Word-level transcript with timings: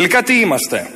Τελικά 0.00 0.22
τι 0.22 0.40
είμαστε; 0.40 0.90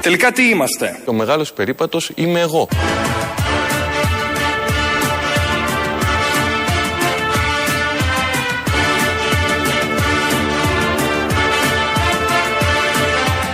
Τελικά 0.00 0.32
τι 0.32 0.48
είμαστε; 0.48 1.00
Ο 1.06 1.12
μεγάλος 1.12 1.52
περίπατος 1.52 2.10
είμαι 2.14 2.40
εγώ. 2.40 2.68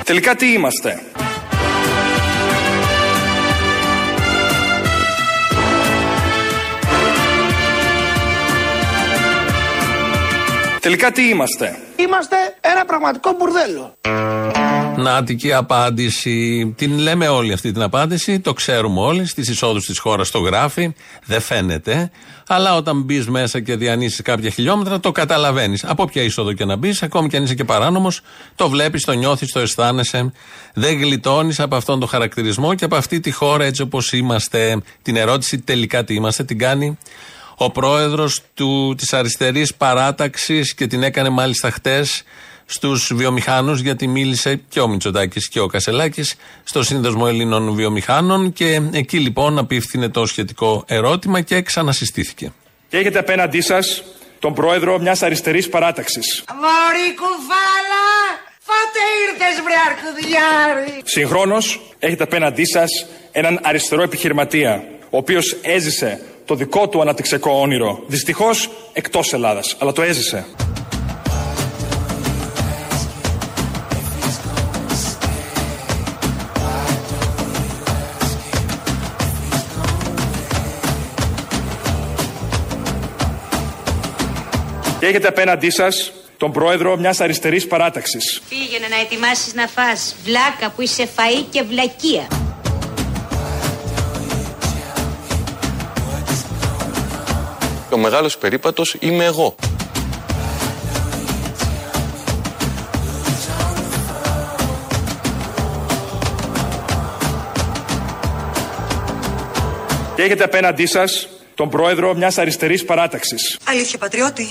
Τελικά 0.04 0.34
τι 0.34 0.52
είμαστε; 0.52 1.02
Τελικά 10.88 11.12
τι 11.12 11.28
είμαστε; 11.28 11.78
Είμαστε 11.96 12.36
ένα 12.60 12.84
πραγματικό 12.84 13.30
μπουρδέλο. 13.38 13.94
Νάτικη 14.96 15.52
απάντηση. 15.52 16.66
Την 16.76 16.98
λέμε 16.98 17.28
όλη 17.28 17.52
αυτή 17.52 17.72
την 17.72 17.82
απάντηση. 17.82 18.40
Το 18.40 18.52
ξέρουμε 18.52 19.00
όλοι. 19.00 19.26
Στις 19.26 19.48
εισόδους 19.48 19.86
της 19.86 19.98
χώρας 19.98 20.30
το 20.30 20.38
γράφει. 20.38 20.92
Δεν 21.24 21.40
φαίνεται. 21.40 22.10
Αλλά 22.48 22.76
όταν 22.76 23.02
μπεις 23.02 23.28
μέσα 23.28 23.60
και 23.60 23.76
διανύσεις 23.76 24.22
κάποια 24.22 24.50
χιλιόμετρα, 24.50 25.00
το 25.00 25.12
καταλαβαίνεις. 25.12 25.84
Από 25.84 26.04
ποια 26.04 26.22
είσοδο 26.22 26.52
και 26.52 26.64
να 26.64 26.76
μπεις, 26.76 27.02
ακόμη 27.02 27.28
και 27.28 27.36
αν 27.36 27.42
είσαι 27.42 27.54
και 27.54 27.64
παράνομος, 27.64 28.20
το 28.54 28.68
βλέπεις, 28.68 29.04
το 29.04 29.12
νιώθεις, 29.12 29.52
το 29.52 29.60
αισθάνεσαι. 29.60 30.32
Δεν 30.74 30.98
γλιτώνεις 30.98 31.60
από 31.60 31.76
αυτόν 31.76 32.00
τον 32.00 32.08
χαρακτηρισμό 32.08 32.74
και 32.74 32.84
από 32.84 32.96
αυτή 32.96 33.20
τη 33.20 33.30
χώρα 33.30 33.64
έτσι 33.64 33.82
όπως 33.82 34.12
είμαστε. 34.12 34.82
Την 35.02 35.16
ερώτηση 35.16 35.58
τελικά 35.58 36.04
τι 36.04 36.14
είμαστε, 36.14 36.44
την 36.44 36.58
κάνει 36.58 36.98
ο 37.60 37.70
πρόεδρος 37.70 38.42
της 38.96 39.12
αριστερής 39.12 39.74
παράταξης 39.74 40.74
και 40.74 40.86
την 40.86 41.02
έκανε 41.02 41.28
μάλιστα 41.28 41.70
χτες 41.70 42.22
στους 42.66 43.12
βιομηχάνους, 43.14 43.80
γιατί 43.80 44.06
μίλησε 44.06 44.60
και 44.68 44.80
ο 44.80 44.88
Μητσοτάκης 44.88 45.48
και 45.48 45.60
ο 45.60 45.66
Κασελάκης 45.66 46.34
στο 46.64 46.82
Σύνδεσμο 46.82 47.24
Ελλήνων 47.28 47.72
Βιομηχάνων 47.74 48.52
και 48.52 48.82
εκεί 48.92 49.18
λοιπόν 49.18 49.58
απίφθινε 49.58 50.08
το 50.08 50.26
σχετικό 50.26 50.84
ερώτημα 50.86 51.40
και 51.40 51.62
ξανασυστήθηκε. 51.62 52.52
Και 52.88 52.96
έχετε 52.96 53.18
απέναντί 53.18 53.60
σας 53.60 54.02
τον 54.38 54.54
πρόεδρο 54.54 54.98
μιας 54.98 55.22
αριστερής 55.22 55.68
παράταξης. 55.68 56.44
Μωρή 56.54 57.14
κουφάλα! 57.14 58.06
Φάτε 58.60 59.04
ήρθες 59.28 59.62
βρε 59.64 59.74
αρχουδιάρη! 59.90 61.02
Συγχρόνως 61.04 61.80
έχετε 61.98 62.22
απέναντί 62.22 62.64
σας 62.66 63.06
έναν 63.32 63.60
αριστερό 63.62 64.02
επιχειρηματία, 64.02 64.84
ο 65.10 65.16
οποίος 65.16 65.56
έζησε 65.62 66.20
το 66.48 66.54
δικό 66.54 66.88
του 66.88 67.00
αναπτυξιακό 67.00 67.50
όνειρο. 67.50 68.02
Δυστυχώς 68.06 68.70
εκτός 68.92 69.32
Ελλάδας, 69.32 69.76
αλλά 69.78 69.92
το 69.92 70.02
έζησε. 70.02 70.46
Και 84.98 85.06
έχετε 85.06 85.28
απέναντί 85.28 85.70
σας 85.70 86.12
τον 86.36 86.52
πρόεδρο 86.52 86.96
μιας 86.96 87.20
αριστερής 87.20 87.66
παράταξης. 87.66 88.40
Πήγαινε 88.48 88.88
να 88.88 89.00
ετοιμάσεις 89.00 89.54
να 89.54 89.66
φας 89.66 90.14
βλάκα 90.24 90.70
που 90.76 90.82
είσαι 90.82 91.08
φαΐ 91.16 91.44
και 91.50 91.62
βλακεία. 91.62 92.47
Ο 97.90 97.96
μεγάλος 97.96 98.38
περίπατος 98.38 98.96
είμαι 99.00 99.24
εγώ. 99.24 99.54
Και 110.14 110.22
έχετε 110.24 110.44
απέναντί 110.44 110.86
σας 110.86 111.28
τον 111.54 111.68
πρόεδρο 111.68 112.14
μιας 112.14 112.38
αριστερής 112.38 112.84
παράταξης. 112.84 113.58
Αλήθεια, 113.64 113.98
πατριώτη. 113.98 114.46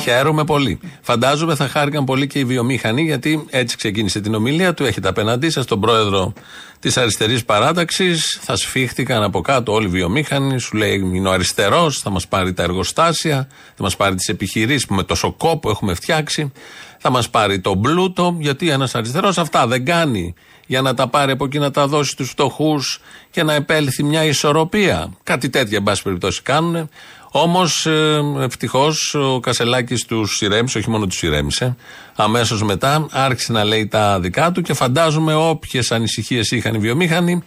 Χαίρομαι 0.00 0.44
πολύ. 0.44 0.80
Φαντάζομαι 1.00 1.54
θα 1.54 1.68
χάρηκαν 1.68 2.04
πολύ 2.04 2.26
και 2.26 2.38
οι 2.38 2.44
βιομήχανοι, 2.44 3.02
γιατί 3.02 3.44
έτσι 3.50 3.76
ξεκίνησε 3.76 4.20
την 4.20 4.34
ομιλία 4.34 4.74
του. 4.74 4.84
Έχετε 4.84 5.08
απέναντί 5.08 5.50
σας 5.50 5.66
τον 5.66 5.80
πρόεδρο 5.80 6.32
της 6.80 6.96
αριστερής 6.96 7.44
παράταξης. 7.44 8.38
Θα 8.42 8.56
σφίχτηκαν 8.56 9.22
από 9.22 9.40
κάτω 9.40 9.72
όλοι 9.72 9.86
οι 9.86 9.90
βιομήχανοι. 9.90 10.58
Σου 10.58 10.76
λέει 10.76 11.10
είναι 11.14 11.28
ο 11.28 11.32
αριστερός, 11.32 11.98
θα 11.98 12.10
μας 12.10 12.28
πάρει 12.28 12.52
τα 12.52 12.62
εργοστάσια, 12.62 13.48
θα 13.74 13.82
μας 13.82 13.96
πάρει 13.96 14.14
τις 14.14 14.28
επιχειρήσεις 14.28 14.86
που 14.86 14.94
με 14.94 15.02
τόσο 15.02 15.32
κόπο 15.32 15.70
έχουμε 15.70 15.94
φτιάξει. 15.94 16.52
Θα 16.98 17.10
μας 17.10 17.30
πάρει 17.30 17.60
το 17.60 17.74
μπλούτο, 17.74 18.36
γιατί 18.40 18.70
ένας 18.70 18.94
αριστερός 18.94 19.38
αυτά 19.38 19.66
δεν 19.66 19.84
κάνει 19.84 20.34
για 20.66 20.82
να 20.82 20.94
τα 20.94 21.08
πάρει 21.08 21.32
από 21.32 21.44
εκεί 21.44 21.58
να 21.58 21.70
τα 21.70 21.86
δώσει 21.86 22.10
στους 22.10 22.30
φτωχούς 22.30 23.00
και 23.30 23.42
να 23.42 23.54
επέλθει 23.54 24.02
μια 24.02 24.24
ισορροπία. 24.24 25.12
Κάτι 25.22 25.48
τέτοια, 25.50 25.76
εν 25.76 25.82
πάση 25.82 26.02
περιπτώσει, 26.02 26.42
κάνουν. 26.42 26.88
Όμως, 27.36 27.86
ευτυχώς, 28.40 29.14
ο 29.14 29.40
Κασελάκης 29.40 30.04
τους 30.04 30.40
ηρέμησε, 30.40 30.78
όχι 30.78 30.90
μόνο 30.90 31.06
τους 31.06 31.22
ηρέμησε. 31.22 31.76
Αμέσως 32.16 32.62
μετά 32.62 33.06
άρχισε 33.10 33.52
να 33.52 33.64
λέει 33.64 33.86
τα 33.86 34.20
δικά 34.20 34.52
του 34.52 34.62
και 34.62 34.74
φαντάζομαι 34.74 35.34
όποιες 35.34 35.92
ανησυχίες 35.92 36.50
είχαν 36.50 36.74
οι 36.74 36.78
βιομήχανοι 36.78 37.42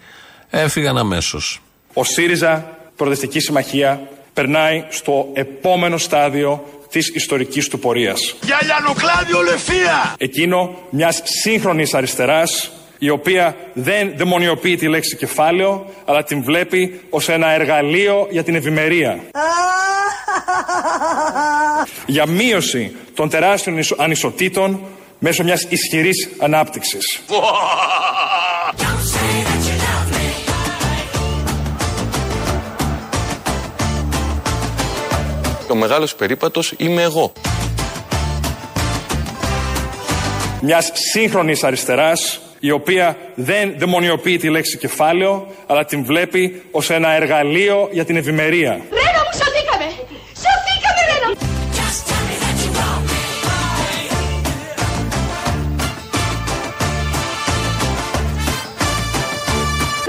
έφυγαν 0.50 0.98
αμέσως. 0.98 1.62
Ο 1.94 2.04
ΣΥΡΙΖΑ, 2.04 2.78
Προοδευτική 2.96 3.40
Συμμαχία, 3.40 4.08
περνάει 4.34 4.86
στο 4.90 5.30
επόμενο 5.34 5.98
στάδιο 5.98 6.64
της 6.90 7.08
ιστορικής 7.08 7.68
του 7.68 7.80
πορείας. 7.80 8.36
Για 8.44 8.60
λιανοκλάδι 8.64 9.34
ολεφία! 9.34 10.16
Εκείνο 10.18 10.76
μιας 10.90 11.22
σύγχρονης 11.24 11.94
αριστεράς, 11.94 12.72
η 13.00 13.10
οποία 13.10 13.56
δεν 13.74 14.14
δαιμονιοποιεί 14.16 14.76
τη 14.76 14.88
λέξη 14.88 15.16
κεφάλαιο, 15.16 15.86
αλλά 16.06 16.24
την 16.24 16.44
βλέπει 16.44 17.02
ως 17.10 17.30
ένα 17.30 17.50
εργαλείο 17.50 18.28
για 18.30 18.44
την 18.44 18.56
ευημερία. 18.56 19.20
για 22.06 22.26
μείωση 22.28 22.96
των 23.16 23.30
τεράστιων 23.30 23.78
ισο- 23.78 23.96
ανισοτήτων 24.00 24.82
μέσω 25.20 25.44
μιας 25.44 25.64
ισχυρής 25.70 26.30
ανάπτυξης. 26.40 27.22
Ο 35.70 35.76
μεγάλος 35.76 36.16
περίπατος 36.16 36.74
είμαι 36.78 37.02
εγώ. 37.02 37.32
μιας 40.62 40.92
σύγχρονης 40.94 41.64
αριστεράς 41.64 42.40
η 42.60 42.72
οποία 42.72 43.18
δεν 43.36 43.74
δαιμονιοποιεί 43.78 44.38
τη 44.38 44.50
λέξη 44.50 44.78
κεφάλαιο 44.78 45.48
αλλά 45.68 45.86
την 45.86 46.04
βλέπει 46.06 46.62
ως 46.72 46.90
ένα 46.90 47.10
εργαλείο 47.12 47.90
για 47.92 48.06
την 48.06 48.16
ευημερία. 48.16 48.70
Ρένο 48.72 49.22
μου 49.26 49.34
σωθήκαμε! 49.40 49.86
Σωθήκαμε 50.44 51.02
Ρένο! 51.12 51.30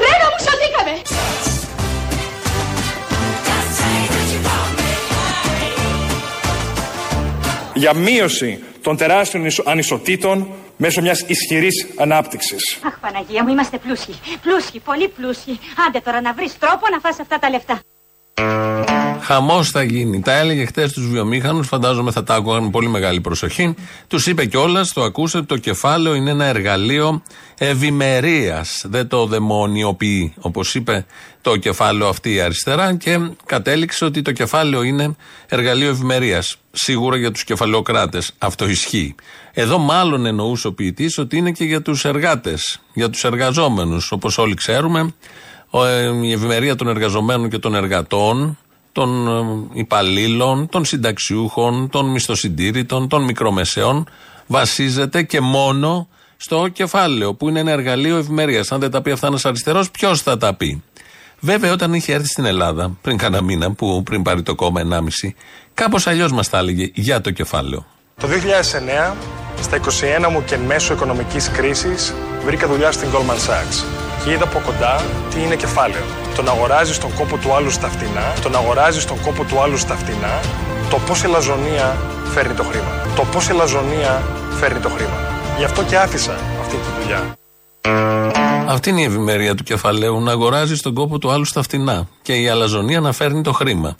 Ρένο 0.02 0.26
μου 0.32 0.40
σωθήκαμε! 0.46 0.94
για 7.74 7.94
μείωση 7.94 8.58
των 8.82 8.96
τεράστιων 8.96 9.44
ισο- 9.44 9.62
ανισοτήτων 9.66 10.48
μέσω 10.78 11.00
μιας 11.00 11.20
ισχυρής 11.20 11.86
ανάπτυξης. 11.98 12.78
Αχ 12.82 12.98
Παναγία 13.00 13.44
μου 13.44 13.50
είμαστε 13.50 13.78
πλούσιοι, 13.78 14.14
πλούσιοι, 14.42 14.78
πολύ 14.78 15.08
πλούσιοι. 15.08 15.58
Άντε 15.86 16.00
τώρα 16.00 16.20
να 16.20 16.32
βρεις 16.32 16.58
τρόπο 16.58 16.84
να 16.92 16.98
φας 16.98 17.20
αυτά 17.20 17.38
τα 17.38 17.50
λεφτά. 17.50 17.80
Χαμός 19.20 19.70
θα 19.70 19.82
γίνει. 19.82 20.20
Τα 20.20 20.32
έλεγε 20.32 20.64
χτες 20.64 20.90
στου 20.90 21.00
βιομήχανους, 21.00 21.66
φαντάζομαι 21.66 22.10
θα 22.10 22.22
τα 22.22 22.34
άκουγαν 22.34 22.62
με 22.62 22.70
πολύ 22.70 22.88
μεγάλη 22.88 23.20
προσοχή. 23.20 23.74
Τους 24.06 24.26
είπε 24.26 24.46
κιόλας, 24.46 24.92
το 24.92 25.02
ακούσατε, 25.02 25.44
το 25.44 25.56
κεφάλαιο 25.56 26.14
είναι 26.14 26.30
ένα 26.30 26.44
εργαλείο 26.44 27.22
ευημερίας. 27.58 28.84
Δεν 28.88 29.08
το 29.08 29.26
δαιμονιοποιεί, 29.26 30.34
όπως 30.40 30.74
είπε 30.74 31.06
το 31.40 31.56
κεφάλαιο 31.56 32.08
αυτή 32.08 32.34
η 32.34 32.40
αριστερά 32.40 32.94
και 32.94 33.18
κατέληξε 33.46 34.04
ότι 34.04 34.22
το 34.22 34.32
κεφάλαιο 34.32 34.82
είναι 34.82 35.16
εργαλείο 35.48 35.90
ευημερίας. 35.90 36.56
Σίγουρα 36.70 37.16
για 37.16 37.30
τους 37.30 37.44
κεφαλαιοκράτες. 37.44 38.32
Αυτό 38.38 38.68
ισχύει. 38.68 39.14
Εδώ 39.52 39.78
μάλλον 39.78 40.26
εννοούσε 40.26 40.66
ο 40.66 40.72
ποιητής 40.72 41.18
ότι 41.18 41.36
είναι 41.36 41.50
και 41.50 41.64
για 41.64 41.82
τους 41.82 42.04
εργάτες, 42.04 42.80
για 42.92 43.10
τους 43.10 43.24
εργαζόμενους. 43.24 44.12
Όπως 44.12 44.38
όλοι 44.38 44.54
ξέρουμε, 44.54 45.00
ο, 45.00 45.06
ε, 45.06 45.12
η 46.22 46.32
ευημερία 46.32 46.74
των 46.74 46.88
εργαζομένων 46.88 47.48
και 47.48 47.58
των 47.58 47.74
εργατών, 47.74 48.58
των 48.92 49.28
ε, 49.72 49.78
υπαλλήλων, 49.78 50.68
των 50.68 50.84
συνταξιούχων, 50.84 51.88
των 51.90 52.10
μισθοσυντήρητων, 52.10 53.08
των 53.08 53.24
μικρομεσαίων 53.24 54.08
βασίζεται 54.46 55.22
και 55.22 55.40
μόνο 55.40 56.08
στο 56.36 56.68
κεφάλαιο 56.68 57.34
που 57.34 57.48
είναι 57.48 57.60
ένα 57.60 57.70
εργαλείο 57.70 58.16
ευημερίας. 58.16 58.72
Αν 58.72 58.80
δεν 58.80 58.90
τα 58.90 59.02
πει 59.02 59.10
αυτά 59.10 59.26
ένας 59.26 59.44
αριστερός, 59.44 59.90
ποιος 59.90 60.22
θα 60.22 60.36
τα 60.36 60.54
πει; 60.54 60.82
Βέβαια, 61.40 61.72
όταν 61.72 61.94
είχε 61.94 62.12
έρθει 62.12 62.26
στην 62.26 62.44
Ελλάδα, 62.44 62.96
πριν 63.02 63.16
κάνα 63.16 63.42
μήνα, 63.42 63.72
που 63.72 64.02
πριν 64.02 64.22
πάρει 64.22 64.42
το 64.42 64.54
κόμμα 64.54 64.80
1,5, 64.80 65.34
κάπως 65.74 66.06
αλλιώς 66.06 66.32
μας 66.32 66.48
τα 66.48 66.58
έλεγε 66.58 66.90
για 66.94 67.20
το 67.20 67.30
κεφάλαιο. 67.30 67.86
Το 68.20 68.28
2009, 68.28 69.16
στα 69.60 69.76
21 69.76 70.30
μου 70.30 70.44
και 70.44 70.54
εν 70.54 70.60
μέσω 70.60 70.94
οικονομικής 70.94 71.50
κρίσης, 71.50 72.14
βρήκα 72.44 72.68
δουλειά 72.68 72.92
στην 72.92 73.08
Goldman 73.12 73.50
Sachs 73.50 74.07
και 74.24 74.30
είδα 74.30 74.44
από 74.44 74.60
κοντά 74.66 75.00
τι 75.30 75.42
είναι 75.42 75.54
κεφάλαιο. 75.54 76.04
Το 76.36 76.42
να 76.42 76.50
αγοράζεις 76.50 76.98
τον 76.98 77.14
κόπο 77.14 77.36
του 77.36 77.54
άλλου 77.54 77.70
στα 77.70 77.88
φτηνά, 77.88 78.32
το 78.42 78.48
να 78.48 78.58
αγοράζεις 78.58 79.04
τον 79.04 79.20
κόπο 79.20 79.44
του 79.44 79.60
άλλου 79.60 79.76
στα 79.76 79.94
φτηνά, 79.94 80.40
το 80.90 80.96
πώς 81.06 81.22
η 81.22 81.26
λαζονία 81.26 81.96
φέρνει 82.34 82.54
το 82.54 82.62
χρήμα. 82.62 82.92
Το 83.16 83.24
πώς 83.32 83.48
η 83.48 83.52
λαζονία 83.52 84.22
φέρνει 84.60 84.80
το 84.80 84.88
χρήμα. 84.88 85.18
Γι' 85.58 85.64
αυτό 85.64 85.82
και 85.82 85.96
άφησα 85.96 86.36
αυτή 86.60 86.76
τη 86.76 86.88
δουλειά. 87.00 87.36
Αυτή 88.66 88.90
είναι 88.90 89.00
η 89.00 89.04
ευημερία 89.04 89.54
του 89.54 89.62
κεφαλαίου, 89.62 90.20
να 90.20 90.30
αγοράζει 90.30 90.76
τον 90.76 90.94
κόπο 90.94 91.18
του 91.18 91.30
άλλου 91.30 91.44
στα 91.44 91.62
φτηνά 91.62 92.08
και 92.22 92.34
η 92.34 92.48
αλαζονία 92.48 93.00
να 93.00 93.12
φέρνει 93.12 93.42
το 93.42 93.52
χρήμα. 93.52 93.96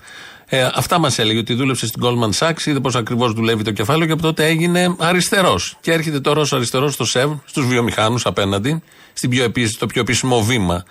Ε, 0.51 0.69
αυτά 0.75 0.99
μας 0.99 1.19
έλεγε 1.19 1.39
ότι 1.39 1.55
δούλεψε 1.55 1.87
στην 1.87 2.03
Goldman 2.05 2.39
Sachs, 2.39 2.67
είδε 2.67 2.81
πώς 2.81 2.95
ακριβώς 2.95 3.33
δουλεύει 3.33 3.63
το 3.63 3.71
κεφάλαιο 3.71 4.07
και 4.07 4.13
από 4.13 4.23
τότε 4.23 4.47
έγινε 4.47 4.95
αριστερός. 4.99 5.77
Και 5.81 5.93
έρχεται 5.93 6.21
τώρα 6.21 6.41
ως 6.41 6.53
αριστερός 6.53 6.93
στο 6.93 7.05
ΣΕΒ, 7.05 7.33
στους 7.45 7.67
βιομηχάνους 7.67 8.27
απέναντι, 8.27 8.83
στην 9.13 9.31
πιο, 9.31 9.53
στο 9.67 9.87
πιο 9.87 10.01
επίσημο 10.01 10.43
βήμα. 10.43 10.85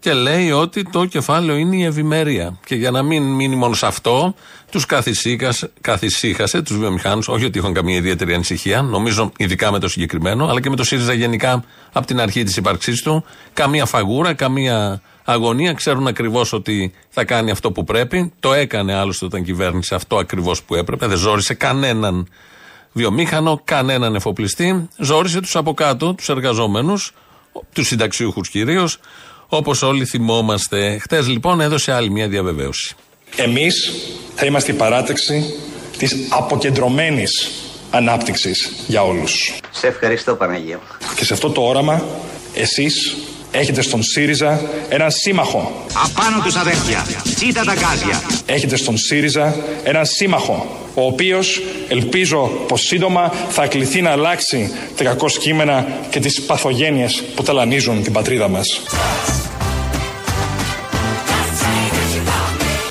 Και 0.00 0.12
λέει 0.12 0.50
ότι 0.50 0.82
το 0.82 1.04
κεφάλαιο 1.04 1.56
είναι 1.56 1.76
η 1.76 1.84
ευημερία. 1.84 2.58
Και 2.66 2.74
για 2.74 2.90
να 2.90 3.02
μην 3.02 3.22
μείνει 3.22 3.56
μόνο 3.56 3.74
σε 3.74 3.86
αυτό, 3.86 4.34
τους 4.70 4.86
καθησύχασε, 5.80 6.62
τους 6.62 6.78
βιομηχάνους, 6.78 7.28
όχι 7.28 7.44
ότι 7.44 7.58
είχαν 7.58 7.72
καμία 7.72 7.96
ιδιαίτερη 7.96 8.34
ανησυχία, 8.34 8.82
νομίζω 8.82 9.32
ειδικά 9.36 9.72
με 9.72 9.78
το 9.78 9.88
συγκεκριμένο, 9.88 10.46
αλλά 10.46 10.60
και 10.60 10.70
με 10.70 10.76
το 10.76 10.84
ΣΥΡΙΖΑ 10.84 11.12
γενικά 11.12 11.64
από 11.92 12.06
την 12.06 12.20
αρχή 12.20 12.42
της 12.42 12.56
ύπαρξής 12.56 13.02
του. 13.02 13.24
Καμία 13.52 13.84
φαγούρα, 13.84 14.34
καμία 14.34 15.02
αγωνία, 15.24 15.72
ξέρουν 15.72 16.06
ακριβώς 16.06 16.52
ότι 16.52 16.92
θα 17.08 17.24
κάνει 17.24 17.50
αυτό 17.50 17.72
που 17.72 17.84
πρέπει. 17.84 18.32
Το 18.40 18.52
έκανε 18.52 18.94
άλλωστε 18.94 19.24
όταν 19.24 19.44
κυβέρνησε 19.44 19.94
αυτό 19.94 20.16
ακριβώς 20.16 20.62
που 20.62 20.74
έπρεπε. 20.74 21.06
Δεν 21.06 21.16
ζόρισε 21.16 21.54
κανέναν 21.54 22.28
βιομήχανο, 22.92 23.60
κανέναν 23.64 24.14
εφοπλιστή. 24.14 24.88
Ζόρισε 24.98 25.40
τους 25.40 25.56
από 25.56 25.74
κάτω, 25.74 26.14
τους 26.14 26.28
εργαζόμενου, 26.28 26.94
τους 27.72 27.86
συνταξιούχους 27.86 28.48
κυρίως, 28.48 28.98
όπως 29.48 29.82
όλοι 29.82 30.04
θυμόμαστε. 30.04 30.98
Χτες 30.98 31.28
λοιπόν 31.28 31.60
έδωσε 31.60 31.92
άλλη 31.92 32.10
μια 32.10 32.28
διαβεβαίωση. 32.28 32.94
Εμείς 33.36 33.92
θα 34.34 34.46
είμαστε 34.46 34.72
η 34.72 34.74
παράταξη 34.74 35.54
της 35.98 36.16
αποκεντρωμένης 36.28 37.50
ανάπτυξης 37.90 38.72
για 38.86 39.02
όλους. 39.02 39.54
Σε 39.70 39.86
ευχαριστώ 39.86 40.34
Παναγία. 40.34 40.80
Και 41.16 41.24
σε 41.24 41.32
αυτό 41.34 41.50
το 41.50 41.60
όραμα, 41.60 42.04
εσείς 42.54 43.16
Έχετε 43.52 43.82
στον 43.82 44.02
ΣΥΡΙΖΑ 44.02 44.60
έναν 44.88 45.10
σύμμαχο. 45.10 45.84
Απάνω 46.04 46.42
τους 46.42 46.56
αδέρφια. 46.56 47.06
Τσίτα 47.34 47.64
τα 47.64 47.74
γκάζια. 47.74 48.22
Έχετε 48.46 48.76
στον 48.76 48.96
ΣΥΡΙΖΑ 48.96 49.56
έναν 49.84 50.06
σύμμαχο, 50.06 50.66
ο 50.94 51.04
οποίος 51.04 51.62
ελπίζω 51.88 52.50
πως 52.68 52.80
σύντομα 52.80 53.32
θα 53.48 53.66
κληθεί 53.66 54.00
να 54.00 54.10
αλλάξει 54.10 54.72
τα 54.96 55.04
κακό 55.04 55.26
κείμενα 55.26 55.86
και 56.10 56.20
τις 56.20 56.42
παθογένειες 56.42 57.22
που 57.34 57.42
ταλανίζουν 57.42 58.02
την 58.02 58.12
πατρίδα 58.12 58.48
μας. 58.48 58.66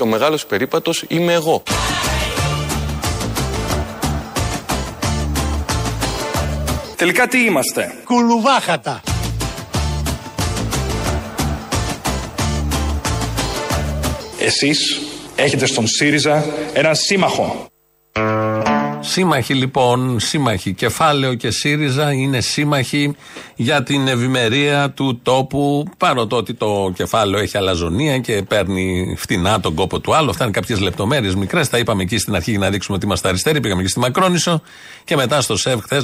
Ο 0.02 0.06
μεγάλος 0.06 0.46
περίπατος 0.46 1.04
είμαι 1.08 1.32
εγώ. 1.32 1.62
Τελικά 6.96 7.26
τι 7.28 7.38
είμαστε; 7.44 7.94
Κουλουβάχατα. 8.04 9.00
Εσείς 14.40 15.00
έχετε 15.36 15.66
στον 15.66 15.86
ΣΥΡΙΖΑ 15.86 16.44
έναν 16.72 16.94
σύμμαχο. 16.94 17.66
Σύμμαχοι 19.00 19.54
λοιπόν, 19.54 20.20
σύμμαχοι. 20.20 20.74
Κεφάλαιο 20.74 21.34
και 21.34 21.50
ΣΥΡΙΖΑ 21.50 22.12
είναι 22.12 22.40
σύμμαχοι 22.40 23.16
για 23.56 23.82
την 23.82 24.08
ευημερία 24.08 24.90
του 24.90 25.20
τόπου. 25.22 25.84
Παρότι 25.96 26.34
ότι 26.34 26.54
το 26.54 26.92
κεφάλαιο 26.94 27.42
έχει 27.42 27.56
αλαζονία 27.56 28.18
και 28.18 28.42
παίρνει 28.48 29.14
φτηνά 29.18 29.60
τον 29.60 29.74
κόπο 29.74 30.00
του 30.00 30.14
άλλου. 30.14 30.30
Αυτά 30.30 30.44
είναι 30.44 30.52
κάποιες 30.52 30.80
λεπτομέρειες 30.80 31.34
μικρές. 31.34 31.68
Τα 31.68 31.78
είπαμε 31.78 32.02
εκεί 32.02 32.18
στην 32.18 32.34
αρχή 32.34 32.50
για 32.50 32.60
να 32.60 32.70
δείξουμε 32.70 32.96
ότι 32.96 33.06
είμαστε 33.06 33.28
αριστεροί. 33.28 33.60
Πήγαμε 33.60 33.82
και 33.82 33.88
στη 33.88 33.98
Μακρόνισο. 33.98 34.62
Και 35.04 35.16
μετά 35.16 35.40
στο 35.40 35.56
ΣΕΒ 35.56 35.80
χθες 35.80 36.02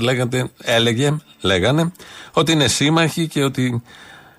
έλεγε, 0.62 1.16
λέγανε 1.40 1.92
ότι 2.32 2.52
είναι 2.52 2.68
σύμμαχοι 2.68 3.28
και 3.28 3.42
ότι 3.42 3.82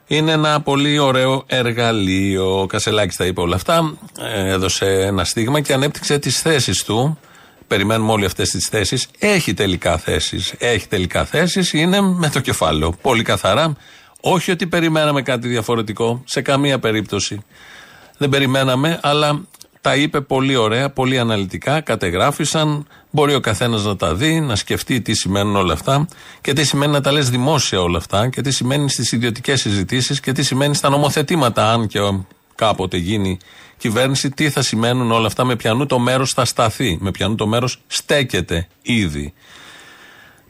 είναι 0.08 0.32
ένα 0.32 0.62
πολύ 0.62 1.00
ωραίο 1.00 1.44
εργαλείο. 1.48 2.62
Ο 2.62 2.66
Κασελάκης 2.66 3.16
τα 3.16 3.26
είπε 3.26 3.42
όλα 3.42 3.56
αυτά. 3.56 3.98
Ε, 4.20 4.50
έδωσε 4.50 4.86
ένα 4.86 5.24
στίγμα 5.24 5.62
και 5.62 5.74
ανέπτυξε 5.74 6.20
τις 6.20 6.42
θέσεις 6.42 6.84
του. 6.84 7.20
Περιμένουμε 7.68 8.12
όλοι 8.12 8.26
αυτές 8.26 8.50
τις 8.50 8.68
θέσεις. 8.68 9.08
Έχει 9.20 9.54
τελικά 9.54 9.98
θέσεις. 9.98 10.54
Έχει 10.58 10.88
τελικά 10.88 11.26
θέσεις. 11.26 11.74
Είναι 11.74 12.02
με 12.02 12.30
το 12.30 12.40
κεφάλαιο. 12.40 12.92
Πολύ 13.02 13.24
καθαρά. 13.24 13.76
Όχι 14.22 14.52
ότι 14.52 14.68
περιμέναμε 14.68 15.22
κάτι 15.22 15.48
διαφορετικό. 15.48 16.22
Σε 16.26 16.42
καμία 16.42 16.80
περίπτωση. 16.80 17.44
Δεν 18.18 18.30
περιμέναμε, 18.30 19.00
αλλά 19.02 19.42
τα 19.86 19.96
είπε 19.96 20.22
πολύ 20.22 20.56
ωραία, 20.56 20.90
πολύ 20.90 21.20
αναλυτικά, 21.20 21.82
κατεγράφησαν. 21.82 22.88
Μπορεί 23.12 23.36
ο 23.36 23.40
καθένας 23.40 23.84
να 23.84 23.96
τα 23.96 24.16
δει, 24.16 24.40
να 24.40 24.56
σκεφτεί 24.56 25.02
τι 25.02 25.14
σημαίνουν 25.14 25.56
όλα 25.56 25.74
αυτά 25.74 26.08
και 26.42 26.54
τι 26.54 26.64
σημαίνει 26.64 26.92
να 26.92 27.02
τα 27.02 27.12
λες 27.12 27.30
δημόσια 27.30 27.82
όλα 27.82 27.98
αυτά 27.98 28.30
και 28.30 28.42
τι 28.42 28.52
σημαίνει 28.52 28.90
στις 28.90 29.12
ιδιωτικές 29.12 29.62
συζητήσεις 29.62 30.20
και 30.20 30.32
τι 30.32 30.44
σημαίνει 30.44 30.76
στα 30.76 30.90
νομοθετήματα, 30.90 31.72
αν 31.72 31.88
και 31.88 32.00
κάποτε 32.56 32.98
γίνει 32.98 33.38
κυβέρνηση, 33.78 34.30
τι 34.30 34.50
θα 34.50 34.62
σημαίνουν 34.62 35.12
όλα 35.12 35.28
αυτά, 35.28 35.44
με 35.44 35.56
πιανού 35.56 35.86
το 35.86 36.00
μέρος 36.00 36.32
θα 36.32 36.46
σταθεί, 36.46 36.98
με 37.02 37.12
πιανού 37.12 37.36
το 37.36 37.48
μέρος 37.48 37.82
στέκεται 37.88 38.68
ήδη. 38.82 39.34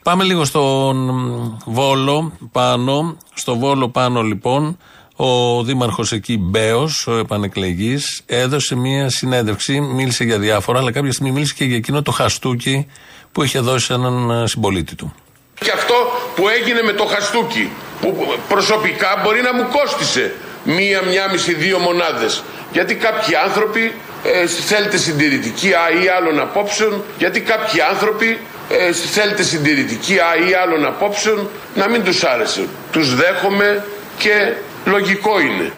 Πάμε 0.03 0.23
λίγο 0.23 0.45
στον 0.45 1.57
Βόλο 1.65 2.31
πάνω. 2.51 3.17
Στο 3.33 3.57
Βόλο 3.57 3.89
πάνω 3.89 4.21
λοιπόν 4.21 4.77
ο 5.15 5.63
δήμαρχος 5.63 6.11
εκεί, 6.11 6.37
Μπέος, 6.37 7.07
ο 7.07 7.17
επανεκλεγής, 7.17 8.21
έδωσε 8.25 8.75
μία 8.75 9.09
συνέντευξη, 9.09 9.79
μίλησε 9.79 10.23
για 10.23 10.39
διάφορα, 10.39 10.79
αλλά 10.79 10.91
κάποια 10.91 11.11
στιγμή 11.11 11.31
μίλησε 11.31 11.53
και 11.57 11.65
για 11.65 11.75
εκείνο 11.75 12.01
το 12.01 12.11
χαστούκι 12.11 12.87
που 13.31 13.43
είχε 13.43 13.59
δώσει 13.59 13.93
έναν 13.93 14.29
ε, 14.29 14.47
συμπολίτη 14.47 14.95
του. 14.95 15.15
Και 15.59 15.71
αυτό 15.71 15.93
που 16.35 16.47
έγινε 16.47 16.81
με 16.81 16.91
το 16.91 17.03
χαστούκι, 17.03 17.71
που 18.01 18.37
προσωπικά 18.47 19.21
μπορεί 19.23 19.41
να 19.41 19.53
μου 19.53 19.67
κόστισε 19.71 20.33
μία, 20.63 21.01
μία 21.01 21.29
μισή, 21.31 21.53
δύο 21.53 21.79
μονάδες. 21.79 22.43
Γιατί 22.71 22.95
κάποιοι 22.95 23.35
άνθρωποι 23.35 23.93
ε, 24.23 24.47
θέλετε 24.47 24.97
συντηρητική 24.97 25.73
α, 25.73 26.03
ή 26.03 26.07
άλλων 26.07 26.39
απόψεων, 26.39 27.03
γιατί 27.17 27.41
κάποιοι 27.41 27.81
άνθρωποι 27.81 28.39
ε, 28.69 28.91
θέλετε 28.91 29.43
συντηρητική 29.43 30.17
α, 30.17 30.49
ή 30.49 30.53
άλλων 30.53 30.85
απόψεων 30.85 31.49
να 31.75 31.89
μην 31.89 32.03
τους 32.03 32.23
άρεσε. 32.23 32.67
Τους 32.91 33.15
δέχομαι 33.15 33.85
και 34.17 34.53
Λογικό 34.85 35.39
είναι. 35.39 35.73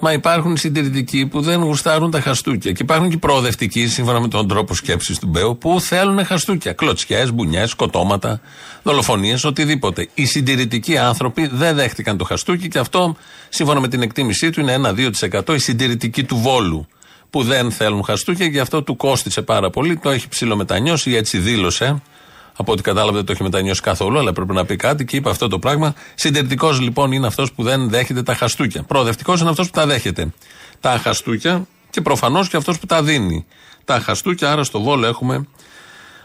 Μα 0.00 0.12
υπάρχουν 0.12 0.56
συντηρητικοί 0.56 1.26
που 1.26 1.40
δεν 1.40 1.62
γουστάρουν 1.62 2.10
τα 2.10 2.20
χαστούκια. 2.20 2.72
Και 2.72 2.82
υπάρχουν 2.82 3.10
και 3.10 3.16
προοδευτικοί, 3.16 3.86
σύμφωνα 3.86 4.20
με 4.20 4.28
τον 4.28 4.48
τρόπο 4.48 4.74
σκέψης 4.74 5.18
του 5.18 5.26
Μπέου, 5.26 5.58
που 5.58 5.80
θέλουν 5.80 6.24
χαστούκια. 6.24 6.72
Κλωτσιές, 6.72 7.32
μπουνιές, 7.32 7.70
σκοτώματα, 7.70 8.40
δολοφονίες, 8.82 9.44
οτιδήποτε. 9.44 10.08
Οι 10.14 10.24
συντηρητικοί 10.24 10.96
άνθρωποι 10.96 11.48
δεν 11.52 11.74
δέχτηκαν 11.74 12.16
το 12.16 12.24
χαστούκι 12.24 12.68
και 12.68 12.78
αυτό, 12.78 13.16
σύμφωνα 13.48 13.80
με 13.80 13.88
την 13.88 14.02
εκτίμησή 14.02 14.50
του, 14.50 14.60
είναι 14.60 14.72
1-2% 14.72 15.54
οι 15.54 15.58
συντηρητικοί 15.58 16.24
του 16.24 16.36
Βόλου. 16.36 16.86
Που 17.30 17.42
δεν 17.42 17.70
θέλουν 17.70 18.04
χαστούκια 18.04 18.48
και 18.48 18.60
αυτό 18.60 18.82
του 18.82 18.96
κόστησε 18.96 19.42
πάρα 19.42 19.70
πολύ. 19.70 19.96
Το 19.96 20.10
έχει 20.10 20.28
ψηλομετανιώσει, 20.28 21.14
έτσι 21.14 21.38
δήλωσε. 21.38 22.02
Από 22.56 22.72
ό,τι 22.72 22.82
κατάλαβε 22.82 23.16
δεν 23.16 23.26
το 23.26 23.32
έχει 23.32 23.42
μετανιώσει 23.42 23.80
καθόλου, 23.80 24.18
αλλά 24.18 24.32
πρέπει 24.32 24.52
να 24.52 24.64
πει 24.64 24.76
κάτι 24.76 25.04
και 25.04 25.16
είπε 25.16 25.30
αυτό 25.30 25.48
το 25.48 25.58
πράγμα. 25.58 25.94
Συντηρητικός 26.14 26.80
λοιπόν 26.80 27.12
είναι 27.12 27.26
αυτός 27.26 27.52
που 27.52 27.62
δεν 27.62 27.88
δέχεται 27.88 28.22
τα 28.22 28.34
χαστούκια. 28.34 28.82
Προοδευτικός 28.82 29.40
είναι 29.40 29.50
αυτός 29.50 29.66
που 29.66 29.72
τα 29.72 29.86
δέχεται. 29.86 30.32
Τα 30.80 30.98
χαστούκια 30.98 31.66
και 31.90 32.00
προφανώς 32.00 32.48
και 32.48 32.56
αυτός 32.56 32.78
που 32.78 32.86
τα 32.86 33.02
δίνει. 33.02 33.46
Τα 33.84 34.00
χαστούκια, 34.00 34.52
άρα 34.52 34.64
στο 34.64 34.80
Βόλο 34.80 35.06
έχουμε 35.06 35.46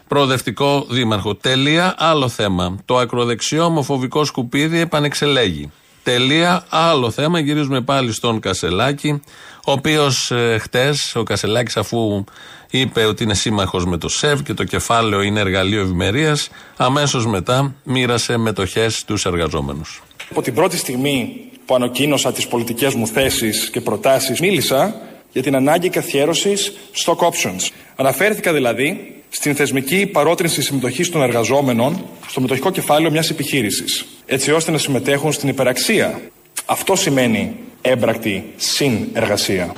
προοδευτικό 0.08 0.86
δήμαρχο. 0.90 1.36
Τελεία, 1.36 1.96
άλλο 1.98 2.28
θέμα. 2.28 2.78
Το 2.86 2.98
ακροδεξιό 2.98 3.66
ομοφοβικό 3.66 4.26
σκουπίδι 4.26 4.80
επανεξελέγει. 4.80 5.72
Τελεία, 6.04 6.66
άλλο 6.70 7.12
θέμα. 7.12 7.40
Γυρίζουμε 7.40 7.82
πάλι 7.82 8.12
στον 8.12 8.40
Κασελάκη, 8.40 9.22
ο 9.66 9.72
οποίος 9.72 10.32
ε, 10.32 10.58
χτες, 10.58 11.16
ο 11.16 11.24
Κασελάκης, 11.24 11.78
αφού 11.78 12.24
είπε 12.70 13.06
ότι 13.06 13.24
είναι 13.24 13.34
σύμμαχος 13.34 13.86
με 13.86 13.98
το 13.98 14.10
ΣΕΒ 14.10 14.42
και 14.42 14.54
το 14.54 14.64
κεφάλαιο 14.64 15.22
είναι 15.22 15.40
εργαλείο 15.40 15.82
ευημερίας, 15.82 16.50
αμέσως 16.78 17.26
μετά 17.26 17.76
μοίρασε 17.84 18.38
μετοχές 18.38 18.98
στους 18.98 19.26
εργαζόμενους. 19.26 20.04
Από 20.30 20.42
την 20.42 20.54
πρώτη 20.54 20.78
στιγμή 20.78 21.46
που 21.66 21.76
ανακοίνωσα 21.76 22.32
τις 22.32 22.48
πολιτικές 22.48 22.94
μου 22.94 23.08
θέσεις 23.08 23.70
και 23.70 23.82
προτάσεις, 23.82 24.40
μίλησα 24.40 25.02
για 25.32 25.42
την 25.42 25.56
ανάγκη 25.56 25.90
καθιέρωσης 25.90 26.74
stock 27.06 27.18
options. 27.18 27.70
Αναφέρθηκα 27.96 28.54
δηλαδή 28.54 29.16
στην 29.30 29.56
θεσμική 29.56 30.06
παρότρινση 30.06 30.62
συμμετοχής 30.62 31.10
των 31.10 31.22
εργαζόμενων 31.22 32.06
στο 32.28 32.42
μετοχικό 32.42 32.72
κεφάλαιο 32.72 33.12
μιας 33.12 33.30
επιχείρησης, 33.30 34.06
έτσι 34.26 34.52
ώστε 34.52 34.72
να 34.72 34.78
συμμετέχουν 34.78 35.32
στην 35.32 35.50
υπεραξία. 35.50 36.22
Αυτό 36.66 36.96
σημαίνει 36.96 37.56
έμπρακτη 37.82 38.54
συνεργασία. 38.58 39.74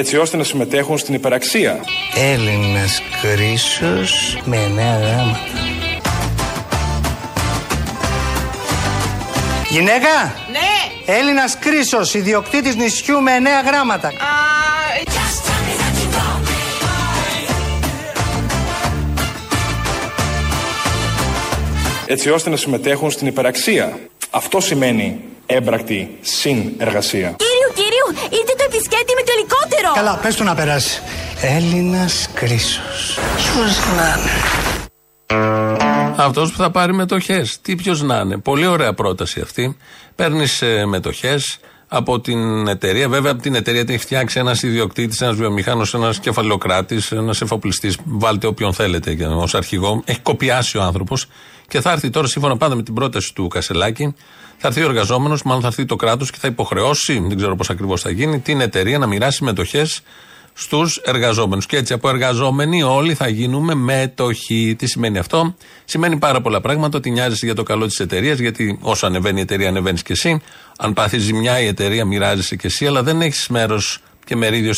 έτσι 0.00 0.16
ώστε 0.16 0.36
να 0.36 0.44
συμμετέχουν 0.44 0.98
στην 0.98 1.14
υπεραξία. 1.14 1.80
Έλληνας 2.14 3.02
κρίσος 3.22 4.38
με 4.44 4.56
εννέα 4.56 4.98
γράμματα. 4.98 5.38
Γυναίκα! 9.68 10.34
Ναι! 10.52 11.12
Έλληνας 11.14 11.58
κρίσος, 11.58 12.14
ιδιοκτήτης 12.14 12.74
νησιού 12.74 13.20
με 13.20 13.32
εννέα 13.32 13.60
γράμματα. 13.60 14.12
Έτσι 22.12 22.30
ώστε 22.30 22.50
να 22.50 22.56
συμμετέχουν 22.56 23.10
στην 23.10 23.26
υπεραξία. 23.26 23.98
Αυτό 24.30 24.60
σημαίνει 24.60 25.20
έμπρακτη 25.46 26.18
συνεργασία. 26.20 27.36
Κύριου, 27.36 27.72
κύριου, 27.74 28.38
ήρθε 28.40 28.54
το 28.56 28.64
επισκέπτη 28.66 29.14
με 29.14 29.22
το 29.22 29.32
ελικόπτερο! 29.36 29.92
Καλά, 29.94 30.18
πες 30.22 30.34
του 30.34 30.44
να 30.44 30.54
περάσει. 30.54 31.00
Έλληνας 31.42 32.28
κρίσος. 32.34 33.18
Ποιος 33.36 33.78
να 33.96 34.16
είναι; 34.18 34.30
Αυτός 36.16 36.50
που 36.50 36.56
θα 36.56 36.70
πάρει 36.70 36.92
μετοχέ. 36.92 37.46
Τι 37.62 37.74
ποιος 37.74 38.02
να 38.02 38.16
είναι. 38.16 38.38
Πολύ 38.38 38.66
ωραία 38.66 38.94
πρόταση 38.94 39.40
αυτή. 39.40 39.76
Παίρνεις 40.14 40.62
μετοχέ 40.86 41.40
από 41.92 42.20
την 42.20 42.68
εταιρεία. 42.68 43.08
Βέβαια, 43.08 43.32
από 43.32 43.42
την 43.42 43.54
εταιρεία 43.54 43.84
την 43.84 43.94
έχει 43.94 44.02
φτιάξει 44.02 44.38
ένας 44.38 44.62
ιδιοκτήτης, 44.62 45.20
ένας 45.20 45.36
βιομηχάνος, 45.36 45.94
ένας 45.94 46.18
κεφαλαιοκράτη, 46.20 47.00
ένας 47.10 47.40
εφοπλιστής. 47.40 47.98
Βάλτε 48.04 48.46
όποιον 48.46 48.72
θέλετε 48.72 49.26
ως 49.26 49.54
αρχηγό. 49.54 50.02
Έχει 50.04 50.20
κοπιάσει 50.20 50.78
ο 50.78 50.82
άνθρωπος 50.82 51.26
και 51.68 51.80
θα 51.80 51.90
έρθει 51.90 52.10
τώρα, 52.10 52.26
σύμφωνα 52.26 52.56
πάντα 52.56 52.74
με 52.74 52.82
την 52.82 52.94
πρόταση 52.94 53.34
του 53.34 53.48
Κασελάκη, 53.48 54.14
θα 54.56 54.68
έρθει 54.68 54.80
ο 54.80 54.84
εργαζόμενος, 54.84 55.42
μάλλον 55.42 55.60
θα 55.60 55.66
έρθει 55.66 55.84
το 55.84 55.96
κράτος 55.96 56.30
και 56.30 56.38
θα 56.40 56.48
υποχρεώσει, 56.48 57.24
δεν 57.28 57.36
ξέρω 57.36 57.56
πώς 57.56 57.70
ακριβώς 57.70 58.00
θα 58.00 58.10
γίνει, 58.10 58.40
την 58.40 58.60
εταιρεία 58.60 58.98
να 58.98 59.06
μοιράσει 59.06 59.44
μετοχέ 59.44 59.86
στους 60.52 60.96
εργαζόμενους. 60.96 61.66
Και 61.66 61.76
έτσι 61.76 61.92
από 61.92 62.08
εργαζόμενοι 62.08 62.82
όλοι 62.82 63.14
θα 63.14 63.28
γίνουμε 63.28 63.74
μέτοχοι. 63.74 64.74
Τι 64.78 64.86
σημαίνει 64.86 65.18
αυτό, 65.18 65.54
Σημαίνει 65.84 66.16
πάρα 66.16 66.40
πολλά 66.40 66.60
πράγματα. 66.60 66.98
Ότι 66.98 67.10
νοιάζεσαι 67.10 67.46
για 67.46 67.54
το 67.54 67.62
καλό 67.62 67.86
της 67.86 68.00
εταιρείας, 68.00 68.38
γιατί 68.38 68.78
όσο 68.82 69.06
ανεβαίνει 69.06 69.38
η 69.38 69.42
εταιρεία, 69.42 69.68
ανεβαίνεις 69.68 70.02
και 70.02 70.12
εσύ. 70.12 70.40
Αν 70.78 70.92
πάθεις 70.92 71.22
ζημιά 71.22 71.60
η 71.60 71.66
εταιρεία, 71.66 72.04
μοιράζεσαι 72.04 72.56
και 72.56 72.66
εσύ, 72.66 72.86
αλλά 72.86 73.02
δεν 73.02 73.20
έχεις 73.20 73.48
μέρος 73.48 73.98
και 74.24 74.36
μερίδιο 74.36 74.72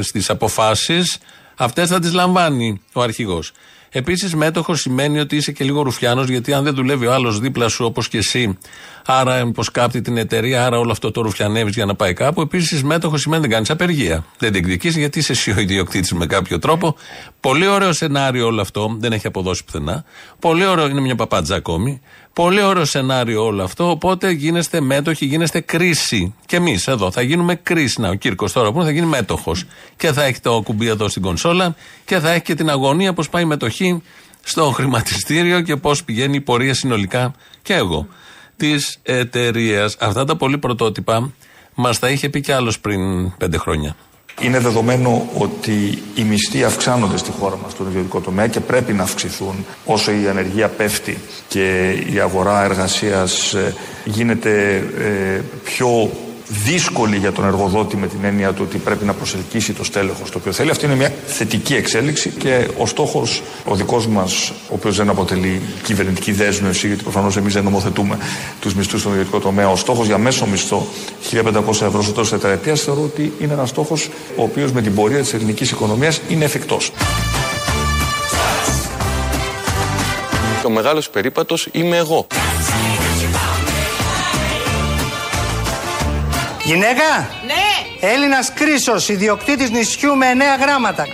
στις 0.00 0.30
αποφάσεις. 0.30 1.18
Αυτές 1.56 1.88
θα 1.88 1.98
τις 1.98 2.12
λαμβάνει 2.12 2.80
ο 2.92 3.02
αρχηγός. 3.02 3.52
Επίσης, 3.90 4.34
μέτοχος 4.34 4.80
σημαίνει 4.80 5.18
ότι 5.18 5.36
είσαι 5.36 5.52
και 5.52 5.64
λίγο 5.64 5.82
ρουφιάνος, 5.82 6.28
γιατί 6.28 6.52
αν 6.52 6.64
δεν 6.64 6.74
δουλεύει 6.74 7.06
ο 7.06 7.12
άλλος 7.12 7.40
δίπλα 7.40 7.68
σου 7.68 7.84
όπως 7.84 8.08
και 8.08 8.18
εσύ, 8.18 8.58
άρα 9.06 9.38
υποσκάπτει 9.38 10.00
την 10.00 10.16
εταιρεία, 10.16 10.66
άρα 10.66 10.78
όλο 10.78 10.90
αυτό 10.90 11.10
το 11.10 11.20
ρουφιανεύεις 11.20 11.74
για 11.74 11.84
να 11.84 11.94
πάει 11.94 12.12
κάπου. 12.12 12.40
Επίσης, 12.40 12.82
μέτοχος 12.82 13.20
σημαίνει 13.20 13.42
δεν 13.42 13.50
κάνεις 13.50 13.70
απεργία. 13.70 14.24
Δεν 14.38 14.52
διεκδικεί 14.52 14.88
γιατί 14.88 15.18
είσαι 15.18 15.32
εσύ 15.32 15.50
ο 15.50 15.60
ιδιοκτήτης 15.60 16.12
με 16.12 16.26
κάποιο 16.26 16.58
τρόπο. 16.58 16.96
Πολύ 17.40 17.66
ωραίο 17.66 17.92
σενάριο 17.92 18.46
όλο 18.46 18.60
αυτό, 18.60 18.96
δεν 18.98 19.12
έχει 19.12 19.26
αποδώσει 19.26 19.64
πουθενά. 19.64 20.04
Πολύ 20.38 20.66
ωραίο, 20.66 20.88
είναι 20.88 21.00
μια 21.00 21.14
παπάντζα 21.14 21.56
ακόμη. 21.56 22.00
Πολύ 22.38 22.62
ωραίο 22.62 22.84
σενάριο 22.84 23.44
όλο 23.44 23.62
αυτό. 23.62 23.90
Οπότε 23.90 24.30
γίνεστε 24.30 24.80
μέτοχοι, 24.80 25.26
γίνεστε 25.26 25.60
κρίση. 25.60 26.34
Και 26.46 26.56
εμείς 26.56 26.86
εδώ 26.86 27.10
θα 27.10 27.22
γίνουμε 27.22 27.54
κρίση. 27.54 28.00
Να, 28.00 28.08
ο 28.08 28.14
Κύρκος 28.14 28.52
τώρα 28.52 28.72
που 28.72 28.82
θα 28.82 28.90
γίνει 28.90 29.06
μέτοχος. 29.06 29.64
Και 29.96 30.12
θα 30.12 30.24
έχει 30.24 30.40
το 30.40 30.60
κουμπί 30.64 30.86
εδώ 30.86 31.08
στην 31.08 31.22
κονσόλα 31.22 31.74
και 32.04 32.18
θα 32.18 32.30
έχει 32.30 32.42
και 32.42 32.54
την 32.54 32.70
αγωνία 32.70 33.12
πώς 33.12 33.28
πάει 33.28 33.42
η 33.42 33.46
μετοχή 33.46 34.02
στο 34.42 34.70
χρηματιστήριο 34.70 35.60
και 35.60 35.76
πώς 35.76 36.04
πηγαίνει 36.04 36.36
η 36.36 36.40
πορεία 36.40 36.74
συνολικά 36.74 37.34
και 37.62 37.74
εγώ 37.74 38.06
της 38.56 38.98
εταιρείας. 39.02 39.96
Αυτά 40.00 40.24
τα 40.24 40.36
πολύ 40.36 40.58
πρωτότυπα 40.58 41.32
μας 41.74 41.98
τα 41.98 42.10
είχε 42.10 42.28
πει 42.28 42.40
κι 42.40 42.52
άλλος 42.52 42.80
πριν 42.80 43.32
πέντε 43.36 43.58
χρόνια. 43.58 43.96
Είναι 44.40 44.58
δεδομένο 44.58 45.28
ότι 45.38 46.02
οι 46.14 46.22
μισθοί 46.22 46.64
αυξάνονται 46.64 47.16
στη 47.16 47.30
χώρα 47.30 47.58
μας 47.62 47.72
στον 47.72 47.86
ιδιωτικό 47.86 48.20
τομέα 48.20 48.46
και 48.46 48.60
πρέπει 48.60 48.92
να 48.92 49.02
αυξηθούν 49.02 49.64
όσο 49.84 50.12
η 50.12 50.28
ανεργία 50.28 50.68
πέφτει 50.68 51.18
και 51.48 51.90
η 52.12 52.20
αγορά 52.20 52.64
εργασίας 52.64 53.54
ε, 53.54 53.74
γίνεται 54.04 54.76
ε, 54.98 55.40
πιο 55.64 56.10
δύσκολη 56.48 57.16
για 57.16 57.32
τον 57.32 57.44
εργοδότη 57.44 57.96
με 57.96 58.06
την 58.06 58.18
έννοια 58.22 58.52
του 58.52 58.62
ότι 58.66 58.78
πρέπει 58.78 59.04
να 59.04 59.12
προσελκύσει 59.12 59.72
το 59.72 59.84
στέλεχος 59.84 60.30
το 60.30 60.38
οποίο 60.38 60.52
θέλει. 60.52 60.70
Αυτή 60.70 60.84
είναι 60.84 60.94
μια 60.94 61.12
θετική 61.26 61.74
εξέλιξη 61.74 62.28
και 62.28 62.68
ο 62.78 62.86
στόχος, 62.86 63.42
ο 63.64 63.74
δικός 63.74 64.06
μας, 64.06 64.50
ο 64.50 64.74
οποίος 64.74 64.96
δεν 64.96 65.08
αποτελεί 65.08 65.62
κυβερνητική 65.82 66.32
δέσμευση, 66.32 66.86
γιατί 66.86 67.02
προφανώς 67.02 67.36
εμείς 67.36 67.52
δεν 67.52 67.64
νομοθετούμε 67.64 68.18
τους 68.60 68.74
μισθούς 68.74 69.00
στον 69.00 69.12
ιδιωτικό 69.12 69.38
τομέα, 69.38 69.70
ο 69.70 69.76
στόχος 69.76 70.06
για 70.06 70.18
μέσο 70.18 70.46
μισθό 70.46 70.86
1500 71.30 71.86
ευρώ 71.86 72.02
στο 72.02 72.12
τέλο 72.12 72.26
τετραετίας 72.26 72.80
θεωρώ 72.80 73.02
ότι 73.02 73.32
είναι 73.40 73.52
ένας 73.52 73.68
στόχος 73.68 74.08
ο 74.36 74.42
οποίος 74.42 74.72
με 74.72 74.82
την 74.82 74.94
πορεία 74.94 75.20
της 75.20 75.34
ελληνικής 75.34 75.70
οικονομίας 75.70 76.20
είναι 76.28 76.44
εφικτός. 76.44 76.92
Ο 80.66 80.70
μεγάλος 80.70 81.10
περίπατος 81.10 81.68
είμαι 81.72 81.96
εγώ. 81.96 82.26
Γυναίκα! 86.68 87.30
Ναι! 87.46 88.08
Έλληνας 88.08 88.52
κρίσος, 88.52 89.08
ιδιοκτήτης 89.08 89.70
νησιού 89.70 90.16
με 90.16 90.26
εννέα 90.26 90.56
γράμματα. 90.56 91.06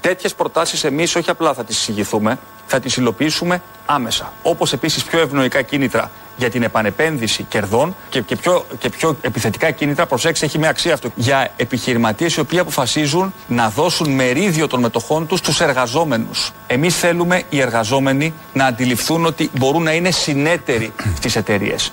Τέτοιες 0.00 0.34
προτάσεις 0.34 0.84
εμείς 0.84 1.16
όχι 1.16 1.30
απλά 1.30 1.54
θα 1.54 1.64
τις 1.64 1.78
εισηγηθούμε, 1.78 2.38
θα 2.74 2.80
τις 2.80 2.96
υλοποιήσουμε 2.96 3.62
άμεσα. 3.86 4.32
Όπως 4.42 4.72
επίσης 4.72 5.04
πιο 5.04 5.20
ευνοϊκά 5.20 5.62
κίνητρα 5.62 6.10
για 6.36 6.50
την 6.50 6.62
επανεπένδυση 6.62 7.42
κερδών 7.42 7.96
και, 8.08 8.20
και, 8.20 8.36
πιο, 8.36 8.66
και 8.78 8.88
πιο 8.88 9.16
επιθετικά 9.20 9.70
κίνητρα, 9.70 10.06
προσέξτε, 10.06 10.46
έχει 10.46 10.58
μια 10.58 10.68
αξία 10.68 10.94
αυτό, 10.94 11.10
για 11.14 11.52
επιχειρηματίες 11.56 12.34
οι 12.34 12.40
οποίοι 12.40 12.58
αποφασίζουν 12.58 13.34
να 13.48 13.68
δώσουν 13.68 14.10
μερίδιο 14.10 14.66
των 14.66 14.80
μετοχών 14.80 15.26
τους 15.26 15.38
στους 15.38 15.60
εργαζόμενους. 15.60 16.52
Εμείς 16.66 16.96
θέλουμε 16.98 17.42
οι 17.48 17.60
εργαζόμενοι 17.60 18.34
να 18.52 18.64
αντιληφθούν 18.64 19.26
ότι 19.26 19.50
μπορούν 19.58 19.82
να 19.82 19.92
είναι 19.92 20.10
συνέτεροι 20.10 20.92
στις 21.16 21.36
εταιρείες. 21.36 21.92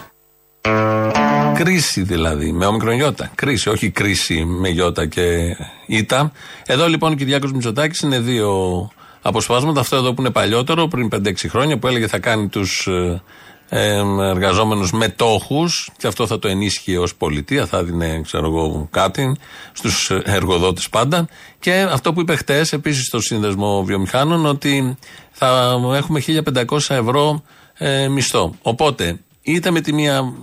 Κρίση 1.54 2.02
δηλαδή, 2.02 2.52
με 2.52 2.66
ομικρονιώτα. 2.66 3.32
Κρίση, 3.36 3.70
όχι 3.70 3.90
κρίση 3.90 4.46
με 4.46 4.70
γιώτα 4.70 5.06
και 5.06 5.56
ήττα. 5.86 6.32
Εδώ 6.66 6.88
λοιπόν 6.88 7.12
ο 7.12 7.16
Κυριάκος 7.16 7.52
Μητσοτάκης 7.52 8.00
είναι 8.00 8.20
δύο 8.20 8.50
αποσπάσματα. 9.22 9.80
Αυτό 9.80 9.96
εδώ 9.96 10.14
που 10.14 10.22
είναι 10.22 10.32
παλιότερο, 10.32 10.88
πριν 10.88 11.10
5-6 11.16 11.34
χρόνια, 11.50 11.78
που 11.78 11.88
έλεγε 11.88 12.08
θα 12.08 12.20
κάνει 12.20 12.48
τους 12.48 12.88
ε, 12.88 14.02
εργαζόμενους 14.30 14.92
μετόχους 14.92 15.90
και 15.98 16.08
αυτό 16.08 16.28
θα 16.28 16.40
το 16.40 16.48
ενίσχυε 16.48 16.98
ως 16.98 17.16
πολιτεία, 17.16 17.66
θα 17.66 17.84
δίνει, 17.84 18.22
ξέρω 18.24 18.46
εγώ, 18.46 18.88
κάτι 18.92 19.36
στους 19.72 20.10
εργοδότες 20.24 20.90
πάντα. 20.90 21.28
Και 21.60 21.88
αυτό 21.92 22.14
που 22.14 22.22
είπε 22.22 22.36
χτες, 22.36 22.74
επίσης 22.74 23.06
στο 23.06 23.22
Σύνδεσμο 23.22 23.84
Βιομηχάνων, 23.84 24.46
ότι 24.46 24.98
θα 25.32 25.80
έχουμε 25.96 26.20
1500 26.20 26.78
ευρώ 26.90 27.44
ε, 27.74 28.08
μισθό. 28.08 28.56
Οπότε, 28.62 29.20
είτε 29.42 29.72
με 29.72 29.82
τη 29.82 29.94
μία 29.94 30.34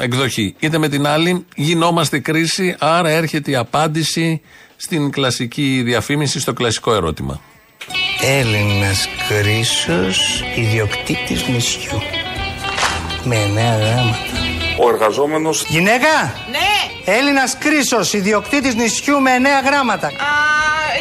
εκδοχή. 0.00 0.54
Είτε 0.58 0.78
με 0.78 0.88
την 0.88 1.06
άλλη, 1.06 1.46
γινόμαστε 1.56 2.18
κρίση, 2.18 2.76
άρα 2.78 3.08
έρχεται 3.08 3.50
η 3.50 3.56
απάντηση 3.56 4.40
στην 4.76 5.10
κλασική 5.10 5.82
διαφήμιση, 5.84 6.40
στο 6.40 6.52
κλασικό 6.52 6.94
ερώτημα. 6.94 7.40
Έλληνας 8.26 9.08
κρίσος, 9.28 10.44
ιδιοκτήτης 10.56 11.46
νησιού. 11.46 12.02
Με 13.24 13.36
εννέα 13.36 13.76
γράμματα. 13.76 14.16
Ο 14.80 14.88
εργαζόμενο. 14.88 15.50
Γυναίκα! 15.68 16.34
Ναι! 16.50 17.12
Έλληνας 17.14 17.56
κρίσος, 17.58 18.12
ιδιοκτήτης 18.12 18.74
νησιού 18.74 19.20
με 19.20 19.30
εννέα 19.30 19.60
γράμματα. 19.60 20.06
Α, 20.06 20.10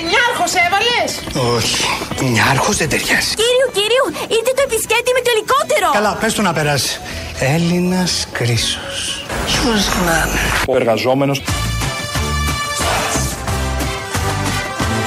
νιάρχος 0.09 0.53
έβαλες! 0.65 1.09
Όχι, 1.55 1.83
νιάρχος 2.31 2.77
δεν 2.77 2.89
ταιριάζει. 2.89 3.33
Κύριου, 3.35 3.69
κύριου, 3.73 4.27
ήρθε 4.27 4.51
το 4.55 4.61
επισκέπτη 4.65 5.11
με 5.13 5.21
το 5.25 5.29
ελικόπτερο! 5.35 5.91
Καλά, 5.93 6.17
πες 6.21 6.33
του 6.33 6.41
να 6.41 6.53
περάσει. 6.53 6.99
Έλληνας 7.39 8.27
κρίσος. 8.31 9.25
Ποιος 9.45 9.87
να 10.05 10.11
είναι. 10.11 10.39
Ο 10.67 10.75
εργαζόμενο 10.75 11.35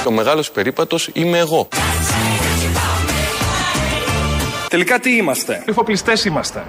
Ο 0.07 0.11
μεγάλος 0.11 0.51
περίπατος 0.51 1.09
είμαι 1.13 1.37
εγώ. 1.37 1.67
Τελικά 4.69 4.99
τι 4.99 5.15
είμαστε; 5.15 5.63
Εφοπλιστές 5.65 6.25
είμαστε. 6.25 6.63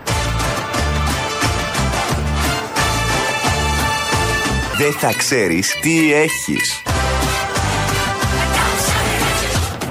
Δεν 4.78 4.92
θα 4.92 5.12
ξέρεις 5.16 5.74
τι 5.82 6.12
έχεις. 6.12 6.82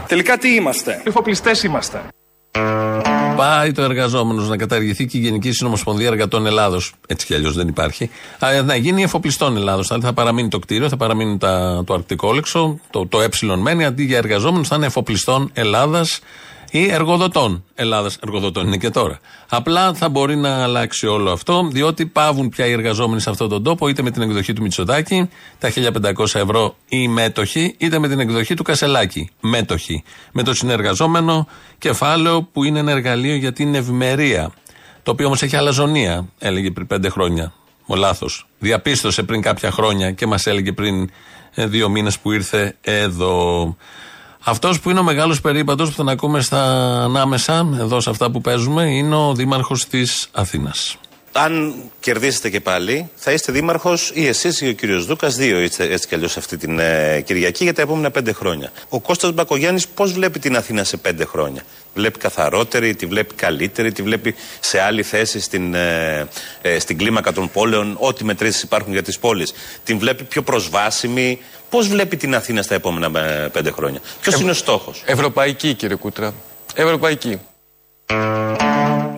Τελικά 0.07 0.37
τι 0.37 0.53
είμαστε; 0.53 1.01
Εφοπλιστές 1.03 1.63
είμαστε. 1.63 2.01
Πάει 3.35 3.71
το 3.71 3.81
εργαζόμενος 3.81 4.49
να 4.49 4.57
καταργηθεί 4.57 5.05
και 5.05 5.17
η 5.17 5.21
Γενική 5.21 5.51
Συνομοσπονδία 5.51 6.07
Εργατών 6.07 6.45
Ελλάδος. 6.45 6.93
Έτσι 7.07 7.25
κι 7.25 7.33
αλλιώς 7.33 7.55
δεν 7.55 7.67
υπάρχει. 7.67 8.09
Α, 8.39 8.61
να 8.63 8.75
γίνει 8.75 9.03
εφοπλιστών 9.03 9.57
Ελλάδος. 9.57 9.87
Δηλαδή 9.87 10.05
θα 10.05 10.13
παραμείνει 10.13 10.47
το 10.47 10.59
κτίριο, 10.59 10.89
θα 10.89 10.97
παραμείνει 10.97 11.37
τα, 11.37 11.83
το 11.85 11.93
αρτικόλεξο, 11.93 12.79
το, 12.89 13.07
το 13.07 13.21
ε 13.21 13.55
μένει, 13.55 13.85
αντί 13.85 14.03
για 14.03 14.17
εργαζόμενους 14.17 14.67
θα 14.67 14.75
είναι 14.75 14.85
εφοπλιστών 14.85 15.49
Ελλάδας 15.53 16.19
ή 16.71 16.91
εργοδοτών 16.91 17.63
Ελλάδας. 17.75 18.17
Εργοδοτών 18.24 18.65
είναι 18.67 18.77
και 18.77 18.89
τώρα. 18.89 19.19
Απλά 19.50 19.93
θα 19.93 20.09
μπορεί 20.09 20.36
να 20.36 20.63
αλλάξει 20.63 21.07
όλο 21.07 21.31
αυτό, 21.31 21.67
διότι 21.71 22.05
πάβουν 22.05 22.50
πια 22.50 22.65
οι 22.65 22.71
εργαζόμενοι 22.71 23.21
σε 23.21 23.29
αυτόν 23.29 23.50
τον 23.50 23.63
τόπο, 23.63 23.88
είτε 23.88 24.01
με 24.01 24.12
την 24.12 24.21
εκδοχή 24.21 24.53
του 24.53 24.62
Μητσοτάκη, 24.62 25.29
τα 25.59 25.69
1500 25.69 26.36
ευρώ 26.36 26.75
ή 26.89 27.07
μέτοχοι, 27.07 27.75
είτε 27.77 28.00
με 28.00 28.07
την 28.07 28.19
εκδοχή 28.19 28.53
του 28.53 28.63
Κασελάκη, 28.63 29.29
μέτοχοι. 29.39 30.03
Με 30.31 30.43
το 30.43 30.53
συνεργαζόμενο 30.53 31.47
κεφάλαιο 31.77 32.43
που 32.43 32.63
είναι 32.63 32.79
ένα 32.79 32.91
εργαλείο 32.91 33.36
για 33.36 33.53
την 33.53 33.75
ευημερία. 33.75 34.51
Το 35.03 35.12
οποίο 35.12 35.25
όμως 35.25 35.41
έχει 35.41 35.55
αλαζονία, 35.55 36.27
έλεγε 36.39 36.71
πριν 36.71 36.88
πέντε 36.88 37.09
χρόνια. 37.09 37.53
Ο 37.86 37.95
λάθος. 37.95 38.47
Διαπίστωσε 38.59 39.24
πριν 39.24 39.41
κάποια 39.41 39.71
χρόνια 39.71 40.12
και 40.12 40.27
μας 40.27 40.47
έλεγε 40.47 40.71
πριν 40.71 41.09
ε, 41.53 41.67
δύο 41.67 41.89
μήνες 41.89 42.19
που 42.19 42.31
ήρθε 42.31 42.77
εδώ. 42.81 43.75
Αυτός 44.44 44.79
που 44.79 44.89
είναι 44.89 45.00
ο 45.00 45.03
μεγάλος 45.03 45.41
περίπατος 45.41 45.89
που 45.89 45.96
τον 45.96 46.10
ακούμε 46.10 46.41
στα 46.41 46.63
ανάμεσα, 47.03 47.67
εδώ 47.79 48.00
σε 48.00 48.10
αυτά 48.10 48.32
που 48.32 48.41
παίζουμε, 48.41 48.84
είναι 48.84 49.15
ο 49.15 49.34
Δήμαρχος 49.34 49.86
της 49.86 50.29
Αθήνας. 50.32 50.98
Αν 51.39 51.74
κερδίσετε 52.00 52.50
και 52.50 52.60
πάλι, 52.60 53.10
θα 53.15 53.32
είστε 53.32 53.51
δήμαρχος 53.51 54.12
ή 54.13 54.27
εσείς 54.27 54.62
ή 54.62 54.67
ο 54.67 54.72
κύριος 54.72 55.06
Δούκας, 55.06 55.36
δύο 55.36 55.58
έτσι, 55.58 55.84
έτσι 55.84 56.08
κι 56.08 56.15
αλλιώς 56.15 56.38
αυτή 56.38 56.58
την 56.58 56.79
ε, 56.79 57.22
Κυριακή 57.25 57.63
για 57.63 57.74
τα 57.74 57.82
επόμενα 57.82 58.12
πέντε 58.12 58.34
χρόνια. 58.34 58.72
Ο 58.89 59.00
Κώστας 59.00 59.32
Μπακογιάννης 59.32 59.88
πώς 59.88 60.12
βλέπει 60.12 60.39
την 60.39 60.56
Αθήνα 60.56 60.84
σε 60.84 60.98
πέντε 60.98 61.25
χρόνια; 61.25 61.62
Βλέπει 61.94 62.20
καθαρότερη, 62.20 62.96
τη 62.96 63.06
βλέπει 63.06 63.34
καλύτερη, 63.34 63.91
τη 63.91 64.01
βλέπει 64.01 64.36
σε 64.60 64.79
άλλη 64.79 65.03
θέση 65.03 65.39
στην, 65.39 65.74
ε, 65.74 66.27
ε, 66.62 66.79
στην 66.79 66.98
κλίμακα 66.98 67.34
των 67.34 67.50
πόλεων, 67.51 67.98
ό,τι 68.00 68.24
μετρήσεις 68.24 68.62
υπάρχουν 68.62 68.94
για 68.94 69.03
τις 69.03 69.20
πόλεις. 69.20 69.53
Την 69.84 70.00
βλέπει 70.00 70.24
πιο 70.24 70.41
προσβάσιμη. 70.41 71.39
Πώς 71.70 71.88
βλέπει 71.88 72.17
την 72.17 72.36
Αθήνα 72.36 72.62
στα 72.62 72.75
επόμενα 72.75 73.20
ε, 73.20 73.48
πέντε 73.48 73.72
χρόνια; 73.72 74.00
Ποιος 74.22 74.39
είναι 74.39 74.51
ο 74.51 74.53
στόχος; 74.53 75.03
Ευρωπαϊκή, 75.06 75.74
κύριε 75.74 75.96
Κούτρα. 75.96 76.34
Ευρωπαϊκή. 76.75 77.39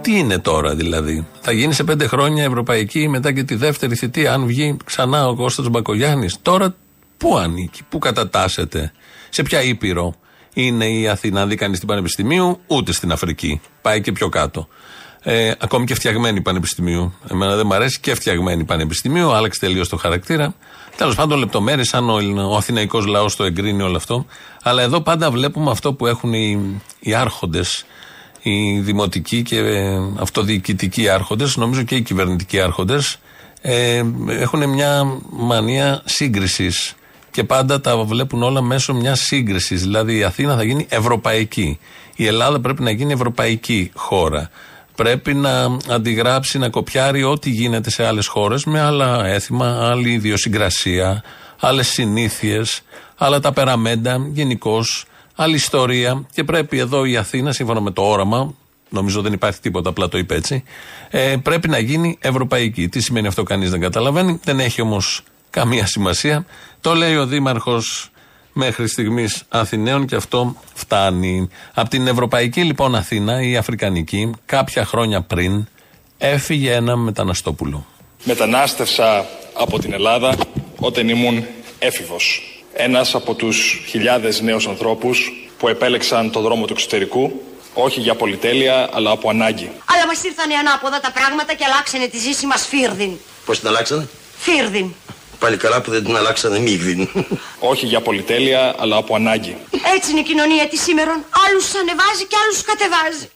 Τι 0.02 0.18
είναι 0.18 0.40
τώρα 0.40 0.76
δηλαδή; 0.76 1.28
Θα 1.42 1.52
γίνει 1.52 1.74
σε 1.74 1.84
πέντε 1.84 2.08
χρόνια 2.08 2.44
ευρωπαϊκή 2.44 3.08
μετά 3.08 3.32
και 3.32 3.44
τη 3.44 3.56
δεύτερη 3.56 3.96
θητεία. 3.96 4.34
Αν 4.34 4.46
βγει 4.46 4.78
ξανά 4.86 5.28
ο 5.28 5.36
Κώστας 5.36 5.70
Μπακογιάννης. 5.70 6.38
Τώρα 6.42 6.76
πού 7.18 7.38
ανήκει, 7.38 7.82
πού 7.90 8.00
κατατάσσεται, 8.00 8.92
σε 9.30 9.44
ποια 9.44 9.62
ήπειρο 9.62 10.14
είναι 10.54 10.86
η 10.86 11.08
Αθήνα. 11.08 11.46
δει 11.46 11.56
κανείς 11.56 11.78
στην 11.78 11.90
Πανεπιστημίου, 11.90 12.60
ούτε 12.68 12.92
στην 12.92 13.12
Αφρική. 13.12 13.62
Πάει 13.82 14.02
και 14.02 14.12
πιο 14.12 14.30
κάτω. 14.30 14.68
Ε, 15.24 15.52
ακόμη 15.60 15.86
και 15.86 15.96
φτιαγμένη 15.96 16.42
Πανεπιστημίου. 16.42 17.14
Εμένα 17.28 17.56
δεν 17.56 17.66
μου 17.68 17.74
αρέσει 17.74 18.00
και 18.00 18.16
φτιαγμένη 18.16 18.64
Πανεπιστημίου, 18.64 19.32
άλλαξε 19.32 19.60
τελείως 19.60 19.90
το 19.90 19.98
χαρακτήρα. 19.98 20.54
Τέλος 20.96 21.16
πάντων, 21.16 21.40
λεπτομέρειες, 21.40 21.94
αν 21.94 22.10
ο, 22.10 22.52
ο 22.52 22.56
αθηναϊκός 22.56 23.06
λαός 23.06 23.36
το 23.36 23.44
εγκρίνει 23.44 23.82
όλο 23.82 23.96
αυτό. 23.96 24.26
Αλλά 24.64 24.82
εδώ 24.82 25.02
πάντα 25.02 25.32
βλέπουμε 25.32 25.72
αυτό 25.72 25.94
που 25.94 26.08
έχουν 26.08 26.34
οι, 26.34 26.82
οι 27.00 27.14
άρχοντες 27.14 27.86
οι 28.50 28.80
δημοτικοί 28.80 29.42
και 29.42 29.58
ε, 29.58 30.00
αυτοδιοικητικοί 30.20 31.10
άρχοντες, 31.10 31.56
νομίζω 31.58 31.84
και 31.84 31.96
οι 31.96 32.02
κυβερνητικοί 32.02 32.60
άρχοντες, 32.60 33.20
ε, 33.62 34.04
έχουν 34.30 34.70
μια 34.70 35.20
μανία 35.30 36.02
σύγκρισης. 36.06 36.94
Και 37.32 37.44
πάντα 37.44 37.82
τα 37.82 37.98
βλέπουν 37.98 38.44
όλα 38.44 38.62
μέσω 38.62 38.94
μια 38.94 39.16
σύγκρισης. 39.16 39.82
Δηλαδή 39.82 40.18
η 40.18 40.24
Αθήνα 40.24 40.56
θα 40.56 40.64
γίνει 40.64 40.86
ευρωπαϊκή. 40.90 41.80
Η 42.16 42.26
Ελλάδα 42.26 42.60
πρέπει 42.60 42.84
να 42.84 42.92
γίνει 42.92 43.14
ευρωπαϊκή 43.14 43.92
χώρα. 43.96 44.50
Πρέπει 44.96 45.34
να 45.34 45.78
αντιγράψει, 45.90 46.58
να 46.58 46.70
κοπιάρει 46.70 47.24
ό,τι 47.24 47.50
γίνεται 47.50 47.90
σε 47.90 48.06
άλλες 48.06 48.28
χώρες 48.28 48.66
με 48.66 48.80
άλλα 48.80 49.26
έθιμα, 49.26 49.90
άλλη 49.90 50.12
ιδιοσυγκρασία, 50.12 51.24
άλλες 51.60 51.88
συνήθειες, 51.88 52.82
άλλα 53.18 53.40
τα 53.40 53.54
περαμέντα 53.54 54.28
γενικώς 54.32 55.06
άλλη 55.42 55.56
ιστορία 55.56 56.26
και 56.34 56.44
πρέπει 56.44 56.78
εδώ 56.78 57.06
η 57.06 57.18
Αθήνα, 57.18 57.52
σύμφωνα 57.52 57.82
με 57.82 57.92
το 57.92 58.02
όραμα, 58.02 58.54
νομίζω 58.90 59.22
δεν 59.22 59.34
υπάρχει 59.34 59.60
τίποτα, 59.60 59.90
απλά 59.90 60.08
το 60.08 60.18
είπε 60.18 60.36
έτσι, 60.36 60.64
ε, 61.10 61.36
πρέπει 61.44 61.68
να 61.68 61.80
γίνει 61.80 62.18
ευρωπαϊκή. 62.22 62.90
Τι 62.90 63.02
σημαίνει 63.02 63.28
αυτό, 63.28 63.44
κανείς 63.44 63.70
δεν 63.70 63.80
καταλαβαίνει. 63.80 64.40
Δεν 64.44 64.60
έχει 64.60 64.82
όμως 64.82 65.24
καμία 65.50 65.86
σημασία. 65.86 66.46
Το 66.82 66.94
λέει 66.94 67.16
ο 67.16 67.26
Δήμαρχος 67.26 68.12
μέχρι 68.54 68.88
στιγμής 68.88 69.44
Αθηναίων 69.50 70.06
και 70.06 70.16
αυτό 70.16 70.56
φτάνει. 70.74 71.50
Από 71.74 71.90
την 71.90 72.08
Ευρωπαϊκή 72.08 72.62
λοιπόν 72.64 72.96
Αθήνα, 72.96 73.42
η 73.42 73.58
Αφρικανική, 73.58 74.32
κάποια 74.46 74.86
χρόνια 74.86 75.22
πριν, 75.22 75.68
έφυγε 76.18 76.74
ένα 76.74 76.96
μεταναστόπουλο. 76.96 77.86
Μετανάστευσα 78.24 79.26
από 79.54 79.80
την 79.80 79.94
Ελλάδα 79.94 80.36
όταν 80.80 81.10
ήμουν 81.10 81.46
έφηβος 81.80 82.59
ένας 82.80 83.16
από 83.16 83.34
τους 83.34 83.82
χιλιάδες 83.88 84.42
νέους 84.42 84.68
ανθρώπους 84.68 85.32
που 85.58 85.68
επέλεξαν 85.68 86.32
το 86.32 86.40
δρόμο 86.40 86.66
του 86.66 86.74
εξωτερικού, 86.74 87.42
όχι 87.74 88.00
για 88.00 88.16
πολυτέλεια, 88.16 88.90
αλλά 88.94 89.12
από 89.12 89.30
ανάγκη. 89.30 89.72
Αλλά 89.86 90.06
μας 90.08 90.24
ήρθανε 90.24 90.54
ανάποδα 90.56 91.00
τα 91.00 91.12
πράγματα 91.12 91.54
και 91.54 91.66
αλλάξανε 91.66 92.08
τη 92.08 92.18
ζήση 92.18 92.46
μας 92.46 92.68
φίρδιν. 92.68 93.12
Πώς 93.46 93.60
την 93.60 93.68
αλλάξανε; 93.68 94.08
Φίρδιν. 94.38 94.94
Πάλι 95.40 95.58
καλά 95.58 95.82
που 95.82 95.92
δεν 95.92 96.04
την 96.04 96.16
αλλάξανε 96.16 96.60
μίγδιν. 96.60 97.10
Όχι 97.60 97.86
για 97.86 98.02
πολυτέλεια, 98.02 98.76
αλλά 98.80 98.96
από 98.96 99.16
ανάγκη. 99.16 99.58
Έτσι 99.96 100.12
είναι 100.12 100.20
η 100.20 100.24
κοινωνία 100.24 100.68
της 100.68 100.82
σήμερα. 100.82 101.12
Άλλους 101.48 101.76
ανεβάζει 101.76 102.26
και 102.28 102.36
άλλους 102.44 102.62
κατεβάζει. 102.62 103.30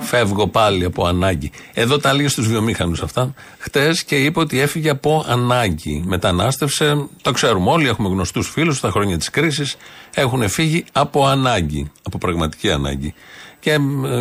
Φεύγω 0.00 0.48
πάλι 0.48 0.84
από 0.84 1.06
ανάγκη. 1.06 1.50
Εδώ 1.74 1.98
τα 1.98 2.14
λέει 2.14 2.28
στους 2.28 2.48
βιομήχανους 2.48 3.02
αυτά. 3.02 3.34
Χτες 3.58 4.04
και 4.04 4.16
είπε 4.16 4.40
ότι 4.40 4.60
έφυγε 4.60 4.90
από 4.90 5.24
ανάγκη. 5.28 6.02
Μετανάστευσε, 6.06 7.08
το 7.22 7.32
ξέρουμε 7.32 7.70
όλοι, 7.70 7.88
έχουμε 7.88 8.08
γνωστούς 8.08 8.48
φίλους 8.48 8.76
στα 8.76 8.90
χρόνια 8.90 9.18
της 9.18 9.30
κρίσης. 9.30 9.76
Έχουν 10.14 10.48
φύγει 10.48 10.84
από 10.92 11.26
ανάγκη. 11.26 11.90
Από 12.02 12.18
πραγματική 12.18 12.70
ανάγκη. 12.70 13.14
Και 13.60 13.72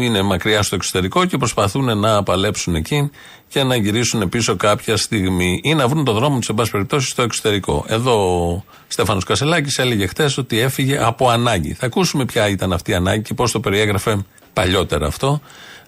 είναι 0.01 0.21
μακριά 0.21 0.63
στο 0.63 0.75
εξωτερικό 0.75 1.25
και 1.25 1.37
προσπαθούν 1.37 1.97
να 1.97 2.23
παλέψουν 2.23 2.75
εκεί 2.75 3.09
και 3.47 3.63
να 3.63 3.75
γυρίσουν 3.75 4.29
πίσω 4.29 4.55
κάποια 4.55 4.97
στιγμή 4.97 5.59
ή 5.63 5.73
να 5.73 5.87
βρουν 5.87 6.03
το 6.03 6.13
δρόμο 6.13 6.39
τους, 6.39 6.49
εν 6.49 6.55
πάση 6.55 6.71
περιπτώσει, 6.71 7.09
στο 7.09 7.21
εξωτερικό. 7.21 7.85
Εδώ 7.87 8.45
ο 8.47 8.63
Στέφανος 8.87 9.23
Κασελάκης 9.23 9.77
έλεγε 9.77 10.07
χτες 10.07 10.37
ότι 10.37 10.59
έφυγε 10.59 10.97
από 11.03 11.29
ανάγκη. 11.29 11.73
Θα 11.73 11.85
ακούσουμε 11.85 12.25
ποια 12.25 12.49
ήταν 12.49 12.73
αυτή 12.73 12.91
η 12.91 12.93
ανάγκη 12.93 13.21
και 13.21 13.33
πώς 13.33 13.51
το 13.51 13.59
περιέγραφε 13.59 14.25
παλιότερα 14.53 15.07
αυτό. 15.07 15.41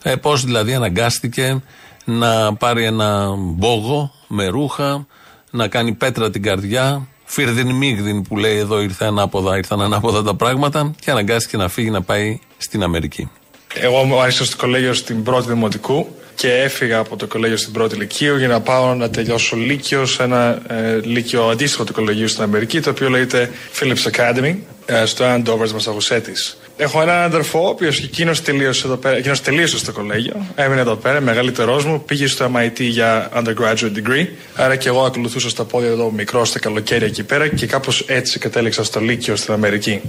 Ε, 0.04 0.16
Πώς 0.16 0.44
δηλαδή 0.44 0.74
αναγκάστηκε 0.74 1.62
να 2.06 2.54
πάρει 2.56 2.84
ένα 2.84 3.34
μπόγο 3.38 4.12
με 4.28 4.48
ρούχα, 4.48 5.08
να 5.52 5.68
κάνει 5.68 5.92
πέτρα 5.92 6.30
την 6.30 6.42
καρδιά, 6.42 7.08
φίρδιν 7.26 7.72
μίγδιν 7.72 8.22
που 8.22 8.38
λέει 8.38 8.58
εδώ 8.58 8.82
ήρθε 8.82 9.06
ανάποδα, 9.06 9.58
ήρθαν 9.58 9.82
ανάποδα 9.82 10.24
τα 10.24 10.36
πράγματα 10.36 10.94
και 11.00 11.12
αναγκάστηκε 11.12 11.58
να 11.58 11.68
φύγει 11.68 11.90
να 11.90 12.02
πάει 12.02 12.40
στην 12.58 12.84
Αμερική. 12.84 13.30
Εγώ 13.74 14.04
μου 14.04 14.22
άρεσε 14.22 14.46
στο 14.46 14.58
κολέγιο 14.58 14.94
στην 14.94 15.24
πρώτη 15.24 15.48
δημοτικού 15.48 16.08
και 16.36 16.54
έφυγα 16.54 16.98
από 16.98 17.16
το 17.16 17.28
κολέγιο 17.28 17.58
στην 17.58 17.74
πρώτη 17.74 17.96
λυκείου 17.96 18.38
για 18.38 18.48
να 18.48 18.62
πάω 18.62 18.96
να 18.96 19.10
τελειώσω 19.10 19.56
λύκειο 19.56 20.06
σε 20.06 20.24
ένα 20.24 20.62
ε, 20.68 21.00
λύκειο 21.04 21.48
αντίστοιχο 21.50 21.84
του 21.84 21.94
κολεγίου 21.94 22.28
στην 22.28 22.44
Αμερική, 22.44 22.82
το 22.82 22.90
οποίο 22.90 23.10
λέγεται 23.10 23.52
Phillips 23.80 24.12
Academy, 24.12 24.56
ε, 24.86 25.06
στο 25.06 25.26
Andover, 25.26 25.68
Massachusetts. 25.68 26.65
Έχω 26.78 27.02
έναν 27.02 27.22
αδερφό, 27.22 27.60
ο 27.60 27.68
οποίος 27.68 28.04
εκείνος 28.04 28.42
τελείωσε, 28.42 28.88
εδώ 28.88 28.96
πέρα, 28.96 29.18
εκείνος 29.18 29.42
τελείωσε 29.42 29.78
στο 29.78 29.92
κολέγιο, 29.92 30.46
έμεινε 30.56 30.82
εδώ 30.82 30.96
πέρα, 30.96 31.22
μεγαλύτερός 31.22 31.86
μου, 31.86 32.04
πήγε 32.04 32.28
στο 32.28 32.52
MIT 32.56 32.80
για 32.80 33.32
undergraduate 33.36 33.96
degree. 33.96 34.28
Άρα 34.56 34.76
και 34.76 34.88
εγώ 34.88 35.06
ακολουθούσα 35.06 35.50
στα 35.50 35.64
πόδια 35.64 35.90
εδώ 35.90 36.12
μικρό 36.12 36.46
στα 36.46 36.60
καλοκαίρια 36.60 37.08
εκεί 37.08 37.24
πέρα 37.24 37.48
και 37.48 37.66
κάπως 37.66 38.04
έτσι 38.08 38.40
κατέληξα 38.40 38.84
στο 38.84 39.00
Λύκειο 39.00 39.36
στην 39.36 39.54
Αμερική. 39.54 40.02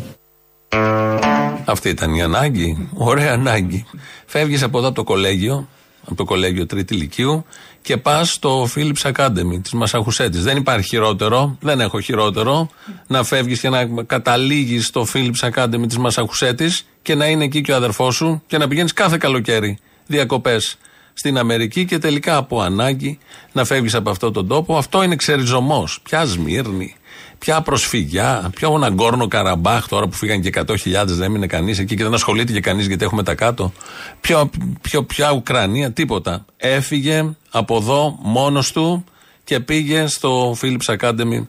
Αυτή 1.65 1.89
ήταν 1.89 2.15
η 2.15 2.23
ανάγκη. 2.23 2.89
Ωραία 2.95 3.33
ανάγκη. 3.33 3.87
Φεύγεις 4.27 4.63
από 4.63 4.79
εδώ 4.79 4.87
από 4.87 4.97
το 4.97 5.05
κολέγιο, 5.05 5.69
από 6.07 6.15
το 6.15 6.25
κολέγιο 6.25 6.67
Τρίτη 6.67 6.95
Λυκείου 6.95 7.45
και 7.83 7.97
πας 7.97 8.33
στο 8.33 8.69
Philips 8.75 9.13
Academy 9.13 9.59
της 9.63 9.73
Μασαχουσέτης. 9.73 10.43
Δεν 10.43 10.57
υπάρχει 10.57 10.89
χειρότερο, 10.89 11.57
δεν 11.61 11.81
έχω 11.81 12.01
χειρότερο, 12.01 12.69
να 13.07 13.25
φεύγεις 13.25 13.61
και 13.61 13.69
να 13.69 13.87
καταλήγεις 14.07 14.87
στο 14.87 15.07
Philips 15.15 15.51
Academy 15.51 15.85
της 15.87 15.99
Μασαχουσέτης 15.99 16.87
και 17.03 17.15
να 17.15 17.27
είναι 17.27 17.45
εκεί 17.45 17.61
και 17.61 17.73
ο 17.73 17.77
αδερφός 17.77 18.15
σου 18.15 18.43
και 18.47 18.59
να 18.59 18.69
πηγαίνεις 18.69 18.93
κάθε 18.93 19.17
καλοκαίρι 19.17 19.79
διακοπές 20.07 20.79
στην 21.13 21.39
Αμερική 21.39 21.85
και 21.85 21.99
τελικά 21.99 22.37
από 22.37 22.61
ανάγκη 22.61 23.19
να 23.53 23.65
φεύγεις 23.65 23.95
από 23.95 24.11
αυτόν 24.11 24.33
τον 24.33 24.49
τόπο. 24.49 24.77
Αυτό 24.77 25.03
είναι 25.03 25.17
ξεριζωμός. 25.17 26.01
Πια 26.03 26.25
Σμύρνη, 26.25 26.97
Ποια 27.39 27.61
προσφυγιά, 27.61 28.51
ποιο 28.55 28.79
Ναγκόρνο 28.79 29.29
Καραμπάχ 29.29 29.89
τώρα 29.89 30.07
που 30.07 30.17
φύγαν 30.17 30.41
και 30.41 30.51
100.000 30.55 30.75
δεν 31.05 31.23
έμεινε 31.23 31.47
κανείς 31.47 31.79
εκεί 31.79 31.97
και 31.97 32.03
δεν 32.03 32.15
ασχολείται 32.15 32.53
και 32.53 32.61
κανείς 32.61 32.87
γιατί 32.87 33.05
έχουμε 33.05 33.23
τα 33.23 33.35
κάτω. 33.35 33.73
Ποιο, 34.21 34.51
ποιο, 34.81 35.05
ποια 35.05 35.33
Ουκρανία, 35.33 35.93
τίποτα. 35.93 36.45
Έφυγε 36.57 37.37
από 37.51 37.77
εδώ 37.77 38.19
μόνος 38.23 38.73
του 38.73 39.05
και 39.45 39.61
πήγε 39.61 40.07
στο 40.07 40.57
Philips 40.61 40.97
Academy 40.99 41.47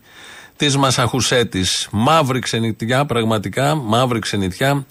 της 0.55 0.77
Μασαχουσέτης. 0.77 1.87
Μαύρη 1.91 2.39
ξενιτιά, 2.39 3.05
πραγματικά, 3.05 3.75
μαύρη 3.75 4.19
ξενιτιά. 4.19 4.85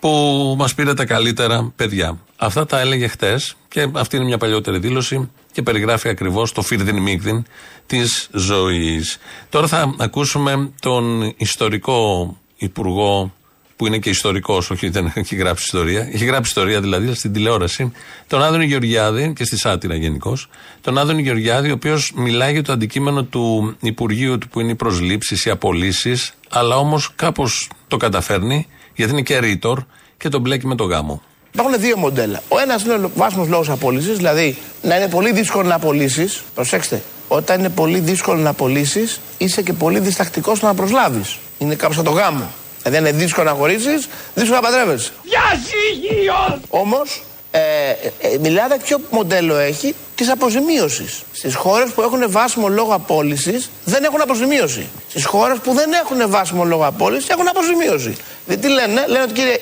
που 0.00 0.54
μας 0.58 0.74
πήρε 0.74 0.94
τα 0.94 1.04
καλύτερα 1.04 1.72
παιδιά. 1.76 2.18
Αυτά 2.36 2.66
τα 2.66 2.80
έλεγε 2.80 3.06
χτες 3.06 3.56
και 3.68 3.88
αυτή 3.92 4.16
είναι 4.16 4.24
μια 4.24 4.38
παλιότερη 4.38 4.78
δήλωση 4.78 5.30
και 5.54 5.62
περιγράφει 5.62 6.08
ακριβώς 6.08 6.52
το 6.52 6.62
φίρδιν 6.62 6.98
μίγδιν 6.98 7.44
της 7.86 8.28
ζωής. 8.32 9.18
Τώρα 9.48 9.66
θα 9.66 9.94
ακούσουμε 9.98 10.70
τον 10.80 11.34
ιστορικό 11.36 12.36
υπουργό 12.56 13.32
που 13.76 13.86
είναι 13.86 13.98
και 13.98 14.10
ιστορικός, 14.10 14.70
όχι 14.70 14.88
δεν 14.88 15.12
έχει 15.14 15.36
γράψει 15.36 15.64
ιστορία. 15.64 16.08
Έχει 16.12 16.24
γράψει 16.24 16.48
ιστορία 16.48 16.80
δηλαδή 16.80 17.14
στην 17.14 17.32
τηλεόραση. 17.32 17.92
Τον 18.26 18.42
Άδωνη 18.42 18.64
Γεωργιάδη 18.64 19.32
και 19.36 19.44
στη 19.44 19.58
Σάτυρα 19.58 19.94
γενικώς. 19.94 20.48
Τον 20.80 20.98
Άδωνη 20.98 21.22
Γεωργιάδη, 21.22 21.70
ο 21.70 21.72
οποίος 21.72 22.12
μιλάει 22.14 22.52
για 22.52 22.62
το 22.62 22.72
αντικείμενο 22.72 23.24
του 23.24 23.76
Υπουργείου 23.80 24.38
του 24.38 24.48
που 24.48 24.60
είναι 24.60 24.70
οι 24.70 24.74
προσλήψεις, 24.74 25.44
οι 25.44 25.50
απολύσεις, 25.50 26.34
αλλά 26.50 26.76
όμως 26.76 27.12
κάπως 27.16 27.70
το 27.88 27.96
καταφέρνει, 27.96 28.66
γιατί 28.94 29.12
είναι 29.12 29.22
και 29.22 29.38
ρήτορ 29.38 29.82
και 30.16 30.28
τον 30.28 30.40
μπλέκει 30.40 30.66
με 30.66 30.74
το 30.74 30.84
γάμο. 30.84 31.22
Υπάρχουν 31.58 31.80
δύο 31.80 31.96
μοντέλα. 31.96 32.40
Ο 32.48 32.58
ένας 32.58 32.82
είναι 32.82 32.94
ο 32.94 33.10
βάσιμο 33.14 33.46
λόγος 33.48 33.68
απόλυσης, 33.68 34.16
δηλαδή 34.16 34.56
να 34.82 34.96
είναι 34.96 35.08
πολύ 35.08 35.32
δύσκολο 35.32 35.68
να 35.68 35.74
απολύσεις. 35.74 36.42
Προσέξτε, 36.54 37.02
όταν 37.28 37.58
είναι 37.58 37.68
πολύ 37.68 37.98
δύσκολο 37.98 38.40
να 38.40 38.50
απολύσεις, 38.50 39.20
είσαι 39.38 39.62
και 39.62 39.72
πολύ 39.72 39.98
διστακτικός 39.98 40.62
να 40.62 40.74
προσλάβεις. 40.74 41.38
Είναι 41.58 41.74
κάπως 41.74 41.96
σαν 41.96 42.04
το 42.04 42.10
γάμο. 42.10 42.50
Δεν 42.82 43.00
είναι 43.00 43.12
δύσκολο 43.12 43.50
να 43.50 43.56
χωρίσει, 43.56 43.96
δύσκολο 44.34 44.60
να 44.60 44.70
παντρεύεσαι. 44.70 45.10
Διαζύγιο! 45.22 46.60
Όμως, 46.68 47.22
ε, 47.56 47.90
ε, 48.20 48.38
μιλάτε 48.40 48.76
ποιο 48.84 49.00
μοντέλο 49.10 49.56
έχει 49.56 49.94
της 50.14 50.30
αποζημίωσης. 50.30 51.22
Στις 51.32 51.54
χώρες 51.54 51.90
που 51.90 52.02
έχουν 52.02 52.30
βάσιμο 52.30 52.68
λόγο 52.68 52.94
απόλυσης 52.94 53.70
δεν 53.84 54.04
έχουν 54.04 54.20
αποζημίωση. 54.20 54.86
Στις 55.08 55.24
χώρες 55.24 55.58
που 55.58 55.72
δεν 55.72 55.92
έχουν 55.92 56.30
βάσιμο 56.30 56.64
λόγο 56.64 56.86
απόλυσης 56.86 57.28
έχουν 57.28 57.48
αποζημίωση. 57.48 58.16
Δηλαδή 58.44 58.66
τι 58.66 58.72
λένε, 58.72 59.04
λένε 59.06 59.22
ότι 59.22 59.32
κύριε, 59.32 59.56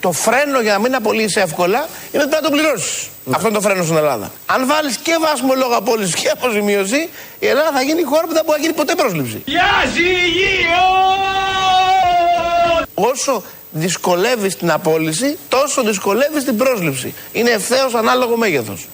το 0.00 0.12
φρένο 0.12 0.60
για 0.60 0.72
να 0.72 0.78
μην 0.78 0.94
απολύσει 0.94 1.40
εύκολα 1.40 1.88
είναι 2.12 2.22
ότι 2.22 2.30
πρέπει 2.30 2.44
να 2.44 2.50
το 2.50 2.56
πληρώσεις. 2.56 3.08
Αυτό 3.32 3.46
είναι 3.46 3.56
το 3.56 3.62
φρένο 3.62 3.82
στην 3.82 3.96
Ελλάδα. 3.96 4.32
Αν 4.46 4.66
βάλεις 4.66 4.96
και 4.96 5.16
βάσιμο 5.20 5.54
λόγο 5.54 5.74
απόλυσης 5.74 6.14
και 6.14 6.28
αποζημίωση, 6.28 7.08
η 7.38 7.46
Ελλάδα 7.46 7.70
θα 7.72 7.82
γίνει 7.82 8.00
η 8.00 8.04
χώρα 8.04 8.26
που 8.26 8.32
δεν 8.32 8.42
μπορεί 8.44 8.58
να 8.58 8.64
γίνει 8.64 8.76
ποτέ 8.76 8.94
πρόσληψη. 8.94 9.44
Όσο 12.94 13.42
δυσκολεύει 13.70 14.54
την 14.54 14.70
απόλυση, 14.70 15.38
τόσο 15.48 15.82
δυσκολεύει 15.82 16.44
την 16.44 16.56
πρόσληψη. 16.56 17.14
Είναι 17.32 17.50
ευθέως 17.50 17.94
ανάλογο 17.94 18.36
μέγεθος. 18.36 18.86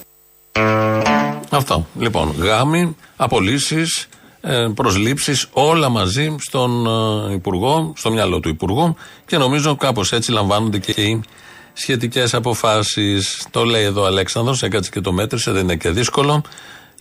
Αυτό. 1.49 1.87
Λοιπόν, 1.99 2.35
γάμοι, 2.37 2.95
απολύσεις, 3.15 4.07
προσλήψεις, 4.75 5.47
όλα 5.51 5.89
μαζί 5.89 6.35
στον 6.39 6.87
ε, 7.29 7.33
Υπουργό, 7.33 7.93
στο 7.97 8.11
μυαλό 8.11 8.39
του 8.39 8.49
Υπουργού 8.49 8.95
και 9.25 9.37
νομίζω 9.37 9.75
κάπως 9.75 10.11
έτσι 10.11 10.31
λαμβάνονται 10.31 10.77
και 10.77 11.01
οι 11.01 11.23
σχετικές 11.73 12.33
αποφάσεις. 12.33 13.47
Το 13.51 13.63
λέει 13.63 13.83
εδώ 13.83 14.01
ο 14.01 14.05
Αλέξανδρος, 14.05 14.63
έκατσε 14.63 14.89
και 14.89 15.01
το 15.01 15.11
μέτρησε, 15.11 15.51
δεν 15.51 15.63
είναι 15.63 15.75
και 15.75 15.89
δύσκολο. 15.89 16.41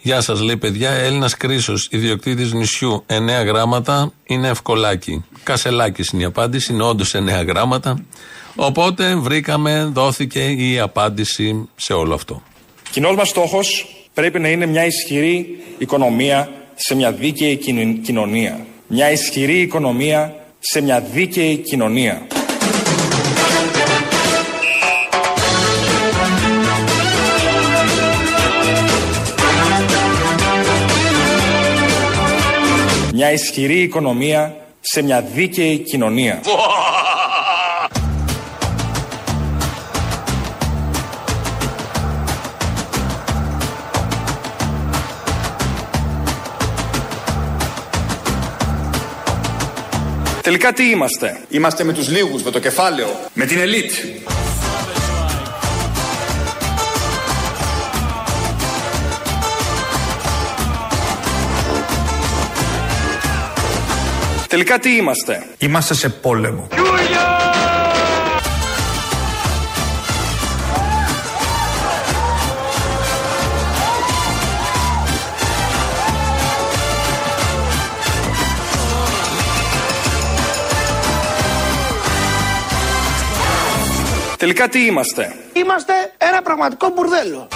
Γεια 0.07 0.21
σας, 0.21 0.41
λέει 0.41 0.57
παιδιά. 0.57 0.91
Έλληνας 0.91 1.37
Κρίσος, 1.37 1.89
ιδιοκτήτης 1.91 2.53
νησιού. 2.53 3.05
9 3.07 3.45
γράμματα 3.45 4.13
είναι 4.25 4.49
ευκολάκι. 4.49 5.25
Κασελάκι 5.43 6.05
είναι 6.13 6.23
η 6.23 6.25
απάντηση. 6.25 6.73
Είναι 6.73 6.83
όντως 6.83 7.15
9 7.15 7.43
γράμματα. 7.47 8.05
Οπότε 8.57 9.15
βρήκαμε, 9.17 9.91
δόθηκε 9.93 10.45
η 10.45 10.79
απάντηση 10.79 11.69
σε 11.77 11.93
όλο 11.93 12.15
αυτό. 12.15 12.43
Κοινός 12.91 13.17
μας 13.17 13.29
στόχος 13.29 13.87
πρέπει 14.15 14.39
να 14.39 14.49
είναι 14.49 14.67
μια 14.67 14.85
ισχυρή 14.87 15.59
οικονομία 15.79 16.51
σε 16.75 16.95
μια 16.95 17.13
δίκαιη 17.13 17.57
κοινωνία. 18.03 18.67
Μια 18.87 19.11
ισχυρή 19.11 19.61
οικονομία 19.61 20.35
σε 20.59 20.81
μια 20.81 21.01
δίκαιη 21.01 21.57
κοινωνία. 21.57 22.27
Μια 33.17 33.33
ισχυρή 33.33 33.81
οικονομία 33.81 34.57
σε 34.81 35.03
μια 35.03 35.21
δίκαιη 35.21 35.79
κοινωνία. 35.79 36.41
Τελικά 50.43 50.73
τι 50.73 50.85
είμαστε; 50.91 51.41
Είμαστε 51.49 51.85
με 51.85 51.93
τους 51.93 52.09
λίγους, 52.09 52.43
με 52.43 52.51
το 52.51 52.59
κεφάλαιο, 52.59 53.09
με 53.33 53.47
την 53.47 53.59
ελίτ. 53.59 53.93
Τελικά 64.55 64.79
τι 64.79 64.97
είμαστε; 64.97 65.47
Είμαστε 65.59 65.95
σε 65.95 66.09
πόλεμο. 66.09 66.69
Τελικά 84.37 84.69
τι 84.69 84.85
είμαστε; 84.85 85.35
Είμαστε 85.53 85.93
ένα 86.19 86.43
πραγματικό 86.43 86.89
μπουρδέλο. 86.95 87.49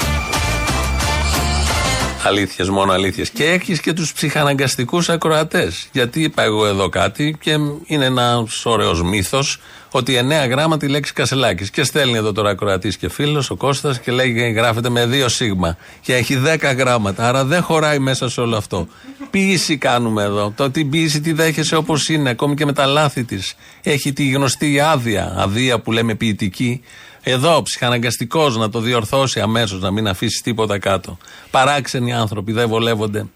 Αλήθειες, 2.24 2.68
μόνο 2.68 2.92
αλήθειες. 2.92 3.31
Και 3.31 3.44
έχεις 3.44 3.81
και 3.81 3.92
τους 3.92 4.12
ψυχαναγκαστικούς 4.12 5.09
ακροατές. 5.09 5.88
Γιατί 5.92 6.22
είπα 6.22 6.42
εγώ 6.42 6.66
εδώ 6.66 6.88
κάτι 6.88 7.37
και 7.40 7.50
είναι 7.87 8.04
ένας 8.04 8.66
ωραίος 8.66 9.02
μύθος 9.02 9.61
ότι 9.90 10.16
εννέα 10.16 10.46
γράμμα 10.46 10.76
τη 10.76 10.88
λέξη 10.88 11.12
Κασελάκης. 11.12 11.70
Και 11.70 11.83
στέλνει 11.83 12.16
εδώ 12.16 12.33
τώρα 12.33 12.50
ακροατής 12.50 12.96
και 12.96 13.09
φίλος, 13.09 13.50
ο 13.50 13.57
Κώστας, 13.57 13.98
και 14.00 14.12
λέει 14.12 14.52
γράφεται 14.57 14.88
με 14.88 15.07
δύο 15.07 15.28
σίγμα. 15.28 15.76
Και 16.00 16.14
έχει 16.14 16.37
δέκα 16.37 16.72
γράμματα. 16.72 17.28
Άρα 17.28 17.44
δεν 17.44 17.62
χωράει 17.62 17.98
μέσα 17.98 18.28
σε 18.28 18.40
όλο 18.40 18.57
αυτό. 18.57 18.88
Ποιήση 19.31 19.76
κάνουμε 19.76 20.22
εδώ; 20.22 20.52
Το 20.57 20.70
την 20.70 20.90
ποιήση 20.90 21.20
τη 21.20 21.33
δέχεσαι 21.33 21.76
όπως 21.76 22.09
είναι, 22.09 22.31
ακόμη 22.31 22.54
και 22.54 22.64
με 22.64 22.72
τα 22.72 22.87
λάθη 22.87 23.24
της. 23.24 23.54
Έχει 23.83 24.12
τη 24.12 24.31
γνωστή 24.31 24.81
άδεια. 24.81 25.35
Αδεία 25.38 25.78
που 25.81 25.92
λέμε 25.92 26.14
ποιητική. 26.14 26.81
Εδώ, 27.22 27.62
ψυχαναγκαστικός 27.62 28.57
να 28.57 28.70
το 28.70 28.81
διορθώσει 28.81 29.40
αμέσως, 29.40 29.81
να 29.81 29.90
μην 29.90 30.09
αφήσει 30.09 30.42
τίποτα 30.42 30.78
κάτω. 30.78 31.18
Παράξενοι 31.50 32.12
άνθρωποι 32.12 32.52
δεν 32.52 32.68
βολεύονται 32.68 33.26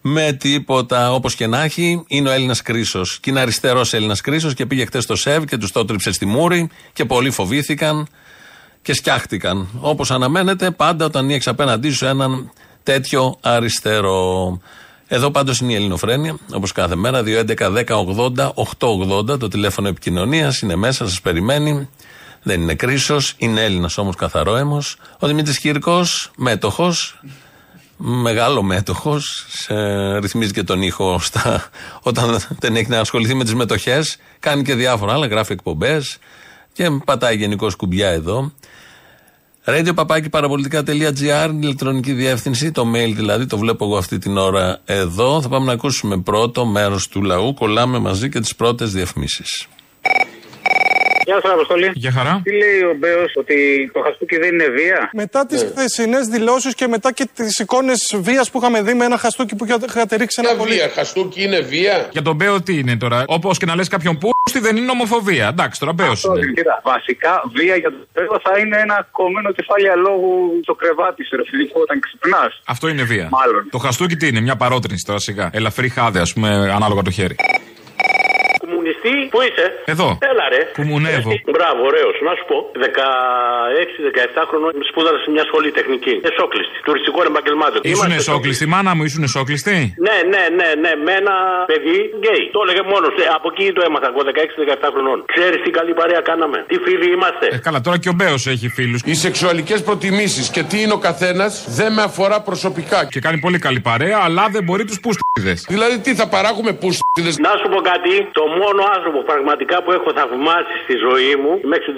με 0.00 0.32
τίποτα. 0.32 1.12
Όπως 1.12 1.34
και 1.34 1.46
να 1.46 1.62
έχει, 1.62 2.04
είναι 2.06 2.28
ο 2.28 2.32
Έλληνας 2.32 2.62
Κρίσος. 2.62 3.20
Και 3.20 3.30
είναι 3.30 3.40
αριστερός 3.40 3.94
Έλληνας 3.94 4.20
Κρίσος 4.20 4.54
και 4.54 4.66
πήγε 4.66 4.84
χτες 4.84 5.02
στο 5.02 5.16
ΣΕΒ 5.16 5.44
και 5.44 5.56
τους 5.56 5.72
το 5.72 5.84
τρίψε 5.84 6.12
στη 6.12 6.26
μούρη 6.26 6.68
και 6.92 7.04
πολλοί 7.04 7.30
φοβήθηκαν 7.30 8.08
και 8.82 8.92
σκιάχτηκαν. 8.92 9.68
Όπως 9.80 10.10
αναμένεται, 10.10 10.70
πάντα 10.70 11.04
όταν 11.04 11.30
έχει 11.30 11.48
απέναντί 11.48 11.90
σου 11.90 12.06
έναν 12.06 12.52
τέτοιο 12.82 13.36
αριστερό. 13.40 14.60
Εδώ 15.10 15.30
πάντως 15.30 15.60
είναι 15.60 15.72
η 15.72 15.74
Ελληνοφρένεια, 15.74 16.38
όπως 16.54 16.72
κάθε 16.72 16.96
μέρα, 16.96 17.22
2.11.10.80.880 17.22 19.38
το 19.38 19.48
τηλέφωνο 19.48 19.88
επικοινωνίας, 19.88 20.60
είναι 20.60 20.76
μέσα, 20.76 21.08
σας 21.08 21.20
περιμένει. 21.20 21.88
Δεν 22.48 22.60
είναι 22.60 22.74
κρίσος, 22.74 23.34
είναι 23.36 23.64
Έλληνας 23.64 23.98
όμως 23.98 24.16
καθαρόαιμο. 24.16 24.82
Ο 25.18 25.26
Δημήτρης 25.26 25.58
Κύρκος, 25.58 26.30
μέτοχος, 26.36 27.20
μεγάλο 27.96 28.62
μέτοχος, 28.62 29.46
ρυθμίζει 30.20 30.52
και 30.52 30.62
τον 30.62 30.82
ήχο 30.82 31.18
στα, 31.18 31.68
όταν 32.02 32.40
δεν 32.58 32.76
έχει 32.76 32.90
να 32.90 33.00
ασχοληθεί 33.00 33.34
με 33.34 33.44
τις 33.44 33.54
μετοχές. 33.54 34.16
Κάνει 34.38 34.62
και 34.62 34.74
διάφορα 34.74 35.12
άλλα, 35.12 35.26
γράφει 35.26 35.52
εκπομπές 35.52 36.18
και 36.72 36.90
πατάει 37.04 37.36
γενικώς 37.36 37.76
κουμπιά 37.76 38.08
εδώ. 38.08 38.52
Radio 39.64 39.94
παπάκι 39.94 40.28
παραπολιτικά.gr, 40.28 41.50
ηλεκτρονική 41.60 42.12
διεύθυνση, 42.12 42.70
το 42.70 42.82
mail 42.94 43.12
δηλαδή, 43.14 43.46
το 43.46 43.58
βλέπω 43.58 43.84
εγώ 43.84 43.96
αυτή 43.96 44.18
την 44.18 44.36
ώρα 44.36 44.80
εδώ. 44.84 45.42
Θα 45.42 45.48
πάμε 45.48 45.66
να 45.66 45.72
ακούσουμε 45.72 46.18
πρώτο 46.18 46.66
μέρος 46.66 47.08
του 47.08 47.22
λαού. 47.22 47.54
Κολλάμε 47.54 47.98
μαζί 47.98 48.28
και 48.28 48.40
τις 48.40 48.54
πρώτες 48.54 48.92
διαφημίσεις. 48.92 49.66
Γεια 51.28 51.38
σας, 51.42 51.52
Αποστολή. 51.52 51.90
Για 51.94 52.12
χαρά. 52.12 52.40
Τι 52.44 52.52
λέει 52.62 52.80
ο 52.92 52.94
Μπέος, 52.98 53.32
ότι 53.42 53.56
το 53.94 54.00
χαστούκι 54.00 54.36
δεν 54.36 54.52
είναι 54.54 54.68
βία; 54.78 55.10
Μετά 55.12 55.46
τις 55.46 55.62
Ναι. 55.62 55.68
χθεσινές 55.68 56.26
δηλώσεις 56.26 56.74
και 56.74 56.86
μετά 56.86 57.12
και 57.12 57.28
τις 57.34 57.58
εικόνες 57.58 58.00
βίας 58.26 58.50
που 58.50 58.58
είχαμε 58.58 58.82
δει 58.82 58.94
με 58.94 59.04
ένα 59.04 59.18
χαστούκι 59.18 59.54
που 59.56 59.64
είχατε 59.88 60.16
ρίξει 60.16 60.40
ένα 60.44 60.56
πολύ. 60.56 60.74
Βία, 60.74 60.88
χαστούκι 60.88 61.42
είναι 61.42 61.60
βία; 61.60 62.08
Για 62.10 62.22
τον 62.22 62.34
Μπέο 62.36 62.62
τι 62.62 62.78
είναι 62.78 62.96
τώρα; 62.96 63.24
Όπως 63.26 63.58
και 63.58 63.66
να 63.66 63.74
λες 63.76 63.88
κάποιον 63.88 64.18
πούστη 64.18 64.58
δεν 64.66 64.76
είναι 64.76 64.90
ομοφοβία. 64.90 65.46
Εντάξει, 65.48 65.80
τώρα 65.80 65.92
Μπέος 65.92 66.24
Αυτό, 66.24 66.36
είναι. 66.38 66.52
κοίτα, 66.52 66.80
βασικά 66.84 67.42
βία 67.56 67.76
για 67.76 67.90
τον 67.90 68.06
Μπέο 68.14 68.40
θα 68.42 68.58
είναι 68.58 68.76
ένα 68.80 69.08
κομμένο 69.10 69.52
κεφάλια 69.52 69.94
λόγου 69.96 70.60
στο 70.62 70.74
κρεβάτι 70.74 71.24
σου, 71.24 71.36
ρε 71.36 71.42
φιλικό, 71.50 71.80
όταν 71.80 72.00
ξυπνάς. 72.00 72.62
Αυτό 72.66 72.88
είναι 72.88 73.02
βία. 73.02 73.28
Μάλλον. 73.30 73.68
Το 73.70 73.78
χαστούκι 73.78 74.16
τι 74.16 74.26
είναι, 74.28 74.40
μια 74.40 74.56
παρότρινση 74.56 75.04
τώρα 75.04 75.18
σιγά. 75.18 75.50
Ελαφρύ 75.52 75.88
χάδε, 75.88 76.20
ας 76.20 76.32
πούμε, 76.32 76.48
ανάλογα 76.78 77.02
το 77.02 77.10
χέρι. 77.10 77.36
Κομμουνιστή 79.08 79.24
Τι, 79.24 79.30
πού 79.34 79.38
είσαι; 79.46 79.66
Εδώ. 79.94 80.08
Έλα 80.30 80.44
ρε. 80.54 80.60
Που 80.78 80.82
μουνεύω. 80.90 81.30
Ε, 81.36 81.50
Μπράβο, 81.56 81.80
ωραίος. 81.90 82.16
Να 82.26 82.32
σου 82.38 82.44
πω. 82.50 82.56
16-17 82.82 84.42
χρονών 84.50 84.72
σπούδασα 84.90 85.18
σε 85.24 85.28
μια 85.34 85.44
σχολή 85.50 85.70
τεχνική. 85.78 86.14
Εσόκλειστη. 86.30 86.76
Τουριστικών 86.88 87.24
επαγγελμάτων. 87.32 87.78
Ήσουν 87.82 87.90
Είμαστε 87.94 88.20
στο- 88.22 88.32
εσόκλειστη, 88.32 88.64
μάνα 88.74 88.90
μου, 88.96 89.02
ήσουν 89.08 89.22
εσόκλειστη. 89.30 89.76
Ναι, 90.06 90.16
ναι, 90.32 90.42
ναι, 90.58 90.68
ναι, 90.82 90.92
με 91.06 91.12
ένα 91.20 91.34
παιδί 91.70 91.96
γκέι. 92.20 92.42
Το 92.54 92.58
έλεγε 92.64 92.82
μόνος. 92.92 93.12
Από 93.38 93.46
εκεί 93.52 93.66
το 93.76 93.82
έμαθα 93.88 94.06
εγώ 94.12 94.20
16-17 94.30 94.88
χρονών. 94.94 95.18
Ξέρεις 95.34 95.58
τι 95.64 95.70
καλή 95.78 95.92
παρέα 96.00 96.20
κάναμε; 96.30 96.58
Τι 96.70 96.76
φίλοι 96.84 97.06
είμαστε; 97.16 97.46
Ε, 97.56 97.58
καλά, 97.68 97.78
τώρα 97.86 97.98
και 98.02 98.08
ο 98.14 98.14
Μπέος 98.18 98.42
έχει 98.54 98.68
φίλους. 98.76 99.00
Οι 99.10 99.14
σεξουαλικές 99.24 99.78
προτιμήσεις 99.88 100.46
και 100.54 100.62
τι 100.70 100.76
είναι 100.82 100.92
ο 100.92 101.02
καθένας 101.08 101.52
δεν 101.78 101.90
με 101.96 102.02
αφορά 102.02 102.38
προσωπικά. 102.48 102.98
Και 103.12 103.20
κάνει 103.20 103.38
πολύ 103.46 103.58
καλή 103.66 103.80
παρέα, 103.80 104.18
αλλά 104.26 104.44
δεν 104.54 104.62
μπορεί 104.66 104.84
τους 104.90 105.00
πούστιδες. 105.04 105.58
Δηλαδή 105.72 105.96
τι 106.04 106.14
θα 106.20 106.26
παράγουμε 106.34 106.72
πούστιδες; 106.82 107.34
Να 107.46 107.52
σου 107.60 107.68
πω 107.72 107.80
κάτι, 107.92 108.12
το 108.38 108.42
μόνο 108.60 108.80
άνθρωπο 108.98 109.18
πραγματικά 109.32 109.76
που 109.84 109.90
έχω 109.98 110.08
θαυμάσει 110.18 110.74
στη 110.84 110.94
ζωή 111.06 111.32
μου 111.42 111.52
μέχρι 111.72 111.90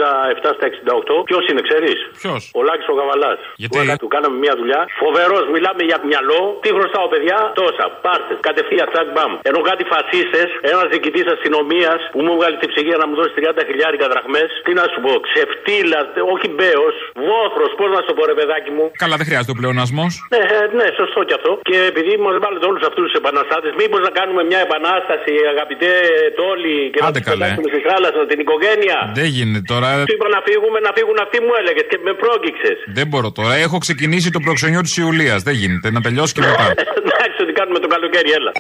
67 0.45 0.59
στα 0.59 0.67
68, 0.69 1.29
ποιος 1.29 1.43
είναι, 1.49 1.63
ξέρεις; 1.69 1.99
Ποιος; 2.23 2.43
Ο 2.59 2.61
Λάκης 2.69 2.89
ο 2.93 2.95
Καβαλά. 3.01 3.33
Γιατί; 3.63 3.79
Του 4.03 4.11
κάναμε 4.15 4.37
μια 4.45 4.55
δουλειά. 4.61 4.81
Φοβερός, 5.03 5.45
μιλάμε 5.55 5.83
για 5.91 5.99
μυαλό. 6.11 6.41
Τι 6.63 6.69
χρωστάω, 6.77 7.07
παιδιά, 7.13 7.39
τόσα. 7.61 7.87
Πάρτε, 8.05 8.33
κατευθείαν, 8.49 8.87
τσακ 8.93 9.09
μπαμ. 9.15 9.33
Ενώ 9.51 9.61
κάτι 9.71 9.83
φασίστες, 9.93 10.49
ένας 10.73 10.87
διοικητής 10.93 11.27
αστυνομίας 11.35 11.99
που 12.13 12.19
μου 12.25 12.33
έβγαλε 12.37 12.57
τη 12.63 12.67
ψυγεία 12.73 12.97
να 13.03 13.07
μου 13.09 13.15
δώσει 13.21 13.33
30 13.39 13.63
χιλιάρικα 13.69 14.07
δραχμές. 14.13 14.49
Τι 14.67 14.73
να 14.81 14.85
σου 14.93 14.99
πω, 15.05 15.13
ξεφτύλα, 15.29 16.01
όχι 16.35 16.49
μπέος, 16.57 16.95
βόθρος, 17.27 17.71
πώς 17.79 17.89
να 17.95 18.01
σου 18.03 18.09
το 18.11 18.15
πω, 18.17 18.23
ρε 18.31 18.37
παιδάκι 18.41 18.71
μου. 18.77 18.85
Καλά, 19.03 19.15
δεν 19.21 19.27
χρειάζεται 19.29 19.53
ο 19.55 19.59
πλεονασμός. 19.61 20.13
Ναι, 20.35 20.43
ε, 20.57 20.61
ναι, 20.79 20.87
σωστό 21.01 21.21
κι 21.29 21.35
αυτό. 21.39 21.51
Και 21.69 21.77
επειδή 21.93 22.13
μα 22.25 22.31
βάλετε 22.45 22.65
όλους 22.71 22.83
αυτούς 22.89 23.05
τους 23.07 23.17
επαναστάτες, 23.23 23.73
μήπως 23.81 24.01
να 24.07 24.11
κάνουμε 24.19 24.43
μια 24.51 24.61
επανάσταση, 24.69 25.33
αγαπητέ 25.55 25.93
Τόλι, 26.41 26.90
και 26.93 26.99
Άντε 27.07 27.07
να 27.07 27.13
τους 27.17 27.25
καλέ. 27.31 27.45
πετάξουμε 27.45 27.69
στη 27.75 27.81
θάλασσα 27.89 28.21
την 28.33 28.39
οικογένεια. 28.45 28.99
Δεν 29.21 29.29
γίνεται 29.37 29.63
τώρα. 29.73 29.89
Του 30.09 30.15
είπα 30.17 30.29
να 30.37 30.41
φύγουμε, 30.49 30.79
να 30.87 30.91
φύγουν 30.97 31.17
αυτοί 31.25 31.39
μου 31.45 31.53
έλεγες 31.61 31.87
και 31.91 31.99
με 32.07 32.13
πρόγγιξε. 32.23 32.73
Δεν 32.99 33.07
μπορώ 33.11 33.29
τώρα. 33.39 33.55
Έχω 33.67 33.77
ξεκινήσει 33.87 34.29
το 34.37 34.41
προξενιό 34.47 34.81
της 34.87 34.95
Ιουλίας. 35.03 35.39
Δεν 35.49 35.55
γίνεται. 35.63 35.87
Να 35.95 36.01
τελειώσει 36.07 36.33
και 36.37 36.43
μετά. 36.49 36.67
Εντάξει, 37.03 37.37
ότι 37.45 37.53
κάνουμε 37.61 37.79
το 37.85 37.89
καλοκαίρι, 37.95 38.31
έλα. 38.39 38.53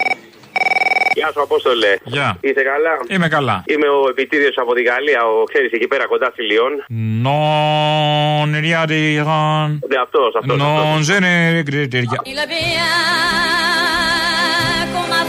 Γεια 1.14 1.28
σου, 1.32 1.40
Απόστολε. 1.42 1.92
Γεια. 2.04 2.28
Είσαι 2.40 2.62
καλά; 2.72 2.92
Είμαι 3.08 3.28
καλά. 3.28 3.56
Είμαι 3.66 3.88
ο 3.88 4.00
επιτήριο 4.08 4.50
από 4.56 4.72
τη 4.74 4.82
Γαλλία, 4.82 5.20
ο 5.26 5.44
ξέρεις 5.44 5.70
εκεί 5.72 5.86
πέρα 5.86 6.06
κοντά 6.06 6.28
στη 6.32 6.42
Λιόν. 6.42 6.72
Non, 7.26 8.46
il 8.60 8.66
y 8.72 8.74
a 8.82 8.84
des 8.92 9.10
rangs. 9.30 9.72
Ναι, 9.90 9.98
αυτός, 10.06 10.34
αυτός. 10.38 10.56
Non, 10.60 11.02
je 11.08 11.16
ne 11.24 11.34
regrette 11.58 11.94
rien. 12.04 12.20
Il 12.32 12.38
a 12.44 12.46
bien 12.54 12.90
qu'on 14.92 15.06
m'a 15.12 15.24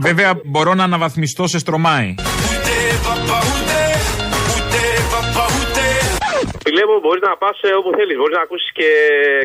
Βέβαια, 0.00 0.40
μπορώ 0.44 0.74
να 0.74 0.84
αναβαθμιστώ 0.84 1.46
σε 1.46 1.58
στρωμάει. 1.58 2.14
Φιλέ 6.66 6.84
μου, 6.90 6.96
μπορείς 7.04 7.22
να 7.28 7.34
πας 7.42 7.56
όπου 7.80 7.90
θέλεις. 7.98 8.16
Μπορείς 8.20 8.36
να 8.38 8.42
ακούσεις 8.46 8.70
και 8.78 8.88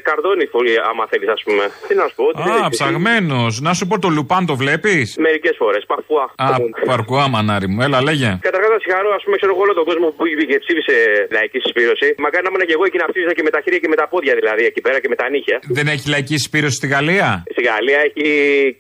καρδόνι 0.08 0.46
φωνή, 0.54 0.74
άμα 0.90 1.04
θέλεις, 1.12 1.30
ας 1.36 1.42
πούμε. 1.46 1.64
Τι 1.88 1.94
να 2.02 2.06
σου 2.10 2.16
πω, 2.20 2.26
τι 2.38 2.42
Α, 2.66 2.70
ψαγμένος. 2.76 3.54
Να 3.68 3.72
σου 3.78 3.86
πω 3.90 3.96
το 4.04 4.10
λουπάν 4.18 4.42
το 4.52 4.56
βλέπεις; 4.62 5.06
Μερικές 5.28 5.56
φορές, 5.62 5.82
παρφουά. 5.92 6.26
Α, 6.46 6.48
παρκουά, 6.92 7.26
μανάρι 7.34 7.68
μου. 7.72 7.80
Έλα, 7.86 8.00
λέγε. 8.08 8.30
Καταρχάς 8.48 8.72
να 8.76 8.80
συγχαρώ, 8.84 9.10
ας 9.18 9.24
πούμε, 9.26 9.36
ξέρω 9.40 9.52
εγώ 9.56 9.62
όλο 9.66 9.74
τον 9.80 9.86
κόσμο 9.90 10.06
που 10.16 10.22
πήγε 10.24 10.46
και 10.52 10.58
ψήφισε 10.64 10.96
λαϊκή 11.36 11.58
συσπήρωση. 11.64 12.08
Μακάρι 12.24 12.44
να 12.46 12.50
ήμουν 12.52 12.64
και 12.70 12.76
εγώ 12.78 12.84
εκεί 12.90 12.98
να 13.04 13.08
ψήφισα 13.12 13.34
και 13.38 13.44
με 13.48 13.52
τα 13.56 13.60
χέρια 13.64 13.80
και 13.84 13.90
με 13.94 13.98
τα 14.02 14.06
πόδια 14.12 14.34
δηλαδή 14.40 14.64
εκεί 14.72 14.82
πέρα 14.86 14.98
και 15.04 15.10
με 15.14 15.18
τα 15.22 15.26
νύχια. 15.34 15.58
Δεν 15.78 15.86
έχει 15.94 16.06
λαϊκή 16.14 16.36
συσπήρωση 16.42 16.76
στη 16.82 16.88
Γαλλία; 16.94 17.30
Στη 17.56 17.62
Γαλλία 17.70 18.00
έχει 18.08 18.26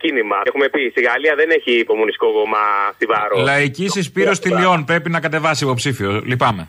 κίνημα. 0.01 0.37
Έχουμε 0.49 0.65
πει, 0.73 0.81
στη 0.95 1.01
Γαλλία 1.09 1.33
δεν 1.41 1.49
έχει 1.57 1.71
υπομονιστικό 1.85 2.27
κόμμα 2.37 2.61
στιβαρό. 2.97 3.35
Λαϊκή 3.51 3.85
συσπήρωση 3.95 4.39
στη 4.41 4.49
Λιόν. 4.59 4.79
Πρέπει 4.89 5.09
να 5.15 5.19
κατεβάσει 5.25 5.63
υποψήφιο. 5.67 6.09
Λυπάμαι. 6.31 6.65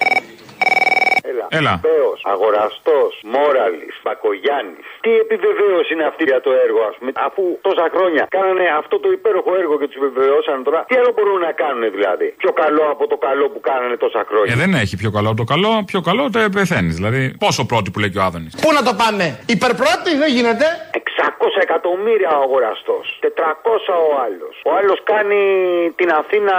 Έλα. 1.58 1.72
Πέος, 1.88 2.18
αγοραστός, 2.34 3.12
Μόραλης, 3.34 3.94
Μπακογιάννης. 4.02 4.86
Τι 5.04 5.10
επιβεβαίωση 5.24 5.90
είναι 5.94 6.06
αυτή 6.10 6.22
για 6.30 6.40
το 6.46 6.50
έργο, 6.64 6.80
ας 6.90 6.94
πούμε, 6.98 7.10
αφού 7.26 7.42
τόσα 7.66 7.86
χρόνια 7.94 8.22
κάνανε 8.36 8.64
αυτό 8.80 8.94
το 9.04 9.08
υπέροχο 9.18 9.50
έργο 9.62 9.74
και 9.80 9.88
τους 9.90 10.00
βεβαιώσαν 10.06 10.56
τώρα. 10.66 10.80
Τι 10.88 10.94
άλλο 11.00 11.10
μπορούν 11.16 11.40
να 11.48 11.52
κάνουν 11.62 11.84
δηλαδή, 11.96 12.26
πιο 12.42 12.52
καλό 12.62 12.84
από 12.94 13.04
το 13.12 13.16
καλό 13.26 13.44
που 13.52 13.60
κάνανε 13.60 13.96
τόσα 14.04 14.22
χρόνια. 14.28 14.52
Ε, 14.54 14.56
δεν 14.62 14.72
έχει 14.82 14.94
πιο 15.02 15.10
καλό 15.16 15.28
από 15.32 15.40
το 15.42 15.48
καλό. 15.52 15.70
Πιο 15.92 16.00
καλό 16.08 16.22
το 16.30 16.38
πεθαίνεις. 16.58 16.94
Δηλαδή, 17.00 17.22
πόσο 17.44 17.62
πρώτη 17.72 17.88
που 17.90 17.98
λέει 18.02 18.10
και 18.10 18.18
ο 18.18 18.24
Άδωνης; 18.28 18.52
Πού 18.62 18.68
να 18.78 18.82
το 18.88 18.92
πάμε, 19.02 19.24
υπερπρώτη 19.56 20.10
δεν 20.22 20.30
γίνεται. 20.36 20.66
600 20.92 21.62
εκατομμύρια 21.66 22.30
ο 22.38 22.42
αγοραστός. 22.46 23.04
400 23.20 23.94
ο 24.08 24.12
άλλος. 24.26 24.54
Ο 24.68 24.70
άλλος 24.78 24.98
κάνει 25.12 25.40
την 26.00 26.10
Αθήνα 26.20 26.54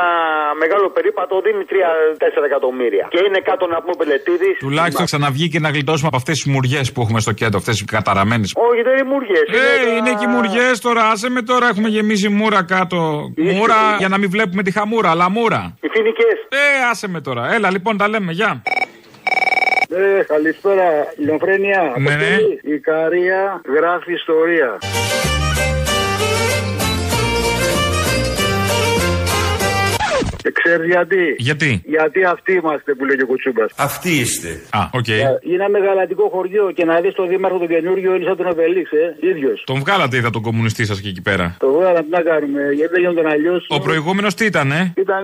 μεγάλο 0.63 0.87
περίπατο, 0.89 1.41
δίνει 1.45 1.63
3-4 1.69 2.45
εκατομμύρια. 2.45 3.05
Και 3.13 3.19
είναι 3.27 3.39
κάτω 3.39 3.67
να 3.67 3.77
πούμε 3.81 3.95
πελετήδης. 4.01 4.55
Τουλάχιστον 4.73 5.05
ξαναβγεί 5.05 5.49
και 5.49 5.59
να 5.59 5.69
γλιτώσουμε 5.69 6.07
από 6.07 6.17
αυτές 6.17 6.41
τις 6.41 6.51
μουριές 6.51 6.91
που 6.91 7.01
έχουμε 7.01 7.19
στο 7.19 7.31
κέντρο, 7.31 7.57
αυτές 7.57 7.79
οι 7.79 7.85
καταραμένες. 7.85 8.53
Όχι, 8.55 8.81
δεν 8.81 8.93
είναι 8.93 9.03
μουριές. 9.03 9.41
Ε, 9.41 9.95
είναι 9.97 10.09
και 10.09 10.25
οι 10.25 10.27
μουριές 10.27 10.79
τώρα. 10.79 11.09
Άσε 11.09 11.29
με 11.29 11.41
τώρα, 11.41 11.67
έχουμε 11.67 11.89
γεμίσει 11.89 12.29
μούρα 12.29 12.63
κάτω. 12.63 12.97
Μούρα 13.37 13.75
για 13.97 14.07
να 14.07 14.17
μην 14.17 14.29
βλέπουμε 14.29 14.63
τη 14.63 14.71
χαμούρα, 14.71 15.09
αλλά 15.09 15.29
μούρα. 15.29 15.77
Οι 15.81 15.87
φοινικές. 15.87 16.37
Ε, 16.49 16.89
άσε 16.91 17.07
με 17.07 17.21
τώρα. 17.21 17.53
Έλα 17.53 17.71
λοιπόν, 17.71 17.97
τα 17.97 18.07
λέμε. 18.07 18.31
Γεια. 18.31 18.61
Ε, 19.89 20.23
καλησπέρα, 20.23 20.83
Λιονφρένια. 21.17 21.93
Ναι, 21.97 22.15
ναι. 22.15 22.37
Η 22.73 22.79
Καρία 22.79 23.61
γράφει 23.75 24.13
ιστορία. 24.13 24.77
Και 30.43 30.51
ξέρεις 30.59 30.87
γιατί; 30.95 31.21
Γιατί; 31.37 31.71
Γιατί 31.95 32.19
αυτοί 32.33 32.51
είμαστε 32.59 32.89
που 32.95 33.03
λέει 33.05 33.15
και 33.19 33.25
ο 33.27 33.29
Κουτσούμπας. 33.31 33.69
Αυτοί 33.87 34.11
είστε. 34.23 34.51
Α, 34.79 34.81
οκ. 34.99 35.07
Είναι 35.07 35.31
ένα 35.61 35.69
μεγαλαντικό 35.77 36.25
χωριό 36.35 36.65
και 36.77 36.85
να 36.85 36.95
δεις 37.01 37.13
τον 37.19 37.27
Δήμαρχο 37.31 37.57
τον 37.63 37.67
καινούριο 37.67 38.15
είναι 38.15 38.25
σαν 38.29 38.35
τον 38.37 38.47
Αβελίξ, 38.47 38.87
ε, 38.91 39.27
ίδιος. 39.31 39.63
Τον 39.65 39.77
βγάλατε, 39.83 40.17
είδα 40.17 40.29
τον 40.29 40.41
κομμουνιστή 40.41 40.85
σας 40.85 40.97
και 41.01 41.09
εκεί 41.09 41.21
πέρα. 41.21 41.45
Το 41.59 41.67
βγάλα, 41.77 41.99
τι 42.03 42.09
να 42.09 42.21
κάνουμε, 42.21 42.61
γιατί 42.79 42.91
δεν 42.93 43.01
γίνονταν 43.01 43.27
αλλιώς. 43.35 43.61
Ο 43.69 43.79
προηγούμενος 43.79 44.33
τι 44.33 44.45
ήταν, 44.45 44.71
ε; 44.71 44.93
Ήταν 44.97 45.23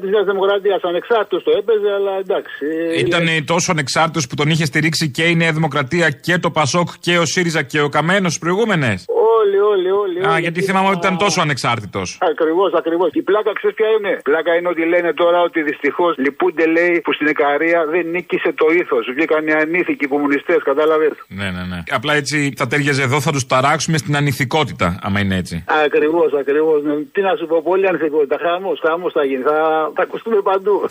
της 0.00 0.10
Νέας 0.10 0.24
Δημοκρατίας, 0.24 0.80
ανεξάρτητος 0.82 1.42
το 1.42 1.50
έπαιζε, 1.58 1.90
αλλά 1.98 2.12
εντάξει. 2.24 2.64
ε, 2.96 2.98
Ήταν 3.06 3.24
τόσο 3.44 3.70
ανεξάρτητος 3.72 4.26
που 4.26 4.34
τον 4.34 4.48
είχε 4.50 4.64
στηρίξει 4.64 5.10
και 5.10 5.24
η 5.32 5.34
Νέα 5.34 5.52
Δημοκρατία 5.52 6.10
και 6.10 6.38
το 6.38 6.50
Πασόκ 6.50 6.88
και 7.00 7.18
ο 7.18 7.24
ΣΥΡΙΖΑ 7.24 7.62
και 7.62 7.80
ο 7.80 7.88
Καμένος 7.88 8.32
στι 8.32 8.40
προηγούμενες; 8.44 9.04
Όλοι, 9.40 9.58
όλοι, 9.72 9.90
όλοι. 10.02 10.18
Α, 10.26 10.30
όλοι. 10.32 10.40
γιατί 10.40 10.62
θυμάμαι 10.62 10.88
ότι 10.88 10.98
ήταν 11.04 11.16
τόσο 11.18 11.40
ανεξάρτητος. 11.40 12.18
Ακριβώς, 12.32 12.72
ακριβώς. 12.80 13.10
Η 13.12 13.22
πλάκα 13.22 13.52
ξέρεις 13.58 13.76
ποια 13.76 13.88
είναι; 13.96 14.12
Πλάκα 14.22 14.49
είναι 14.56 14.68
ότι 14.68 14.82
λένε 14.92 15.12
τώρα 15.12 15.40
ότι 15.40 15.62
δυστυχώς 15.62 16.12
λυπούνται, 16.24 16.66
λέει, 16.66 17.00
που 17.04 17.12
στην 17.12 17.26
Ικαρία 17.26 17.80
δεν 17.90 18.06
νίκησε 18.14 18.52
το 18.60 18.66
ήθος. 18.80 19.04
Βγήκαν 19.14 19.46
οι 19.46 19.52
ανήθικοι 19.52 20.06
κομμουνιστές, 20.06 20.58
κατάλαβες. 20.70 21.14
Ναι, 21.28 21.48
ναι, 21.54 21.62
ναι. 21.70 21.78
Απλά 21.90 22.12
έτσι 22.14 22.52
θα 22.56 22.66
τέριαζε 22.66 23.02
εδώ, 23.02 23.20
θα 23.20 23.32
τους 23.32 23.46
ταράξουμε 23.46 23.96
στην 23.98 24.16
ανηθικότητα, 24.16 24.98
άμα 25.02 25.20
είναι 25.20 25.36
έτσι. 25.36 25.64
Ακριβώς, 25.84 26.30
ακριβώς. 26.40 26.78
Τι 27.12 27.20
να 27.20 27.32
σου 27.38 27.46
πω, 27.46 27.62
πολύ 27.62 27.86
ανθικότητα. 27.88 28.36
Χαμός, 28.44 28.80
χαμός 28.86 29.12
θα 29.12 29.24
γίνει. 29.24 29.42
Θα, 29.42 29.56
θα 29.94 30.02
ακουστούμε 30.02 30.40
παντού. 30.42 30.86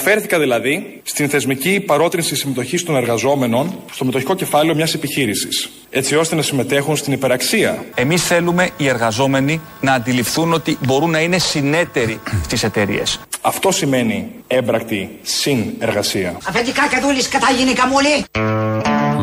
Αναφέρθηκα 0.00 0.38
δηλαδή 0.38 1.00
στην 1.02 1.28
θεσμική 1.28 1.80
παρότρινση 1.80 2.36
συμμετοχής 2.36 2.84
των 2.84 2.96
εργαζόμενων 2.96 3.78
στο 3.92 4.04
μετοχικό 4.04 4.34
κεφάλαιο 4.34 4.74
μιας 4.74 4.94
επιχείρησης, 4.94 5.70
έτσι 5.90 6.16
ώστε 6.16 6.34
να 6.34 6.42
συμμετέχουν 6.42 6.96
στην 6.96 7.12
υπεραξία. 7.12 7.84
Εμείς 7.94 8.24
θέλουμε 8.24 8.70
οι 8.76 8.88
εργαζόμενοι 8.88 9.60
να 9.80 9.92
αντιληφθούν 9.92 10.52
ότι 10.52 10.78
μπορούν 10.86 11.10
να 11.10 11.20
είναι 11.20 11.38
συνέτεροι 11.38 12.20
στις 12.44 12.62
εταιρείες. 12.62 13.20
Αυτό 13.40 13.70
σημαίνει 13.70 14.30
έμπρακτη 14.46 15.18
συνεργασία. 15.22 16.36
Αφεντικά 16.48 16.88
και 16.88 17.00
δούλης 17.02 17.28
κατά 17.28 17.46
γυναίκα 17.58 17.86
μου 17.86 17.96
λέει. 18.00 18.24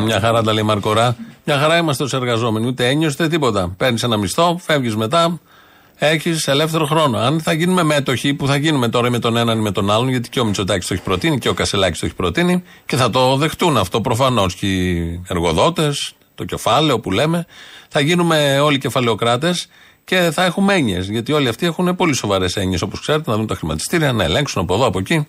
Μια 0.06 0.20
χαρά 0.20 0.42
τα 0.42 0.54
λέει 0.54 0.64
Μαρκορά. 0.64 1.16
Μια 1.44 1.58
χαρά 1.58 1.78
είμαστε 1.78 2.04
ως 2.04 2.14
εργαζόμενοι. 2.14 2.68
Ούτε 2.68 2.88
ένιωσε 2.88 3.16
ούτε 3.20 3.30
τίποτα. 3.30 3.74
Παίρνεις 3.78 4.04
ένα 4.04 4.18
μισθό, 4.18 4.60
φεύγεις 4.64 4.96
μετά. 4.96 5.40
Έχεις 6.00 6.48
ελεύθερο 6.48 6.86
χρόνο. 6.86 7.18
Αν 7.18 7.42
θα 7.42 7.54
γίνουμε 7.54 7.84
μέτοχοι, 7.84 8.34
που 8.34 8.48
θα 8.48 8.56
γίνουμε 8.56 8.90
τώρα 8.90 9.10
με 9.10 9.20
τον 9.20 9.38
έναν 9.38 9.60
ή 9.60 9.62
με 9.62 9.72
τον 9.72 9.92
άλλον, 9.92 10.10
γιατί 10.10 10.30
και 10.30 10.40
ο 10.40 10.46
Μητσοτάκης 10.46 10.88
το 10.88 10.94
έχει 10.94 11.04
προτείνει 11.04 11.38
και 11.38 11.50
ο 11.50 11.54
Κασελάκης 11.54 12.00
το 12.00 12.06
έχει 12.06 12.16
προτείνει 12.16 12.64
και 12.86 12.96
θα 12.96 13.10
το 13.10 13.36
δεχτούν 13.36 13.78
αυτό 13.78 14.02
προφανώς 14.02 14.56
και 14.56 14.68
οι 14.68 15.22
εργοδότες, 15.28 16.14
το 16.36 16.44
κεφάλαιο 16.44 17.00
που 17.00 17.12
λέμε. 17.12 17.46
Θα 17.88 18.00
γίνουμε 18.00 18.60
όλοι 18.60 18.78
κεφαλαιοκράτες 18.78 19.68
και 20.04 20.30
θα 20.34 20.44
έχουμε 20.44 20.74
έννοιες. 20.74 21.10
Γιατί 21.10 21.32
όλοι 21.32 21.48
αυτοί 21.48 21.66
έχουν 21.66 21.96
πολύ 21.96 22.14
σοβαρές 22.14 22.56
έννοιες, 22.56 22.82
όπως 22.82 23.00
ξέρετε, 23.00 23.32
να 23.32 23.38
δουν 23.38 23.48
τα 23.48 23.56
χρηματιστήρια, 23.56 24.12
να 24.12 24.24
ελέγξουν 24.24 24.62
από 24.62 24.74
εδώ, 24.74 24.86
από 24.86 25.00
εκεί. 25.00 25.26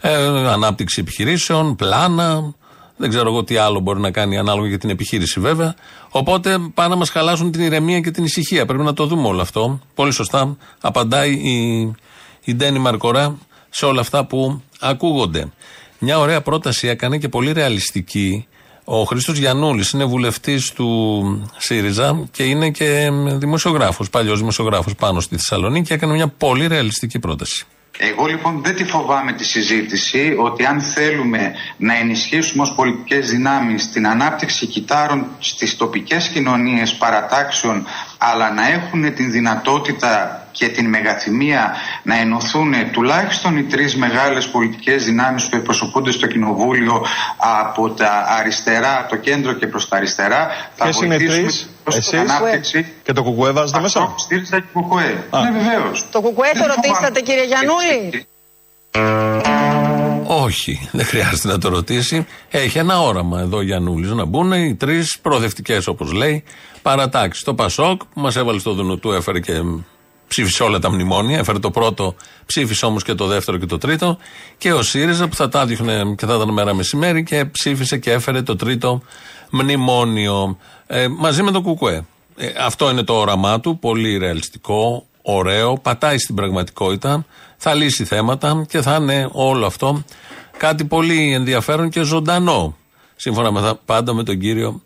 Ε, 0.00 0.14
ανάπτυξη 0.48 1.00
επιχειρήσεων, 1.00 1.76
πλάνα, 1.76 2.54
δεν 3.02 3.10
ξέρω 3.10 3.28
εγώ 3.28 3.44
τι 3.44 3.56
άλλο 3.56 3.80
μπορεί 3.80 4.00
να 4.00 4.10
κάνει 4.10 4.38
ανάλογα 4.38 4.68
για 4.68 4.78
την 4.78 4.90
επιχείρηση 4.90 5.40
βέβαια. 5.40 5.74
Οπότε 6.10 6.58
πάνε 6.74 6.88
να 6.88 6.96
μας 6.96 7.10
χαλάσουν 7.10 7.52
την 7.52 7.60
ηρεμία 7.60 8.00
και 8.00 8.10
την 8.10 8.24
ησυχία. 8.24 8.66
Πρέπει 8.66 8.82
να 8.82 8.92
το 8.92 9.06
δούμε 9.06 9.26
όλο 9.26 9.40
αυτό. 9.40 9.80
Πολύ 9.94 10.12
σωστά 10.12 10.56
απαντάει 10.80 11.32
η, 11.32 11.80
η 12.44 12.54
Ντένι 12.54 12.78
Μαρκορά 12.78 13.38
σε 13.70 13.84
όλα 13.84 14.00
αυτά 14.00 14.26
που 14.26 14.62
ακούγονται. 14.80 15.52
Μια 15.98 16.18
ωραία 16.18 16.40
πρόταση 16.40 16.88
έκανε 16.88 17.18
και 17.18 17.28
πολύ 17.28 17.52
ρεαλιστική. 17.52 18.46
Ο 18.84 19.02
Χρήστος 19.02 19.38
Γιαννούλης 19.38 19.90
είναι 19.90 20.04
βουλευτής 20.04 20.72
του 20.72 21.50
ΣΥΡΙΖΑ 21.56 22.28
και 22.30 22.42
είναι 22.42 22.70
και 22.70 23.10
δημοσιογράφος, 23.24 24.10
παλιός 24.10 24.38
δημοσιογράφος 24.38 24.94
πάνω 24.94 25.20
στη 25.20 25.36
Θεσσαλονίκη 25.36 25.86
και 25.86 25.94
έκανε 25.94 26.12
μια 26.12 26.28
πολύ 26.28 26.66
ρεαλιστική 26.66 27.18
πρόταση. 27.18 27.66
Εγώ 28.04 28.26
λοιπόν 28.26 28.62
δεν 28.62 28.74
τη 28.74 28.84
φοβάμαι 28.84 29.32
τη 29.32 29.44
συζήτηση 29.44 30.36
ότι 30.38 30.64
αν 30.64 30.80
θέλουμε 30.80 31.52
να 31.76 31.96
ενισχύσουμε 31.96 32.62
ως 32.62 32.74
πολιτικές 32.74 33.30
δυνάμεις 33.30 33.90
την 33.90 34.06
ανάπτυξη 34.06 34.66
κιτάρων 34.66 35.26
στις 35.38 35.76
τοπικές 35.76 36.28
κοινωνίες 36.28 36.94
παρατάξεων 36.94 37.86
αλλά 38.18 38.52
να 38.52 38.68
έχουν 38.72 39.14
την 39.14 39.30
δυνατότητα 39.30 40.41
και 40.52 40.68
την 40.68 40.88
μεγαθυμία 40.88 41.74
να 42.02 42.16
ενωθούν 42.16 42.74
τουλάχιστον 42.92 43.56
οι 43.56 43.62
τρεις 43.62 43.96
μεγάλες 43.96 44.48
πολιτικές 44.48 45.04
δυνάμεις 45.04 45.48
που 45.48 45.56
εκπροσωπούνται 45.56 46.10
στο 46.12 46.26
Κοινοβούλιο 46.26 47.04
από 47.62 47.90
τα 47.90 48.24
αριστερά, 48.38 49.06
το 49.10 49.16
κέντρο 49.16 49.52
και 49.52 49.66
προς 49.66 49.88
τα 49.88 49.96
αριστερά 49.96 50.48
θα 50.74 50.84
Ποιες 50.84 51.00
είναι 51.00 51.14
οι 51.14 51.18
βοηθήσουμε 51.18 51.42
τρεις; 51.42 51.70
προς 51.82 51.96
Εσείς; 51.96 52.10
την 52.10 52.18
ανάπτυξη 52.18 52.92
Και 53.02 53.12
το 53.12 53.22
κουκουέ 53.22 53.50
βάζετε 53.50 53.80
μέσα; 53.80 54.00
Αυτό 54.00 54.14
στήριζα 54.18 54.60
και 54.60 54.66
κουκουέ. 54.72 55.24
Ναι 55.30 55.50
βεβαίως. 55.50 56.06
Το 56.10 56.20
κουκουέ 56.20 56.50
το 56.52 56.58
Δεν 56.58 56.66
ρωτήσατε 56.66 56.98
φοβάμαι. 56.98 57.20
κύριε 57.20 57.44
Γιαννούλη; 57.44 58.26
Όχι, 60.26 60.88
δεν 60.92 61.04
χρειάζεται 61.06 61.48
να 61.48 61.58
το 61.58 61.68
ρωτήσει. 61.68 62.26
Έχει 62.50 62.78
ένα 62.78 63.00
όραμα 63.00 63.40
εδώ 63.40 63.56
ο 63.56 63.62
Γιαννούλης 63.62 64.10
να 64.10 64.24
μπουν 64.24 64.52
οι 64.52 64.74
τρεις 64.74 65.18
προοδευτικές, 65.22 65.86
όπως 65.86 66.12
λέει, 66.12 66.44
παρατάξεις. 66.82 67.44
Το 67.44 67.54
Πασόκ 67.54 68.04
που 68.04 68.20
μας 68.20 68.36
έβαλε 68.36 68.58
στο 68.58 68.72
δουνού 68.72 68.98
του, 68.98 69.12
έφερε 69.12 69.40
και 69.40 69.52
ψήφισε 70.32 70.62
όλα 70.62 70.78
τα 70.78 70.90
μνημόνια. 70.90 71.38
Έφερε 71.38 71.58
το 71.58 71.70
πρώτο, 71.70 72.14
ψήφισε 72.46 72.86
όμως 72.86 73.02
και 73.02 73.14
το 73.14 73.26
δεύτερο 73.26 73.58
και 73.58 73.66
το 73.66 73.78
τρίτο. 73.78 74.18
Και 74.58 74.72
ο 74.72 74.82
ΣΥΡΙΖΑ 74.82 75.28
που 75.28 75.34
θα 75.34 75.48
τα 75.48 75.66
διώχνε 75.66 76.14
και 76.16 76.26
θα 76.26 76.34
ήταν 76.34 76.52
μέρα 76.52 76.74
μεσημέρι 76.74 77.22
και 77.22 77.44
ψήφισε 77.44 77.98
και 77.98 78.12
έφερε 78.12 78.42
το 78.42 78.56
τρίτο 78.56 79.02
μνημόνιο. 79.50 80.58
Ε, 80.86 81.08
μαζί 81.08 81.42
με 81.42 81.50
το 81.50 81.60
Κουκουέ. 81.60 82.04
Ε, 82.36 82.46
αυτό 82.64 82.90
είναι 82.90 83.02
το 83.02 83.14
όραμά 83.14 83.60
του, 83.60 83.78
πολύ 83.78 84.16
ρεαλιστικό, 84.16 85.06
ωραίο, 85.22 85.78
πατάει 85.78 86.18
στην 86.18 86.34
πραγματικότητα, 86.34 87.24
θα 87.56 87.74
λύσει 87.74 88.04
θέματα 88.04 88.64
και 88.68 88.80
θα 88.80 88.94
είναι 89.00 89.28
όλο 89.32 89.66
αυτό 89.66 90.04
κάτι 90.56 90.84
πολύ 90.84 91.32
ενδιαφέρον 91.32 91.88
και 91.88 92.02
ζωντανό. 92.02 92.76
Σύμφωνα 93.16 93.52
με 93.52 93.60
τα, 93.60 93.78
πάντα 93.84 94.14
με 94.14 94.22
τον 94.22 94.38
κύριο 94.38 94.82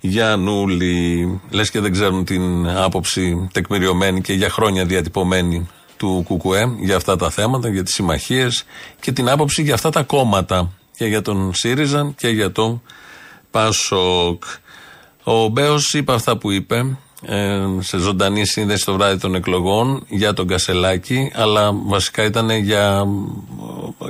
Γιαννούλη. 0.00 1.40
Λες 1.50 1.70
και 1.70 1.80
δεν 1.80 1.92
ξέρουν 1.92 2.24
την 2.24 2.68
άποψη 2.68 3.48
τεκμηριωμένη 3.52 4.20
και 4.20 4.32
για 4.32 4.50
χρόνια 4.50 4.84
διατυπωμένη 4.84 5.68
του 5.96 6.26
ΚΚΕ 6.28 6.74
για 6.80 6.96
αυτά 6.96 7.16
τα 7.16 7.30
θέματα, 7.30 7.68
για 7.68 7.82
τις 7.82 7.94
συμμαχίες 7.94 8.64
και 9.00 9.12
την 9.12 9.28
άποψη 9.28 9.62
για 9.62 9.74
αυτά 9.74 9.90
τα 9.90 10.02
κόμματα. 10.02 10.70
Και 10.96 11.06
για 11.06 11.22
τον 11.22 11.54
ΣΥΡΙΖΑ 11.54 12.12
και 12.16 12.28
για 12.28 12.52
το 12.52 12.80
ΠΑΣΟΚ. 13.50 14.44
Ο 15.22 15.48
Μπέος 15.48 15.92
είπε 15.92 16.12
αυτά 16.12 16.36
που 16.36 16.50
είπε 16.50 16.96
ε, 17.22 17.58
σε 17.78 17.98
ζωντανή 17.98 18.46
σύνδεση 18.46 18.84
το 18.84 18.92
βράδυ 18.92 19.20
των 19.20 19.34
εκλογών 19.34 20.04
για 20.08 20.32
τον 20.32 20.46
Κασελάκη, 20.46 21.32
αλλά 21.34 21.72
βασικά 21.72 22.24
ήταν 22.24 22.50
για. 22.50 23.06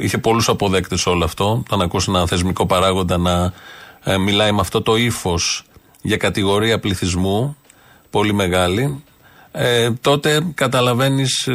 είχε 0.01 0.19
πολλούς 0.19 0.49
αποδέκτες 0.49 1.07
όλο 1.07 1.25
αυτό. 1.25 1.63
Το 1.69 1.77
να 1.77 1.85
ακούσει 1.85 2.11
έναν 2.11 2.27
θεσμικό 2.27 2.67
παράγοντα 2.67 3.19
να 3.19 3.53
ε, 4.05 4.17
μιλάει 4.17 4.53
με 4.53 4.61
αυτό 4.61 4.83
το 4.83 4.97
ύφος 4.97 5.65
για 6.03 6.17
κατηγορία 6.17 6.79
πληθυσμού, 6.79 7.57
πολύ 8.11 8.33
μεγάλη, 8.33 9.03
ε, 9.53 9.91
τότε 9.91 10.47
καταλαβαίνεις 10.55 11.49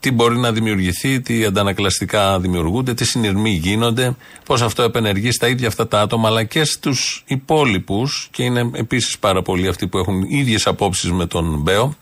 τι 0.00 0.12
μπορεί 0.12 0.38
να 0.38 0.52
δημιουργηθεί, 0.52 1.20
τι 1.20 1.44
αντανακλαστικά 1.44 2.40
δημιουργούνται, 2.40 2.94
τι 2.94 3.04
συνειρμοί 3.04 3.50
γίνονται, 3.50 4.16
πώς 4.44 4.62
αυτό 4.62 4.82
επενεργεί 4.82 5.32
στα 5.32 5.48
ίδια 5.48 5.68
αυτά 5.68 5.88
τα 5.88 6.00
άτομα, 6.00 6.28
αλλά 6.28 6.44
και 6.44 6.64
στους 6.64 7.24
υπόλοιπους, 7.26 8.28
και 8.32 8.42
είναι 8.42 8.70
επίσης 8.74 9.18
πάρα 9.18 9.42
πολλοί 9.42 9.68
αυτοί 9.68 9.86
που 9.86 9.98
έχουν 9.98 10.22
ίδιες 10.28 10.66
απόψεις 10.66 11.12
με 11.12 11.26
τον 11.26 11.58
Μπέο. 11.58 11.96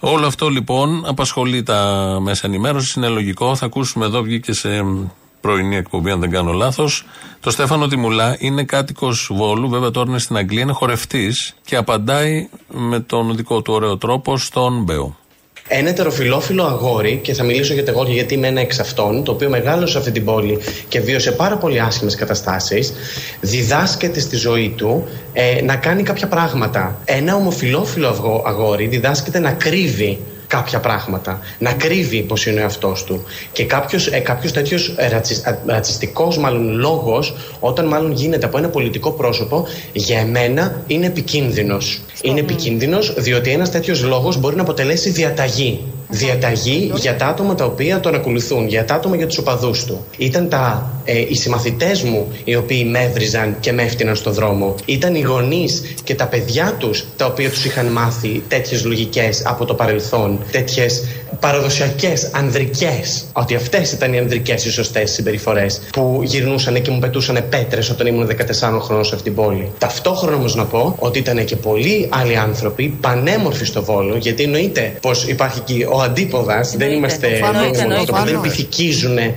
Όλο 0.00 0.26
αυτό 0.26 0.48
λοιπόν 0.48 1.06
απασχολεί 1.06 1.62
τα 1.62 2.18
μέσα 2.20 2.46
ενημέρωσης, 2.46 2.94
είναι 2.94 3.08
λογικό. 3.08 3.56
Θα 3.56 3.66
ακούσουμε 3.66 4.04
εδώ, 4.04 4.22
βγήκε 4.22 4.52
σε 4.52 4.84
πρωινή 5.46 5.76
εκπομπή, 5.76 6.10
αν 6.10 6.20
δεν 6.20 6.30
κάνω 6.30 6.52
λάθος. 6.52 7.04
Το 7.40 7.50
Στέφανο 7.50 7.86
Τιμουλά 7.86 8.36
είναι 8.38 8.64
κάτοικος 8.64 9.30
Βόλου, 9.32 9.68
βέβαια 9.68 9.90
τώρα 9.90 10.10
είναι 10.10 10.18
στην 10.18 10.36
Αγγλία, 10.36 10.62
είναι 10.62 10.72
χορευτής 10.72 11.54
και 11.64 11.76
απαντάει 11.76 12.48
με 12.68 13.00
τον 13.00 13.36
δικό 13.36 13.62
του 13.62 13.72
ωραίο 13.74 13.96
τρόπο 13.96 14.36
στον 14.38 14.82
Μπέο. 14.82 15.16
Ένα 15.68 15.88
ετεροφιλόφιλο 15.88 16.64
αγόρι, 16.64 17.18
και 17.22 17.34
θα 17.34 17.44
μιλήσω 17.44 17.74
για 17.74 17.84
τα 17.84 17.90
αγόρια 17.90 18.14
γιατί 18.14 18.34
είμαι 18.34 18.46
ένα 18.46 18.60
εξ 18.60 18.78
αυτών, 18.78 19.24
το 19.24 19.32
οποίο 19.32 19.48
μεγάλωσε 19.48 19.92
σε 19.92 19.98
αυτή 19.98 20.10
την 20.10 20.24
πόλη 20.24 20.58
και 20.88 21.00
βίωσε 21.00 21.32
πάρα 21.32 21.56
πολύ 21.56 21.80
άσχημες 21.80 22.14
καταστάσεις, 22.14 22.92
διδάσκεται 23.40 24.20
στη 24.20 24.36
ζωή 24.36 24.74
του 24.76 25.08
ε, 25.32 25.62
να 25.62 25.76
κάνει 25.76 26.02
κάποια 26.02 26.26
πράγματα. 26.28 27.00
Ένα 27.04 27.34
ομοφιλόφιλο 27.34 28.08
αγό- 28.08 28.42
αγόρι 28.46 28.86
διδάσκεται 28.86 29.38
να 29.38 29.52
κρύβει 29.52 30.18
κάποια 30.46 30.80
πράγματα. 30.80 31.40
Να 31.58 31.72
κρύβει 31.72 32.22
πώ 32.22 32.36
είναι 32.46 32.58
ο 32.60 32.62
εαυτός 32.62 33.04
του. 33.04 33.24
Και 33.52 33.64
κάποιος 33.64 34.06
ε, 34.06 34.18
κάποιος 34.18 34.52
τέτοιος 34.52 34.94
ρατσιστικός 35.66 36.38
μάλλον 36.38 36.76
λόγος, 36.76 37.34
όταν 37.60 37.86
μάλλον 37.86 38.12
γίνεται 38.12 38.46
από 38.46 38.58
ένα 38.58 38.68
πολιτικό 38.68 39.12
πρόσωπο, 39.12 39.66
για 39.92 40.18
εμένα 40.18 40.82
είναι 40.86 41.06
επικίνδυνος. 41.06 42.00
Είναι 42.26 42.40
επικίνδυνος 42.40 43.14
διότι 43.16 43.50
ένας 43.50 43.70
τέτοιος 43.70 44.02
λόγος 44.02 44.40
μπορεί 44.40 44.56
να 44.56 44.62
αποτελέσει 44.62 45.10
διαταγή. 45.10 45.80
Διαταγή 46.08 46.92
για 46.94 47.16
τα 47.16 47.26
άτομα 47.26 47.54
τα 47.54 47.64
οποία 47.64 48.00
τον 48.00 48.14
ακολουθούν, 48.14 48.68
για 48.68 48.84
τα 48.84 48.94
άτομα 48.94 49.16
για 49.16 49.26
τους 49.26 49.38
οπαδούς 49.38 49.84
του. 49.84 50.04
Ήταν 50.16 50.48
τα, 50.48 50.90
ε, 51.04 51.18
οι 51.18 51.34
συμμαθητές 51.34 52.02
μου 52.02 52.26
οι 52.44 52.56
οποίοι 52.56 52.86
με 52.90 53.02
έβριζαν 53.02 53.56
και 53.60 53.72
με 53.72 53.82
έφτιαναν 53.82 54.16
στον 54.16 54.32
δρόμο. 54.32 54.74
Ήταν 54.84 55.14
οι 55.14 55.20
γονείς 55.20 55.82
και 56.04 56.14
τα 56.14 56.26
παιδιά 56.26 56.74
τους 56.78 57.04
τα 57.16 57.26
οποία 57.26 57.50
τους 57.50 57.64
είχαν 57.64 57.86
μάθει 57.86 58.42
τέτοιες 58.48 58.84
λογικές 58.84 59.42
από 59.46 59.64
το 59.64 59.74
παρελθόν, 59.74 60.38
τέτοιες 60.50 61.04
παραδοσιακές 61.40 62.30
ανδρικές. 62.34 63.24
Ότι 63.32 63.54
αυτές 63.54 63.92
ήταν 63.92 64.12
οι 64.12 64.18
ανδρικές 64.18 64.64
οι 64.64 64.70
σωστές 64.70 65.10
συμπεριφορές 65.12 65.80
που 65.92 66.20
γυρνούσαν 66.24 66.82
και 66.82 66.90
μου 66.90 66.98
πετούσαν 66.98 67.44
πέτρες 67.48 67.90
όταν 67.90 68.06
ήμουν 68.06 68.26
14 68.26 68.80
χρόνων 68.80 69.04
σε 69.04 69.14
αυτήν 69.14 69.34
την 69.34 69.44
πόλη. 69.44 69.70
Ταυτόχρονα 69.78 70.36
όμως 70.36 70.54
να 70.54 70.64
πω 70.64 70.96
ότι 70.98 71.18
ήταν 71.18 71.44
και 71.44 71.56
πολλοί 71.56 72.08
άλλοι 72.12 72.36
άνθρωποι 72.36 72.96
πανέμορφοι 73.00 73.64
στο 73.64 73.82
Βόλο, 73.84 74.16
γιατί 74.16 74.42
εννοείται 74.42 74.92
πως 75.00 75.24
υπάρχει 75.28 75.60
και 75.60 75.86
ο 75.90 76.00
αντίποδας, 76.00 76.74
δεν 76.76 76.90
είμαστε. 76.90 77.26
Εννοείται, 77.26 77.78
δεν- 77.78 77.90
εννοείται. 77.90 78.12
δεν 78.24 78.40
πυθικίζουν 78.40 79.18
ε, 79.18 79.30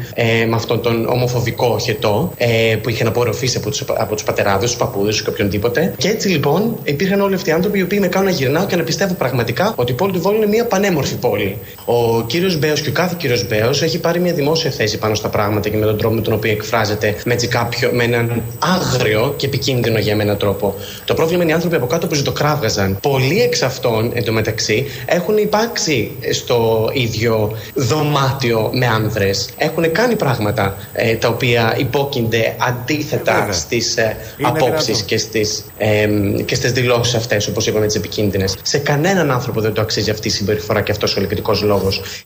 με 0.48 0.56
αυτόν 0.56 0.82
τον 0.82 1.06
ομοφοβικό 1.08 1.68
οχετό 1.68 2.34
ε, 2.38 2.76
που 2.82 2.90
είχαν 2.90 3.08
απορροφήσει 3.08 3.58
από 3.58 3.70
τους 3.70 3.84
από 3.98 4.14
τους 4.14 4.24
πατεράδες, 4.24 4.70
τους 4.70 4.80
παππούδες 4.80 5.18
του 5.18 5.24
και 5.24 5.30
οποιονδήποτε. 5.30 5.94
Και 5.98 6.08
έτσι 6.08 6.28
λοιπόν 6.28 6.76
υπήρχαν 6.84 7.22
όλοι 7.22 7.36
αυτοί 7.36 7.50
οι 7.50 7.54
άνθρωποι 7.54 7.80
οι 7.80 7.82
οποίοι 7.82 7.98
με 8.02 8.08
κάνουν 8.08 8.28
να 8.30 8.34
γυρνάω 8.36 8.66
και 8.66 8.76
να 8.76 8.84
πιστεύω 8.84 9.14
πραγματικά 9.14 9.74
ότι 9.76 9.92
η 9.92 9.96
πόλη 9.96 10.12
του 10.12 10.22
Βόλου 10.22 10.36
είναι 10.38 10.46
μια 10.48 10.66
πανέμορφη 10.66 11.16
πόλη. 11.16 11.58
Ο 11.92 12.24
κύριος 12.28 12.58
Μπέος 12.60 12.82
και 12.82 12.90
ο 12.90 12.92
κάθε 12.92 13.16
κύριος 13.18 13.48
Μπέος 13.48 13.82
έχει 13.82 14.00
πάρει 14.00 14.20
μια 14.20 14.34
δημόσια 14.34 14.72
θέση 14.72 14.98
πάνω 14.98 15.16
στα 15.16 15.30
πράγματα 15.30 15.70
και 15.70 15.78
με 15.78 15.86
τον 15.86 15.98
τρόπο 15.98 16.16
με 16.16 16.22
τον 16.22 16.34
οποίο 16.34 16.52
εκφράζεται 16.52 17.16
με, 17.26 17.34
έτσι 17.34 17.48
κάποιο, 17.48 17.90
με 17.94 18.04
έναν 18.04 18.42
άγριο 18.60 19.34
και 19.38 19.46
επικίνδυνο 19.46 20.00
για 20.00 20.16
μένα 20.16 20.36
τρόπο. 20.36 20.76
Το 21.06 21.14
πρόβλημα 21.14 21.44
είναι 21.44 21.52
οι 21.52 21.56
άνθρωποι 21.56 21.76
από 21.76 21.86
κάτω 21.86 22.08
που 22.08 22.16
ζητοκράβγαζαν. 22.16 22.98
Πολλοί 23.02 23.42
εξ 23.42 23.62
αυτών 23.62 24.12
εντωμεταξύ 24.14 24.86
έχουν 25.06 25.38
υπάρξει 25.38 26.12
στο 26.32 26.90
ίδιο 26.94 27.52
δωμάτιο 27.74 28.70
με 28.74 28.86
άνδρες. 28.86 29.50
Έχουν 29.58 29.92
κάνει 29.92 30.16
πράγματα 30.16 30.76
ε, 30.94 31.16
τα 31.16 31.28
οποία 31.28 31.76
υπόκεινται 31.78 32.56
αντίθετα 32.68 33.34
Βέβαια. 33.34 33.54
στις 33.54 33.98
ε, 33.98 34.18
Είναι 34.38 34.48
απόψεις 34.48 34.86
δυνατόν. 34.86 35.06
και 35.06 35.18
στις, 35.18 35.66
ε, 35.78 36.08
και 36.46 36.56
στις 36.56 36.72
δηλώσεις 36.72 37.14
αυτές 37.16 37.48
όπως 37.48 37.68
είπαμε 37.68 37.86
τις 37.86 37.96
επικίνδυνες. 37.96 38.56
Σε 38.62 38.78
κανέναν 38.78 39.32
άνθρωπο 39.32 39.62
δεν 39.62 39.74
το 39.74 39.82
αξίζει 39.82 40.10
αυτή 40.10 40.28
η 40.28 40.32
συμπεριφορά 40.32 40.82
και 40.82 40.92
αυτός 40.92 41.16
ο 41.16 41.20
ελεκτικός 41.20 41.62
λόγος. 41.80 42.24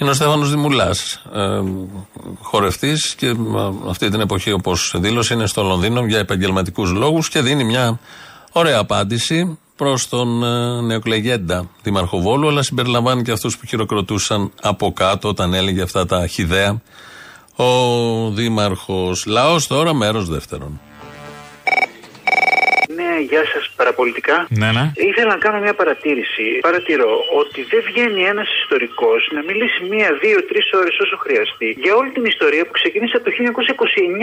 Είναι 0.00 0.10
ο 0.10 0.14
Στέφανος 0.14 0.50
Δημουλάς. 0.50 1.22
Ε, 1.34 1.60
Χορευτής 2.40 3.14
και 3.14 3.26
ε, 3.26 3.34
αυτή 3.88 4.08
την 4.08 4.20
εποχή, 4.20 4.52
όπως 4.52 4.94
δήλωσε, 4.96 5.34
είναι 5.34 5.46
στο 5.46 5.62
Λονδίνο 5.62 6.06
για 6.06 6.18
επαγγελματικούς 6.18 6.92
λόγους 6.92 7.28
και 7.28 7.40
δίνει 7.40 7.64
μια 7.64 7.98
ωραία 8.52 8.78
απάντηση. 8.78 9.58
προς 9.76 10.08
τον 10.08 10.42
ε, 10.44 10.80
νεοκλεγέντα 10.80 11.68
Δήμαρχο 11.82 12.20
Βόλου, 12.20 12.48
αλλά 12.48 12.62
συμπεριλαμβάνει 12.62 13.22
και 13.22 13.32
αυτούς 13.32 13.58
που 13.58 13.66
χειροκροτούσαν 13.66 14.52
από 14.62 14.92
κάτω 14.92 15.28
όταν 15.28 15.54
έλεγε 15.54 15.82
αυτά 15.82 16.06
τα 16.06 16.26
χιδέα 16.26 16.80
ο 17.56 18.30
Δήμαρχος. 18.30 19.26
Λαός 19.26 19.66
τώρα, 19.66 19.94
μέρος 19.94 20.28
δεύτερον. 20.28 20.80
Ναι, 23.18 23.24
γεια 23.32 23.44
σας, 23.52 23.64
παραπολιτικά. 23.80 24.36
Ναι, 24.60 24.70
ναι. 24.76 24.84
Ήθελα 25.10 25.30
να 25.36 25.40
κάνω 25.44 25.58
μια 25.66 25.74
παρατήρηση. 25.80 26.44
Παρατηρώ 26.68 27.12
ότι 27.40 27.60
δεν 27.72 27.82
βγαίνει 27.88 28.22
ένας 28.32 28.48
ιστορικός 28.62 29.20
να 29.36 29.40
μιλήσει 29.48 29.78
μία, 29.92 30.08
δύο, 30.22 30.38
τρεις 30.50 30.66
ώρες 30.80 30.94
όσο 31.04 31.16
χρειαστεί 31.24 31.68
για 31.84 31.92
όλη 32.00 32.10
την 32.16 32.24
ιστορία 32.32 32.62
που 32.66 32.74
ξεκίνησε 32.80 33.14
από 33.16 33.24
το 33.26 33.30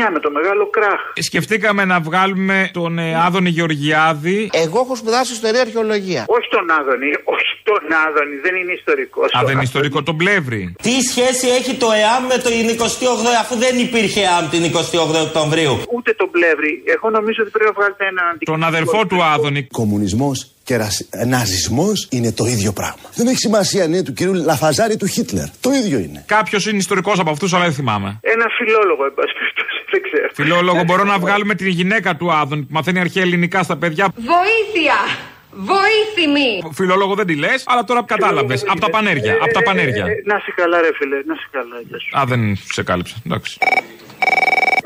1929 0.07 0.11
με 0.15 0.19
το 0.25 0.29
μεγάλο 0.37 0.63
κράχ. 0.75 1.01
Σκεφτήκαμε 1.29 1.83
να 1.91 1.97
βγάλουμε 2.07 2.57
τον 2.79 2.91
ε, 2.99 3.07
Άδωνη 3.25 3.49
Γεωργιάδη. 3.57 4.39
Εγώ 4.63 4.77
έχω 4.83 4.95
σπουδάσει 5.01 5.31
ιστορία 5.39 5.61
αρχαιολογία. 5.67 6.21
Όχι 6.37 6.47
τον 6.55 6.65
Άδωνη, 6.79 7.11
όχι 7.35 7.51
τον 7.69 7.83
Άδωνη, 8.05 8.35
δεν 8.45 8.53
είναι 8.59 8.73
ιστορικός. 8.81 9.27
Α, 9.37 9.39
δεν 9.45 9.53
είναι 9.55 9.67
ιστορικό, 9.71 9.97
τον 10.09 10.17
Πλεύρη. 10.21 10.63
Τι 10.87 10.95
σχέση 11.11 11.45
έχει 11.57 11.73
το 11.83 11.89
ΕΑΜ 12.01 12.23
με 12.31 12.37
το 12.45 12.49
28 12.49 13.29
αφού 13.43 13.53
δεν 13.65 13.73
υπήρχε 13.85 14.21
ΕΑΜ 14.29 14.45
την 14.53 14.63
28 14.63 15.25
Οκτωβρίου; 15.27 15.73
Ούτε 15.95 16.11
τον 16.21 16.29
Πλεύρη. 16.35 16.73
Εγώ 16.95 17.07
νομίζω 17.17 17.39
ότι 17.43 17.51
πρέπει 17.55 17.69
να 17.71 17.75
βγάλετε 17.79 18.03
έναν 18.13 18.31
Τον 18.51 18.63
αδερφό 18.85 19.07
του 19.07 19.23
Άδωνη. 19.23 19.63
Κομμουνισμός 19.63 20.49
και 20.63 20.77
ναζισμός 21.25 22.07
είναι 22.11 22.31
το 22.31 22.45
ίδιο 22.45 22.71
πράγμα. 22.73 23.09
Δεν 23.15 23.27
έχει 23.27 23.37
σημασία 23.37 23.83
αν 23.83 23.93
είναι 23.93 24.03
του 24.03 24.13
κυρίου 24.13 24.33
Λαφαζάρη 24.33 24.97
του 24.97 25.07
Χίτλερ. 25.07 25.47
Το 25.61 25.71
ίδιο 25.71 25.99
είναι. 25.99 26.23
Κάποιος 26.27 26.65
είναι 26.67 26.77
ιστορικός 26.77 27.19
από 27.19 27.31
αυτούς, 27.31 27.53
αλλά 27.53 27.63
δεν 27.63 27.73
θυμάμαι. 27.73 28.19
Ένα 28.21 28.45
φιλόλογο, 28.57 29.05
εν 29.05 29.13
πάση 29.15 29.33
περιπτώσει, 29.39 29.79
δεν 29.91 30.01
ξέρω. 30.01 30.29
Φιλόλογο, 30.33 30.83
μπορώ 30.83 31.03
να 31.03 31.17
βγάλουμε 31.19 31.55
τη 31.55 31.69
γυναίκα 31.69 32.15
του 32.15 32.31
Άδωνη 32.33 32.61
που 32.61 32.67
μαθαίνει 32.71 32.99
αρχαία 32.99 33.23
ελληνικά 33.23 33.63
στα 33.63 33.77
παιδιά. 33.77 34.07
Βοήθεια! 34.15 34.95
Βοήθημη! 35.57 36.73
Φιλόλογο 36.73 37.15
δεν 37.15 37.25
τη 37.25 37.35
λες, 37.35 37.63
αλλά 37.65 37.83
τώρα 37.83 38.03
κατάλαβες. 38.03 38.63
Από 38.67 38.79
τα 38.79 38.89
πανέρια. 38.89 39.33
Από 39.41 39.53
τα 39.53 39.61
πανέρια. 39.63 40.05
Ε, 40.05 40.11
ε, 40.11 40.21
να 40.25 40.39
σε 40.39 40.53
καλά, 40.55 40.81
ρε 40.81 40.89
φίλε, 40.95 41.15
να 41.25 41.35
σε 41.35 41.47
καλά. 41.51 41.81
γεια 41.87 41.99
σου. 41.99 42.19
Α, 42.19 42.25
δεν 42.25 42.57
σε 42.73 42.83
κάλυψα. 42.83 43.15
Εντάξει. 43.25 43.57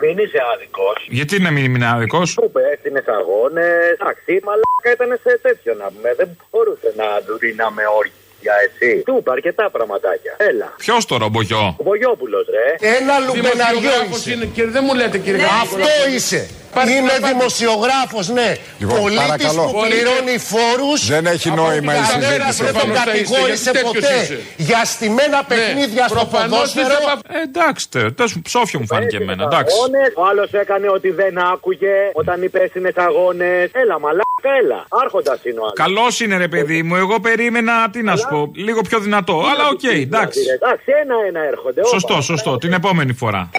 Μην 0.01 0.17
είσαι 0.23 0.39
άδικος. 0.53 0.97
Γιατί 1.09 1.35
να 1.45 1.51
μην 1.51 1.63
είμαι 1.65 1.87
άδικος; 1.93 2.33
Που 2.33 2.51
πέστηνε 2.51 3.03
αγώνες. 3.19 3.91
Εντάξει, 3.93 4.31
μαλάκα 4.47 4.89
ήταν 4.95 5.19
σε 5.23 5.39
τέτοιο 5.45 5.73
να 5.81 5.85
πούμε. 5.93 6.09
Δεν 6.19 6.29
μπορούσε 6.51 6.89
να 7.01 7.07
του 7.25 7.37
δίναμε 7.43 7.83
όρια 7.99 8.53
εσύ. 8.67 8.91
Του 9.07 9.15
είπα 9.19 9.31
αρκετά 9.31 9.69
πραγματάκια. 9.75 10.33
Έλα. 10.37 10.73
Ποιος 10.77 11.05
το 11.05 11.17
ρομπογιό; 11.17 11.75
Ο 11.79 11.83
Βογιόπουλο, 11.83 12.39
ρε. 12.55 12.67
Ένα 12.97 13.15
λουμπεναριό 13.25 13.95
είσαι. 14.11 14.31
Είναι, 14.31 14.45
και 14.55 14.63
δεν 14.65 14.83
μου 14.87 14.93
λέτε 14.99 15.17
κύριε 15.17 15.45
Αυτό 15.63 15.89
είσαι. 16.15 16.49
Είμαι 16.97 17.27
δημοσιογράφος, 17.27 18.29
ναι. 18.29 18.55
Λοιπόν, 18.79 18.99
Πολίτης 18.99 19.25
παρακαλώ. 19.25 19.63
που 19.65 19.79
πληρώνει 19.87 20.37
φόρους. 20.51 21.07
Δεν 21.07 21.25
έχει 21.25 21.49
νόημα 21.51 21.93
η 21.95 22.03
συζήτηση. 22.03 22.63
Δεν 22.63 22.73
τον 22.73 22.93
κατηγόρησε 22.93 23.71
ποτέ 23.71 24.39
για 24.57 24.85
στημένα 24.85 25.43
παιχνίδια 25.47 26.07
στο 26.07 26.25
ποδόσφαιρο. 26.31 26.97
Ε, 27.27 27.41
εντάξει, 27.41 27.89
τε- 27.89 28.11
τέλος 28.15 28.33
μου, 28.35 28.41
ψόφιο 28.41 28.79
μου 28.79 28.85
φάνηκε 28.85 29.17
εμένα. 29.17 29.43
Εντάξει. 29.43 29.75
Αγώνες. 29.77 30.13
Ο 30.15 30.25
άλλος 30.29 30.51
έκανε 30.51 30.87
ότι 30.89 31.09
δεν 31.11 31.37
άκουγε 31.53 31.93
όταν 32.13 32.43
υπέστηνε 32.43 32.91
αγώνε. 32.95 33.69
Έλα, 33.71 33.99
μαλάκα, 33.99 34.51
έλα. 34.63 34.85
Άρχοντας 35.03 35.39
είναι 35.43 35.59
ο 35.59 35.63
άλλος. 35.63 35.73
Καλός 35.75 36.19
είναι 36.19 36.37
ρε 36.37 36.47
παιδί 36.47 36.83
μου, 36.83 36.95
εγώ 36.95 37.19
περίμενα, 37.19 37.89
τι 37.89 38.01
να 38.03 38.15
σου 38.15 38.27
πω, 38.29 38.51
λίγο 38.55 38.81
πιο 38.81 38.99
δυνατό. 38.99 39.33
Αλλά 39.51 39.67
οκ, 39.67 39.83
εντάξει. 39.83 40.39
Εντάξει, 40.53 40.85
ένα-ένα 41.03 41.39
έρχονται. 41.51 41.81
Σωστό, 41.85 42.21
σωστό, 42.21 42.57
την 42.57 42.73
επόμενη 42.73 43.13
φορά. 43.13 43.49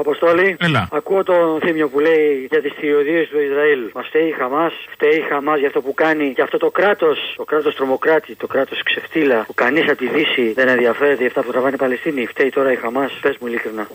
Αποστόλη, 0.00 0.56
Έλα. 0.60 0.88
ακούω 0.92 1.22
τον 1.22 1.60
Θήμιο 1.60 1.88
που 1.88 1.98
λέει 2.00 2.46
για 2.50 2.60
τις 2.62 2.72
θηριωδίες 2.78 3.28
του 3.28 3.40
Ισραήλ. 3.40 3.80
Μα 3.94 4.02
φταίει 4.02 4.26
η 4.28 4.34
Χαμάς, 4.38 4.72
φταίει 4.90 5.16
η 5.16 5.24
Χαμάς 5.28 5.58
για 5.58 5.68
αυτό 5.68 5.80
που 5.80 5.94
κάνει 5.94 6.32
και 6.34 6.42
αυτό 6.42 6.58
το 6.58 6.70
κράτος, 6.70 7.34
το 7.36 7.44
κράτος 7.44 7.74
τρομοκράτη, 7.74 8.34
το 8.34 8.46
κράτος 8.46 8.82
ξεφτύλα 8.82 9.44
που 9.46 9.54
κανείς 9.54 9.88
από 9.88 9.96
τη 9.96 10.08
Δύση 10.08 10.52
δεν 10.52 10.68
ενδιαφέρεται 10.68 11.16
για 11.18 11.26
αυτά 11.26 11.42
που 11.42 11.50
τραβάνε 11.50 11.74
οι 11.74 11.78
Παλαιστίνιοι. 11.78 12.26
Φταίει 12.26 12.48
τώρα 12.50 12.72
η 12.72 12.76
Χαμάς, 12.76 13.18
πες 13.22 13.36
μου 13.40 13.46
ειλικρινά. 13.46 13.86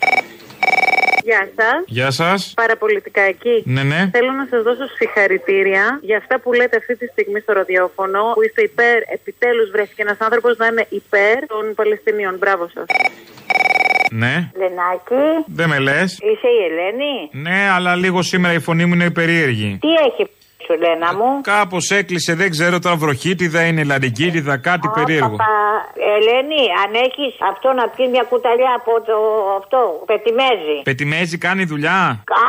Γεια 1.28 1.48
σας. 1.58 1.78
Γεια 1.86 2.10
σας. 2.10 2.52
Παραπολιτικά 2.56 3.20
εκεί. 3.22 3.62
Ναι, 3.64 3.82
ναι. 3.82 4.00
Θέλω 4.12 4.32
να 4.32 4.46
σας 4.50 4.62
δώσω 4.62 4.86
συγχαρητήρια 4.98 5.84
για 6.02 6.16
αυτά 6.16 6.40
που 6.40 6.52
λέτε 6.52 6.76
αυτή 6.76 6.96
τη 6.96 7.06
στιγμή 7.06 7.40
στο 7.40 7.52
ραδιόφωνο. 7.52 8.20
Που 8.34 8.42
είστε 8.42 8.62
υπέρ, 8.62 8.96
επιτέλους 9.16 9.70
βρέθηκε 9.70 10.02
ένας 10.02 10.16
άνθρωπος 10.20 10.56
να 10.56 10.66
είναι 10.66 10.86
υπέρ 10.88 11.46
των 11.46 11.74
Παλαιστινίων. 11.74 12.34
Μπράβο 12.38 12.68
σας. 12.74 12.84
Ναι. 14.10 14.34
Λενάκη, 14.60 15.24
Δεν 15.46 15.68
με 15.68 15.78
λες. 15.78 16.10
είσαι 16.12 16.48
η 16.58 16.60
Ελένη; 16.68 17.14
Ναι, 17.32 17.60
αλλά 17.76 17.94
λίγο 17.96 18.22
σήμερα 18.22 18.54
η 18.54 18.58
φωνή 18.58 18.84
μου 18.86 18.94
είναι 18.94 19.10
περίεργη. 19.10 19.78
Τι 19.80 19.88
έχει 20.08 20.30
σου, 20.66 20.74
Λένα 20.82 21.08
μου. 21.18 21.28
Κάπω 21.52 21.78
έκλεισε, 21.98 22.32
δεν 22.34 22.50
ξέρω 22.50 22.76
τώρα 22.78 22.96
βροχίτιδα 22.96 23.60
είναι, 23.68 23.82
λαρικίτιδα, 23.84 24.54
κάτι 24.70 24.86
περίεργο. 24.96 25.36
Παπα, 25.36 25.54
Ελένη, 26.14 26.62
αν 26.82 26.90
έχει 27.06 27.26
αυτό 27.50 27.68
να 27.80 27.84
πιει 27.94 28.06
μια 28.14 28.24
κουταλιά 28.32 28.72
από 28.80 28.92
το 29.08 29.16
αυτό, 29.60 29.80
πετιμέζι. 30.10 30.76
Πετιμέζι 30.88 31.36
κάνει 31.46 31.64
δουλειά. 31.72 32.00
Α, 32.42 32.44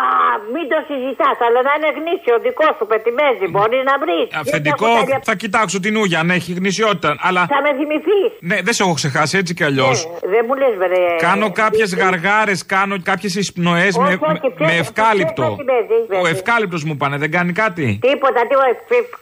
μην 0.53 0.65
το 0.71 0.77
συζητά, 0.89 1.29
αλλά 1.47 1.59
να 1.67 1.71
είναι 1.77 1.89
γνήσιο 1.99 2.35
δικό 2.45 2.67
σου 2.77 2.85
πετιμέζι. 2.91 3.45
Μπορεί 3.55 3.79
να 3.89 3.95
βρει. 4.03 4.19
Αφεντικό, 4.41 4.87
θα 5.29 5.35
κοιτάξω 5.35 5.77
την 5.79 5.93
ούγια 5.99 6.19
αν 6.19 6.29
έχει 6.29 6.51
γνησιότητα. 6.59 7.09
Αλλά. 7.27 7.43
Θα 7.53 7.59
με 7.65 7.71
θυμηθεί. 7.79 8.19
Ναι, 8.49 8.57
δεν 8.65 8.73
σε 8.73 8.83
έχω 8.83 8.93
ξεχάσει 9.01 9.37
έτσι 9.37 9.53
κι 9.57 9.63
αλλιώ. 9.69 9.89
Δεν 10.33 10.41
μου 10.47 10.53
λε, 10.61 10.67
βρε. 10.81 11.03
Κάνω 11.27 11.51
κάποιε 11.51 11.85
γαργάρε, 12.01 12.51
κάνω 12.65 12.95
κάποιε 13.03 13.29
εισπνοέ 13.41 13.87
με, 13.97 14.03
Όχι, 14.03 14.13
όχι, 14.13 14.17
με, 14.27 14.39
ποιος- 14.57 14.69
με 14.71 14.77
ευκάλυπτο. 14.83 15.41
ποιος 15.43 15.55
πετιμέζι, 15.55 15.93
Ο 16.01 16.05
βέβαια. 16.07 16.29
ευκάλυπτο 16.31 16.77
μου 16.85 16.95
πάνε, 16.97 17.17
δεν 17.17 17.31
κάνει 17.31 17.51
κάτι. 17.63 17.99
Τίποτα, 18.07 18.41
τίποτα. 18.49 18.69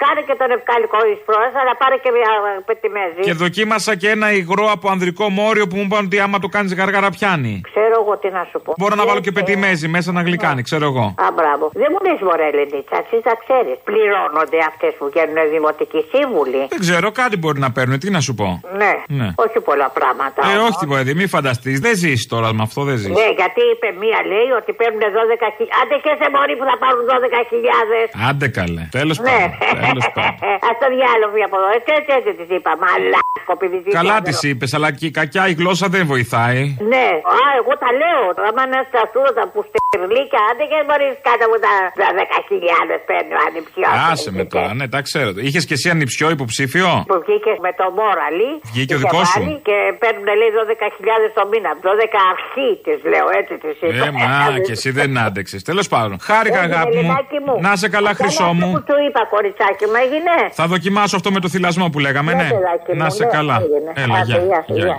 Κάνε 0.03 0.21
και 0.27 0.35
τον 0.41 0.49
ευκάλικο 0.57 0.97
εισπρόεδρο, 1.11 1.57
αλλά 1.63 1.73
πάρε 1.81 1.97
και 2.03 2.11
μια 2.17 2.31
ε, 2.49 2.51
πετιμέζι. 2.69 3.21
Και 3.27 3.33
δοκίμασα 3.43 3.91
και 4.01 4.09
ένα 4.15 4.27
υγρό 4.39 4.65
από 4.75 4.85
ανδρικό 4.93 5.25
μόριο 5.39 5.65
που 5.69 5.75
μου 5.79 5.85
είπαν 5.87 6.05
ότι 6.05 6.17
άμα 6.25 6.37
το 6.43 6.47
κάνεις 6.55 6.71
γαργάρα 6.79 7.09
πιάνει. 7.17 7.53
Ξέρω 7.71 7.95
εγώ 8.01 8.13
τι 8.21 8.29
να 8.37 8.43
σου 8.49 8.57
πω. 8.65 8.71
Μπορώ 8.79 8.95
να 9.01 9.05
βάλω 9.07 9.19
και 9.25 9.31
πετιμέζι 9.37 9.87
μέσα 9.95 10.09
να 10.17 10.21
γλυκάνει, 10.27 10.61
ξέρω 10.69 10.85
εγώ. 10.91 11.05
Α, 11.25 11.25
μπράβο. 11.37 11.63
Δεν 11.81 11.89
μου 11.91 11.99
λες, 12.05 12.19
Μωρέ, 12.27 12.49
Λενίτσα, 12.57 12.97
εσύ 13.03 13.17
τα 13.27 13.33
ξέρεις. 13.43 13.77
Πληρώνονται 13.89 14.59
αυτές 14.71 14.91
που 14.97 15.05
βγαίνουν 15.11 15.37
δημοτικοί 15.55 16.01
σύμβουλοι. 16.11 16.61
Δεν 16.73 16.79
ξέρω, 16.85 17.07
κάτι 17.21 17.35
μπορεί 17.41 17.59
να 17.65 17.71
παίρνουν, 17.75 17.99
τι 17.99 18.09
να 18.17 18.21
σου 18.25 18.33
πω. 18.39 18.47
Ναι. 18.81 18.93
Ναι. 19.19 19.29
όχι 19.45 19.59
πολλά 19.69 19.89
πράγματα. 19.97 20.39
Ε, 20.51 20.57
όχι 20.67 20.77
τίποτα, 20.81 20.99
παιδί, 20.99 21.13
μη 21.19 21.27
φανταστείς. 21.35 21.77
Δεν 21.85 21.95
ζεις 22.01 22.27
τώρα 22.33 22.53
με 22.57 22.61
αυτό, 22.67 22.81
δεν 22.89 22.97
ζεις. 23.01 23.13
Ναι, 23.19 23.27
γιατί 23.41 23.61
είπε 23.71 23.87
μία 24.03 24.19
λέει 24.31 24.49
ότι 24.59 24.71
παίρνουν 24.79 25.01
12.000. 25.01 25.67
Άντε 25.81 25.95
και 26.05 26.11
σε 26.19 26.27
μόρι 26.35 26.53
που 26.59 26.65
θα 26.69 26.75
πάρουν 26.83 27.03
12.000. 27.11 28.29
Άντε 28.29 28.47
καλέ. 28.75 28.83
Τέλος 28.99 29.17
Ναι. 29.19 29.25
πάντων. 29.31 29.51
Τέλος 29.87 30.07
πάντων. 30.17 30.35
Α 30.67 30.69
το 30.81 30.87
διάλογο 30.95 31.35
από 31.47 31.55
εδώ. 31.59 31.69
Έτσι, 31.77 31.89
έτσι, 31.99 32.11
έτσι 32.17 32.31
της 32.39 32.49
είπα. 32.55 32.71
Μαλάκο, 32.83 33.51
επειδή 33.57 33.77
της 33.85 33.93
Καλά 33.99 34.15
είπα, 34.17 34.25
της 34.27 34.37
είπες, 34.49 34.69
αλλά 34.77 34.89
και 34.97 35.05
η 35.11 35.13
κακιά 35.19 35.43
η 35.51 35.53
γλώσσα 35.59 35.87
δεν 35.95 36.03
βοηθάει. 36.13 36.61
Ναι, 36.91 37.07
α, 37.37 37.39
εγώ 37.59 37.73
τα 37.83 37.89
λέω. 38.01 38.23
Άμα 38.49 38.61
είναι 38.67 38.79
στα 38.89 39.01
σούρωτα 39.11 39.43
που 39.51 39.59
στερλίκια, 39.69 40.39
άντε 40.49 40.63
και 40.71 40.77
μπορείς 40.87 41.13
κάτω 41.27 41.43
από 41.49 41.57
τα 41.65 41.73
τα 42.01 42.07
10.000 42.19 43.09
παίρνει 43.09 43.33
ο 43.39 43.41
ανιψιό. 43.47 43.87
Άσε 44.11 44.29
με 44.37 44.43
τώρα, 44.53 44.71
ναι, 44.79 44.85
τα 44.93 44.99
ξέρω. 45.07 45.29
Είχες 45.47 45.63
και 45.67 45.75
εσύ 45.77 45.87
ανιψιό 45.95 46.27
υποψήφιο; 46.37 46.87
Που 47.11 47.17
βγήκε 47.25 47.51
με 47.65 47.71
το 47.79 47.85
Μόραλι. 47.97 48.51
Βγήκε 48.71 48.93
ο 48.93 48.97
είχε 48.97 49.03
δικός 49.03 49.25
σου; 49.33 49.39
βάλει 49.43 49.55
Και 49.69 49.77
παίρνουν 50.01 50.27
λέει 50.41 50.51
12.000 50.59 51.29
το 51.37 51.43
μήνα. 51.51 51.69
12 51.87 52.19
αρχή 52.33 52.69
της 52.85 52.97
λέω, 53.11 53.27
έτσι 53.39 53.53
της 53.63 53.75
είπα. 53.85 54.05
Ε, 54.07 54.11
μα 54.19 54.59
και 54.65 54.71
εσύ 54.77 54.89
δεν 54.99 55.09
άντεξες. 55.25 55.61
Τέλος 55.69 55.87
πάντων. 55.93 56.17
Χάρηκα, 56.27 56.59
Έγινε, 56.61 56.73
αγάπη 56.75 56.95
μου. 56.95 56.99
Ελληνάκι 56.99 57.39
μου. 57.45 57.55
Να 57.67 57.71
σε 57.75 57.87
καλά, 57.95 58.09
Αυτό 58.09 58.23
χρυσό 58.23 58.47
είναι 58.53 58.64
μου. 58.65 58.75
αυτό 58.77 58.79
Που 58.79 58.83
του 58.91 58.95
είπα, 59.07 59.21
κοριτσάκι 59.33 59.85
μου, 59.85 59.97
έγινε; 60.05 60.33
Θα 60.51 60.65
δοκιμάσω 60.67 61.15
αυτό 61.15 61.31
με 61.31 61.39
το 61.39 61.49
θυλασμό 61.49 61.89
που 61.89 61.99
λέγαμε, 61.99 62.33
Ναι, 62.33 62.43
ναι. 62.43 62.49
παιδάκι 62.49 62.91
μου, 62.91 62.97
Να 63.03 63.09
σε 63.09 63.23
ναι, 63.25 63.29
καλά. 63.31 63.55
έγινε. 63.63 63.91
Έλα, 64.03 64.15
Άντε, 64.19 64.25
γεια. 64.31 64.37
γεια, 64.49 64.63
Γεια, 64.67 64.75
γεια. 64.75 64.85
γεια. 64.85 64.97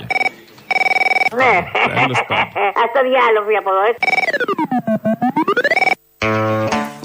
Ναι. 1.40 1.54
Τέλος 2.00 2.20
πάντων. 2.28 2.46
Α 2.80 2.82
το 2.94 3.00
διάλογο 3.08 3.50
από 3.60 3.70
εδώ, 3.74 3.82
έτσι. 3.90 4.04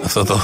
Αυτό 0.05 0.23
το, 0.25 0.39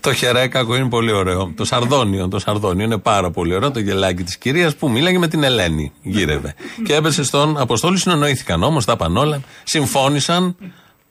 το 0.00 0.12
χερέκακο 0.12 0.76
είναι 0.76 0.88
πολύ 0.88 1.12
ωραίο. 1.12 1.52
Το 1.56 1.64
σαρδόνιο, 1.64 2.28
το 2.28 2.38
σαρδόνιο 2.38 2.84
είναι 2.84 2.98
πάρα 2.98 3.30
πολύ 3.30 3.54
ωραίο. 3.54 3.70
Το 3.70 3.78
γελάκι 3.78 4.22
της 4.22 4.38
κυρίας 4.38 4.76
που 4.76 4.90
μίλαγε 4.90 5.18
με 5.18 5.28
την 5.28 5.42
Ελένη. 5.42 5.92
Γύρευε. 6.02 6.54
και 6.84 6.94
έπεσε 6.94 7.24
στον 7.24 7.58
Αποστόλη. 7.60 7.98
Συνεννοήθηκαν 7.98 8.62
όμως, 8.62 8.84
τα 8.84 8.92
είπαν 8.92 9.16
όλα. 9.16 9.40
Συμφώνησαν. 9.64 10.56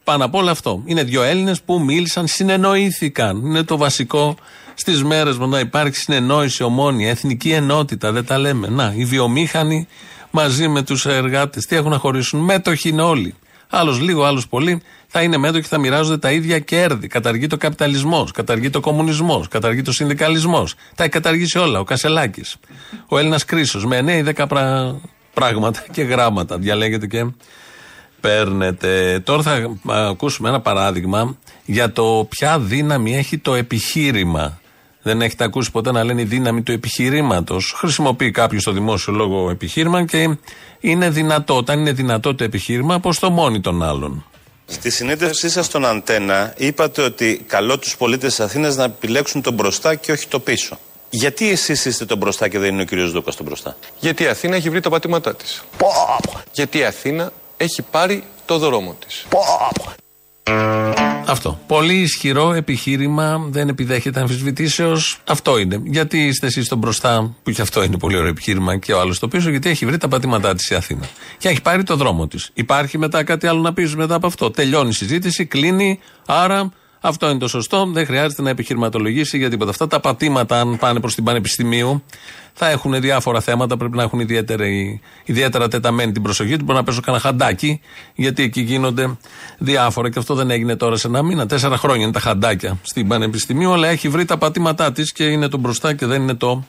Πάνω 0.06 0.26
απ' 0.26 0.36
όλο 0.36 0.50
αυτό. 0.52 0.82
Είναι 0.86 1.04
δύο 1.04 1.24
Έλληνες 1.24 1.62
που 1.62 1.80
μίλησαν, 1.80 2.28
συνεννοήθηκαν. 2.28 3.46
Είναι 3.46 3.64
το 3.64 3.78
βασικό 3.78 4.36
στις 4.74 5.04
μέρες 5.04 5.38
μας 5.38 5.50
να 5.50 5.60
υπάρχει 5.60 5.96
συνεννόηση, 5.96 6.64
ομόνια, 6.64 7.10
εθνική 7.10 7.52
ενότητα. 7.52 8.12
Δεν 8.12 8.26
τα 8.26 8.38
λέμε. 8.38 8.68
Να, 8.68 8.94
οι 8.96 9.06
βιομήχανοι 9.06 9.88
μαζί 10.32 10.68
με 10.68 10.82
τους 10.82 11.06
εργάτες. 11.06 11.66
Τι 11.66 11.76
έχουν 11.76 11.92
να 11.92 11.98
χωρίσουν; 11.98 12.40
Μέτοχοι 12.40 12.90
είναι 12.90 13.02
όλοι. 13.02 13.36
Άλλος 13.70 14.00
λίγο, 14.02 14.24
άλλος 14.24 14.48
πολύ. 14.48 14.82
Θα 15.08 15.22
είναι 15.22 15.38
μέτοχοι 15.38 15.62
και 15.62 15.68
θα 15.68 15.78
μοιράζονται 15.78 16.18
τα 16.18 16.32
ίδια 16.32 16.60
κέρδη. 16.60 17.08
Καταργεί 17.08 17.48
το 17.48 17.58
καπιταλισμός, 17.58 18.32
καταργεί 18.32 18.70
το 18.70 18.80
κομμουνισμός, 18.80 19.48
καταργεί 19.48 19.82
το 19.82 19.92
συνδικαλισμός. 19.92 20.76
Τα 20.96 21.04
έχει 21.04 21.12
καταργήσει 21.12 21.58
όλα. 21.58 21.80
Ο 21.80 21.84
Κασελάκης. 21.84 22.56
Ο 23.08 23.18
Έλληνας 23.18 23.46
Κρίσος. 23.46 23.86
Με 23.86 23.98
9 23.98 24.18
ή 24.18 24.22
10 24.22 24.48
πρά- 24.48 24.96
πράγματα 25.34 25.86
και 25.92 26.02
γράμματα. 26.02 26.58
Διαλέγετε 26.58 27.08
και 27.08 27.26
παίρνετε. 28.26 29.20
Τώρα 29.24 29.42
θα 29.42 29.52
α, 29.52 30.08
ακούσουμε 30.08 30.50
ένα 30.50 30.62
παράδειγμα 30.62 31.38
για 31.66 31.92
το 31.92 32.28
ποια 32.30 32.60
δύναμη 32.60 33.18
έχει 33.18 33.38
το 33.38 33.54
επιχείρημα. 33.54 34.60
Δεν 35.02 35.22
έχετε 35.22 35.44
ακούσει 35.44 35.72
ποτέ 35.72 35.92
να 35.92 36.04
λένε 36.04 36.22
η 36.22 36.26
δύναμη 36.26 36.62
του 36.62 36.72
επιχειρήματος. 36.72 37.74
Χρησιμοποιεί 37.78 38.32
κάποιος 38.32 38.64
το 38.64 38.72
δημόσιο 38.72 39.14
λόγο 39.14 39.50
επιχείρημα 39.50 40.06
και 40.06 40.38
είναι 40.80 41.10
δυνατό. 41.10 41.56
Όταν 41.56 41.80
είναι 41.80 41.92
δυνατό 41.92 42.36
το 42.36 42.44
επιχείρημα, 42.44 43.00
πώς 43.00 43.20
το 43.20 43.30
μόνοι 43.30 43.62
των 43.62 43.84
άλλων. 43.84 44.26
Στη 44.66 44.90
συνέντευξή 44.90 45.50
σας 45.50 45.66
στον 45.66 45.86
Αντένα 45.86 46.54
είπατε 46.58 47.02
ότι 47.02 47.44
καλό 47.48 47.80
τους 47.80 47.98
πολίτες 47.98 48.30
της 48.36 48.40
Αθήνας 48.46 48.76
να 48.76 48.84
επιλέξουν 48.84 49.42
τον 49.42 49.54
μπροστά 49.54 49.96
και 49.96 50.12
όχι 50.12 50.28
το 50.28 50.40
πίσω. 50.40 50.80
Γιατί 51.10 51.50
εσείς 51.50 51.86
είστε 51.86 52.06
τον 52.06 52.18
μπροστά 52.18 52.48
και 52.48 52.60
δεν 52.60 52.74
είναι 52.74 52.82
ο 52.82 52.86
κ. 52.86 53.12
Δούκας 53.12 53.36
τον 53.36 53.46
μπροστά; 53.46 53.78
Γιατί 54.00 54.24
η 54.24 54.28
Αθήνα 54.28 54.56
έχει 54.56 54.70
βρει 54.70 54.80
τα 54.80 54.90
πατήματά 54.90 55.36
της. 55.36 55.64
Γιατί 56.52 56.78
η 56.78 56.84
Αθήνα 56.84 57.32
έχει 57.58 57.82
πάρει 57.92 58.24
το 58.46 58.58
δρόμο 58.58 58.96
της. 59.06 59.26
Αυτό. 61.28 61.60
Πολύ 61.68 61.94
ισχυρό 61.94 62.54
επιχείρημα, 62.54 63.48
δεν 63.50 63.70
επιδέχεται 63.70 64.20
αμφισβητήσεως. 64.20 65.20
Αυτό 65.28 65.58
είναι. 65.58 65.82
Γιατί 65.84 66.26
είστε 66.26 66.48
εσείς 66.48 66.66
στο 66.66 66.76
μπροστά, 66.76 67.36
που 67.44 67.52
και 67.52 67.62
αυτό 67.62 67.84
είναι 67.84 67.98
πολύ 67.98 68.18
ωραίο 68.18 68.30
επιχείρημα, 68.30 68.78
και 68.78 68.94
ο 68.94 69.00
άλλος 69.00 69.16
στο 69.16 69.28
πίσω, 69.28 69.50
γιατί 69.50 69.70
έχει 69.70 69.86
βρει 69.86 69.98
τα 69.98 70.08
πατήματά 70.08 70.56
της 70.56 70.70
η 70.70 70.76
Αθήνα. 70.76 71.10
Και 71.38 71.50
έχει 71.50 71.62
πάρει 71.62 71.84
το 71.84 71.96
δρόμο 71.96 72.28
της. 72.28 72.50
Υπάρχει 72.54 72.98
μετά 72.98 73.24
κάτι 73.24 73.48
άλλο 73.48 73.60
να 73.62 73.74
πεις 73.74 73.96
μετά 73.96 74.16
από 74.16 74.28
αυτό. 74.28 74.52
Τελειώνει 74.52 74.90
η 74.90 74.94
συζήτηση, 74.94 75.46
κλείνει, 75.46 76.00
άρα 76.26 76.72
αυτό 77.08 77.30
είναι 77.30 77.40
το 77.40 77.48
σωστό. 77.48 77.86
Δεν 77.86 78.06
χρειάζεται 78.06 78.42
να 78.42 78.50
επιχειρηματολογήσει 78.50 79.38
για 79.38 79.50
τίποτα. 79.50 79.70
Αυτά 79.70 79.88
τα 79.88 80.00
πατήματα, 80.00 80.60
αν 80.60 80.78
πάνε 80.78 81.00
προς 81.00 81.16
την 81.16 81.24
Πανεπιστημίου, 81.24 82.04
θα 82.54 82.70
έχουν 82.70 83.02
διάφορα 83.02 83.42
θέματα. 83.42 83.78
Πρέπει 83.78 83.96
να 83.96 84.04
έχουν 84.04 84.20
ιδιαίτερη, 84.20 85.02
ιδιαίτερα 85.26 85.68
τεταμένη 85.68 86.12
την 86.12 86.22
προσοχή 86.22 86.54
τους. 86.56 86.64
Μπορεί 86.64 86.78
να 86.78 86.84
πέσω 86.84 87.02
κανένα 87.02 87.24
χαντάκι, 87.24 87.82
γιατί 88.16 88.44
εκεί 88.44 88.62
γίνονται 88.62 89.18
διάφορα. 89.58 90.10
Και 90.10 90.20
αυτό 90.20 90.36
δεν 90.36 90.50
έγινε 90.50 90.76
τώρα 90.76 90.98
σε 90.98 91.08
ένα 91.08 91.24
μήνα. 91.24 91.46
Τέσσερα 91.46 91.78
χρόνια 91.78 92.04
είναι 92.04 92.12
τα 92.12 92.20
χαντάκια 92.20 92.78
στην 92.82 93.08
Πανεπιστημίου, 93.08 93.74
αλλά 93.74 93.88
έχει 93.88 94.10
βρει 94.10 94.26
τα 94.26 94.38
πατήματά 94.38 94.92
της 94.92 95.12
και 95.12 95.24
είναι 95.24 95.48
το 95.48 95.58
μπροστά 95.58 95.94
και 95.94 96.06
δεν 96.06 96.22
είναι 96.22 96.34
το 96.36 96.64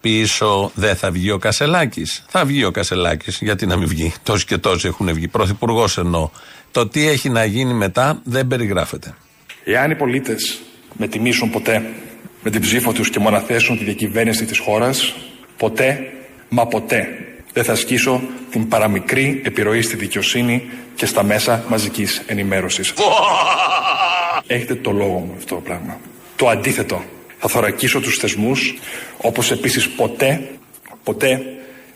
πίσω. 0.00 0.70
Δεν 0.74 0.96
θα 0.96 1.10
βγει 1.10 1.30
ο 1.30 1.38
Κασελάκης. 1.38 2.24
Θα 2.28 2.44
βγει 2.44 2.64
ο 2.64 2.70
Κασελάκης. 2.70 3.38
Γιατί 3.40 3.66
να 3.66 3.76
μην 3.76 3.88
βγει; 3.88 4.14
Τόσοι 4.22 4.44
και 4.44 4.58
τόσοι 4.58 4.86
έχουν 4.86 5.12
βγει. 5.12 5.28
Πρωθυπουργός 5.28 5.98
εννοώ. 5.98 6.30
Το 6.70 6.88
τι 6.88 7.08
έχει 7.08 7.28
να 7.28 7.44
γίνει 7.44 7.74
μετά 7.74 8.20
δεν 8.24 8.46
περιγράφεται. 8.46 9.14
Εάν 9.68 9.90
οι 9.90 9.94
πολίτες 9.94 10.60
με 10.92 11.08
τιμήσουν 11.08 11.50
ποτέ 11.50 11.82
με 12.42 12.50
την 12.50 12.60
ψήφο 12.60 12.92
τους 12.92 13.10
και 13.10 13.18
μοναθέσουν 13.18 13.78
τη 13.78 13.84
διακυβέρνηση 13.84 14.44
της 14.44 14.58
χώρας, 14.58 15.14
ποτέ, 15.56 16.12
μα 16.48 16.66
ποτέ 16.66 17.08
δεν 17.52 17.64
θα 17.64 17.72
ασκήσω 17.72 18.22
την 18.50 18.68
παραμικρή 18.68 19.40
επιρροή 19.44 19.82
στη 19.82 19.96
δικαιοσύνη 19.96 20.62
και 20.94 21.06
στα 21.06 21.22
μέσα 21.22 21.64
μαζικής 21.68 22.22
ενημέρωσης. 22.26 22.94
Έχετε 24.46 24.74
το 24.74 24.90
λόγο 24.90 25.18
μου 25.18 25.32
αυτό 25.36 25.54
το 25.54 25.60
πράγμα. 25.60 26.00
Το 26.36 26.48
αντίθετο. 26.48 27.04
Θα 27.38 27.48
θωρακίσω 27.48 28.00
τους 28.00 28.16
θεσμούς, 28.16 28.78
όπως 29.16 29.50
επίσης 29.50 29.88
ποτέ, 29.88 30.48
ποτέ 31.02 31.42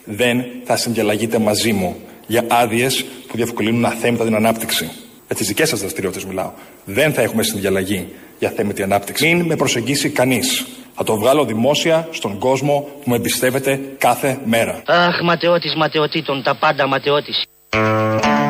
δεν 0.04 0.44
θα 0.64 0.76
συγκελαγείτε 0.76 1.38
μαζί 1.38 1.72
μου 1.72 2.00
για 2.26 2.44
άδειες 2.48 3.04
που 3.26 3.36
διευκολύνουν 3.36 3.84
αθέμητα 3.84 4.24
την 4.24 4.34
ανάπτυξη. 4.34 4.90
Για 5.30 5.38
τις 5.38 5.48
δικές 5.48 5.68
σας 5.68 5.80
δραστηριότητες 5.80 6.24
μιλάω. 6.24 6.50
Δεν 6.84 7.12
θα 7.12 7.22
έχουμε 7.22 7.42
συνδιαλλαγή 7.42 8.08
για 8.38 8.50
θέμητη 8.56 8.82
ανάπτυξη. 8.82 9.34
Μην 9.34 9.46
με 9.46 9.56
προσεγγίσει 9.56 10.08
κανείς. 10.08 10.66
Θα 10.94 11.04
το 11.04 11.16
βγάλω 11.16 11.44
δημόσια 11.44 12.08
στον 12.10 12.38
κόσμο 12.38 12.88
που 13.02 13.10
με 13.10 13.16
εμπιστεύεται 13.16 13.80
κάθε 13.98 14.40
μέρα. 14.44 14.82
Αχ, 14.86 15.22
ματαιώτης 15.22 15.74
ματαιωτήτων, 15.76 16.42
τα 16.42 16.56
πάντα 16.56 16.86
ματαιώτης. 16.86 17.44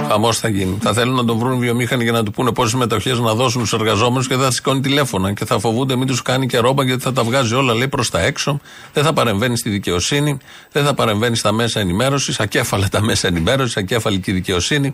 Χαμός 0.09 0.39
θα 0.39 0.49
γίνει. 0.49 0.79
Θα 0.83 0.93
θέλουν 0.93 1.15
να 1.15 1.25
τον 1.25 1.39
βρουν 1.39 1.59
βιομήχανοι 1.59 2.03
για 2.03 2.13
να 2.13 2.23
του 2.23 2.31
πούνε 2.31 2.53
πόσες 2.53 2.75
μετοχές 2.75 3.19
να 3.19 3.35
δώσουν 3.35 3.67
στους 3.67 3.81
εργαζόμενους 3.81 4.29
και 4.29 4.35
δεν 4.37 4.45
θα 4.45 4.51
σηκώνει 4.51 4.81
τηλέφωνα. 4.81 5.33
Και 5.33 5.45
θα 5.45 5.59
φοβούνται 5.59 5.97
μην 5.97 6.07
τους 6.07 6.23
κάνει 6.23 6.47
και 6.47 6.59
ρόμπα 6.59 6.85
γιατί 6.85 7.03
θα 7.03 7.13
τα 7.13 7.23
βγάζει 7.23 7.55
όλα 7.55 7.75
λέει 7.75 7.89
προς 7.89 8.11
τα 8.11 8.21
έξω. 8.21 8.61
Δεν 8.93 9.05
θα 9.05 9.13
παρεμβαίνει 9.13 9.57
στη 9.57 9.71
δικαιοσύνη. 9.71 10.39
Δεν 10.73 10.85
θα 10.85 10.95
παρεμβαίνει 10.95 11.37
στα 11.37 11.53
μέσα 11.53 11.81
ενημέρωσης. 11.81 12.41
Ακέφαλα 12.41 12.89
τα 12.89 13.01
μέσα 13.03 13.29
ενημέρωσης. 13.29 13.77
Ακέφαλη 13.77 14.19
και 14.19 14.31
η 14.31 14.35
δικαιοσύνη. 14.35 14.93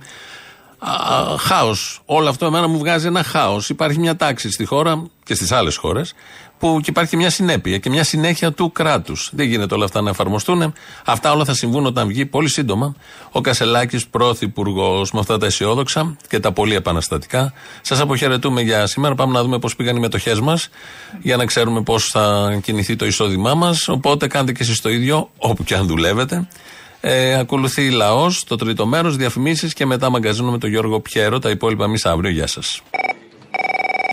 Χάος. 1.39 2.01
Όλο 2.05 2.29
αυτό 2.29 2.47
εμένα 2.47 2.67
μου 2.67 2.79
βγάζει 2.79 3.07
ένα 3.07 3.23
χάος. 3.23 3.69
Υπάρχει 3.69 3.99
μια 3.99 4.17
τάξη 4.17 4.51
στη 4.51 4.65
χώρα 4.65 5.03
και 5.25 5.35
στις 5.35 5.53
άλλες 5.53 5.77
χώρες 5.77 6.15
που 6.59 6.79
και 6.83 6.91
υπάρχει 6.91 7.17
μια 7.17 7.31
συνέπεια 7.31 7.79
και 7.79 7.91
μια 7.91 8.05
συνέχεια 8.05 8.53
του 8.53 8.73
κράτους. 8.73 9.31
Δεν 9.33 9.47
γίνεται 9.47 9.75
όλα 9.75 9.85
αυτά 9.85 10.01
να 10.01 10.11
εφαρμοστούν. 10.11 10.73
Αυτά 11.05 11.33
όλα 11.33 11.45
θα 11.45 11.55
συμβούν 11.55 11.87
όταν 11.87 12.09
βγει 12.09 12.27
πολύ 12.27 12.49
σύντομα 12.49 12.95
ο 13.31 13.41
Κασελάκης 13.41 14.07
πρωθυπουργός 14.07 15.13
με 15.13 15.21
αυτά 15.21 15.39
τα 15.39 15.47
αισιόδοξα 15.47 16.17
και 16.29 16.41
τα 16.41 16.53
πολύ 16.53 16.75
επαναστατικά. 16.75 17.53
Σας 17.81 18.01
αποχαιρετούμε 18.01 18.61
για 18.61 18.87
σήμερα. 18.87 19.15
Πάμε 19.15 19.33
να 19.33 19.43
δούμε 19.43 19.59
πώς 19.59 19.77
πήγαν 19.77 19.97
οι 19.97 20.01
μετοχές 20.01 20.41
μας 20.41 20.69
για 21.23 21.37
να 21.37 21.45
ξέρουμε 21.45 21.83
πώς 21.83 22.07
θα 22.07 22.59
κινηθεί 22.63 22.97
το 22.97 23.07
εισόδημά 23.07 23.55
μας. 23.55 23.89
Οπότε 23.89 24.27
κάντε 24.27 24.53
και 24.53 24.63
εσείς 24.63 24.81
το 24.81 24.89
ίδιο 24.89 25.31
όπου 25.39 25.65
και 25.65 25.75
αν 25.75 25.87
δουλεύετε. 25.87 26.49
Ε, 27.01 27.39
ακολουθεί 27.39 27.91
λαός, 27.91 28.45
το 28.45 28.57
τρίτο 28.57 28.87
μέρος, 28.87 29.17
διαφημίσεις 29.17 29.73
και 29.75 29.87
μετά 29.87 30.11
μαγκαζίνο 30.11 30.51
με 30.51 30.59
τον 30.59 30.71
Γιώργο 30.71 31.01
Πιέρο. 31.01 31.39
Τα 31.39 31.51
υπόλοιπα 31.51 31.85
εμείς 31.85 32.07
αύριο. 32.07 32.31
Γεια 32.31 32.47
σας. 32.47 32.83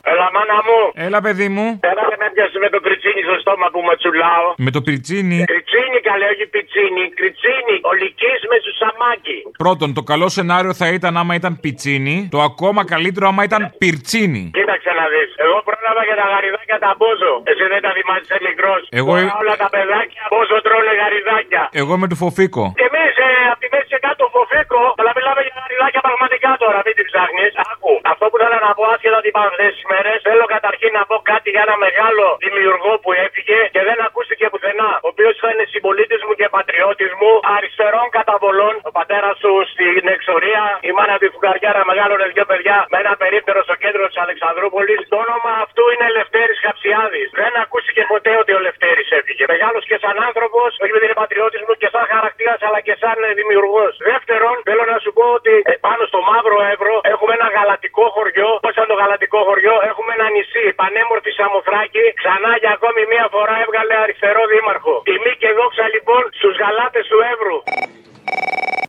Έλα, 0.03 0.27
μάνα 0.33 0.57
μου. 0.67 1.05
Έλα, 1.05 1.21
παιδί 1.21 1.49
μου. 1.49 1.79
Έλα 1.79 2.03
να 2.23 2.29
πιάσει 2.33 2.57
με 2.63 2.69
το 2.73 2.79
κριτσίνι 2.85 3.21
στο 3.27 3.35
στόμα 3.43 3.67
που 3.73 3.79
ματσουλάω. 3.87 4.47
Με 4.65 4.69
το 4.75 4.79
πριτσίνι; 4.87 5.37
Κριτσίνι, 5.51 5.99
καλέ, 6.09 6.25
όχι 6.33 6.45
πιτσίνι. 6.55 7.03
Κριτσίνι, 7.19 7.75
ολικής 7.93 8.39
με 8.51 8.57
σουσαμάκι. 8.65 9.37
Πρώτον, 9.63 9.89
το 9.97 10.01
καλό 10.11 10.27
σενάριο 10.37 10.73
θα 10.81 10.87
ήταν 10.97 11.11
άμα 11.21 11.33
ήταν 11.41 11.53
πιτσίνι. 11.63 12.15
Το 12.35 12.39
ακόμα 12.49 12.81
καλύτερο 12.93 13.25
άμα 13.31 13.43
ήταν 13.49 13.61
πυρτσίνι. 13.81 14.43
Κοίταξε 14.57 14.91
να 14.99 15.05
δεις. 15.13 15.29
Εγώ 15.45 15.57
πρόλαβα 15.67 16.01
για 16.09 16.17
τα 16.21 16.25
γαριδάκια 16.31 16.77
τα 16.85 16.91
μπόζο. 16.99 17.33
Εσύ 17.51 17.63
δεν 17.73 17.81
τα 17.85 17.91
θυμάσαι 17.97 18.35
μικρό. 18.49 18.73
Εγώ- 18.99 19.15
Τώρα 19.19 19.35
όλα 19.41 19.55
τα 19.63 19.69
παιδάκια 19.75 20.23
μπόζο 20.31 20.57
τρώνε 20.65 20.93
γαριδάκια. 21.01 21.63
Εγώ 21.81 21.91
είμαι 21.97 22.07
του 22.11 22.19
φοφίκο. 22.23 22.63
Και 22.79 22.85
εμείς 22.91 23.13
ε, 23.25 23.29
από 23.51 23.59
τη 23.63 23.67
μέση 23.73 23.87
και 23.93 23.99
κάτω 24.07 24.23
φοφίκο, 24.35 24.81
αλλά 24.99 25.11
μιλάμε 25.17 25.41
για 25.45 25.53
γαριδάκια 25.61 26.01
πραγματικά 26.07 26.49
τώρα, 26.63 26.79
μην 26.85 26.93
την 26.97 27.05
ψάχνεις. 27.09 27.51
Άκου. 27.71 27.93
Αυτό 28.11 28.23
που 28.29 28.35
ήθελα 28.39 28.57
να 28.67 28.71
πω 28.77 28.83
άσχετα 28.93 29.17
ότι 29.21 29.29
υπάρχουν 29.33 29.51
αυτέ 29.55 29.67
τι 29.77 29.81
μέρες, 29.91 30.17
θέλω 30.27 30.45
καταρχήν 30.55 30.91
να 30.99 31.03
πω 31.09 31.15
κάτι 31.31 31.47
για 31.53 31.63
ένα 31.67 31.75
μεγάλο 31.85 32.12
δημιουργό 32.45 32.93
που 33.03 33.11
έφυγε 33.25 33.59
και 33.73 33.81
δεν 33.87 33.97
ακούστηκε 34.07 34.45
πουθενά. 34.51 34.91
Ο 35.05 35.07
οποίος 35.13 35.33
ήταν 35.39 35.59
συμπολίτης 35.73 36.21
μου 36.25 36.33
και 36.39 36.47
πατριώτης 36.57 37.11
μου, 37.19 37.31
αριστερών 37.55 38.07
καταβολών. 38.17 38.73
Ο 38.89 38.91
πατέρας 38.99 39.35
του 39.43 39.53
στην 39.73 40.05
εξορία, 40.15 40.63
η 40.89 40.91
μάνα 40.97 41.15
του 41.19 41.27
φουκαριάρα 41.33 41.81
μεγάλωνε 41.91 42.25
δύο 42.33 42.45
παιδιά 42.51 42.77
με 42.91 42.97
ένα 43.03 43.13
περίπτερο 43.23 43.59
στο 43.67 43.75
κέντρο 43.83 44.03
της 44.09 44.17
Αλεξανδρούπολης. 44.25 44.99
Το 45.11 45.17
όνομα 45.25 45.51
αυτού 45.65 45.83
είναι 45.93 46.07
Λευτέρης 46.17 46.59
Χαψιάδης. 46.65 47.27
Δεν 47.41 47.53
ακούστηκε 47.63 48.01
ποτέ 48.13 48.31
ότι 48.41 48.51
ο 48.57 48.59
Λευτέρης 48.67 49.07
έφυγε. 49.19 49.43
Μεγάλος 49.53 49.83
και 49.89 49.97
σαν 50.03 50.15
άνθρωπος, 50.27 50.69
όχι 50.81 50.91
επειδή 50.93 51.05
είναι 51.07 51.19
πατριώτης 51.23 51.61
μου 51.65 51.73
και 51.81 51.89
σαν 51.93 52.05
χαρακτήρας 52.13 52.59
αλλά 52.67 52.79
και 52.87 52.95
σαν 53.01 53.17
δημιουργός. 53.39 53.91
Δεύτερον, 54.11 54.55
θέλω 54.67 54.83
να 54.93 54.97
σου 55.03 55.11
πω 55.17 55.25
ότι 55.39 55.53
ε, 55.71 55.73
πάνω 55.87 56.03
στο 56.11 56.19
Μαύρο 56.29 56.57
Εύρο 56.73 56.95
έχουμε 57.13 57.33
ένα 57.39 57.47
γαλατικό 57.55 58.05
χωριό. 58.15 58.49
Πώς 58.63 58.73
σαν 58.77 58.87
το 58.91 58.95
γαλατικό 59.01 59.39
χωριό, 59.47 59.75
έχουμε 59.89 60.11
ένα 60.17 60.27
νησί, 60.35 60.65
πανέμορφη 60.79 61.31
Σαμοθράκη. 61.37 62.02
Ξανά 62.19 62.51
για 62.61 62.71
ακόμη 62.77 63.01
μία 63.13 63.25
φορά 63.33 63.55
έβγαλε 63.65 63.93
αριστερό 64.03 64.41
δήμαρχο. 64.53 64.93
Τιμή 65.07 65.33
και 65.41 65.49
δόξα 65.59 65.85
λοιπόν 65.95 66.21
στους 66.39 66.53
γαλάτες 66.61 67.05
του 67.11 67.19
Εύρου. 67.33 67.57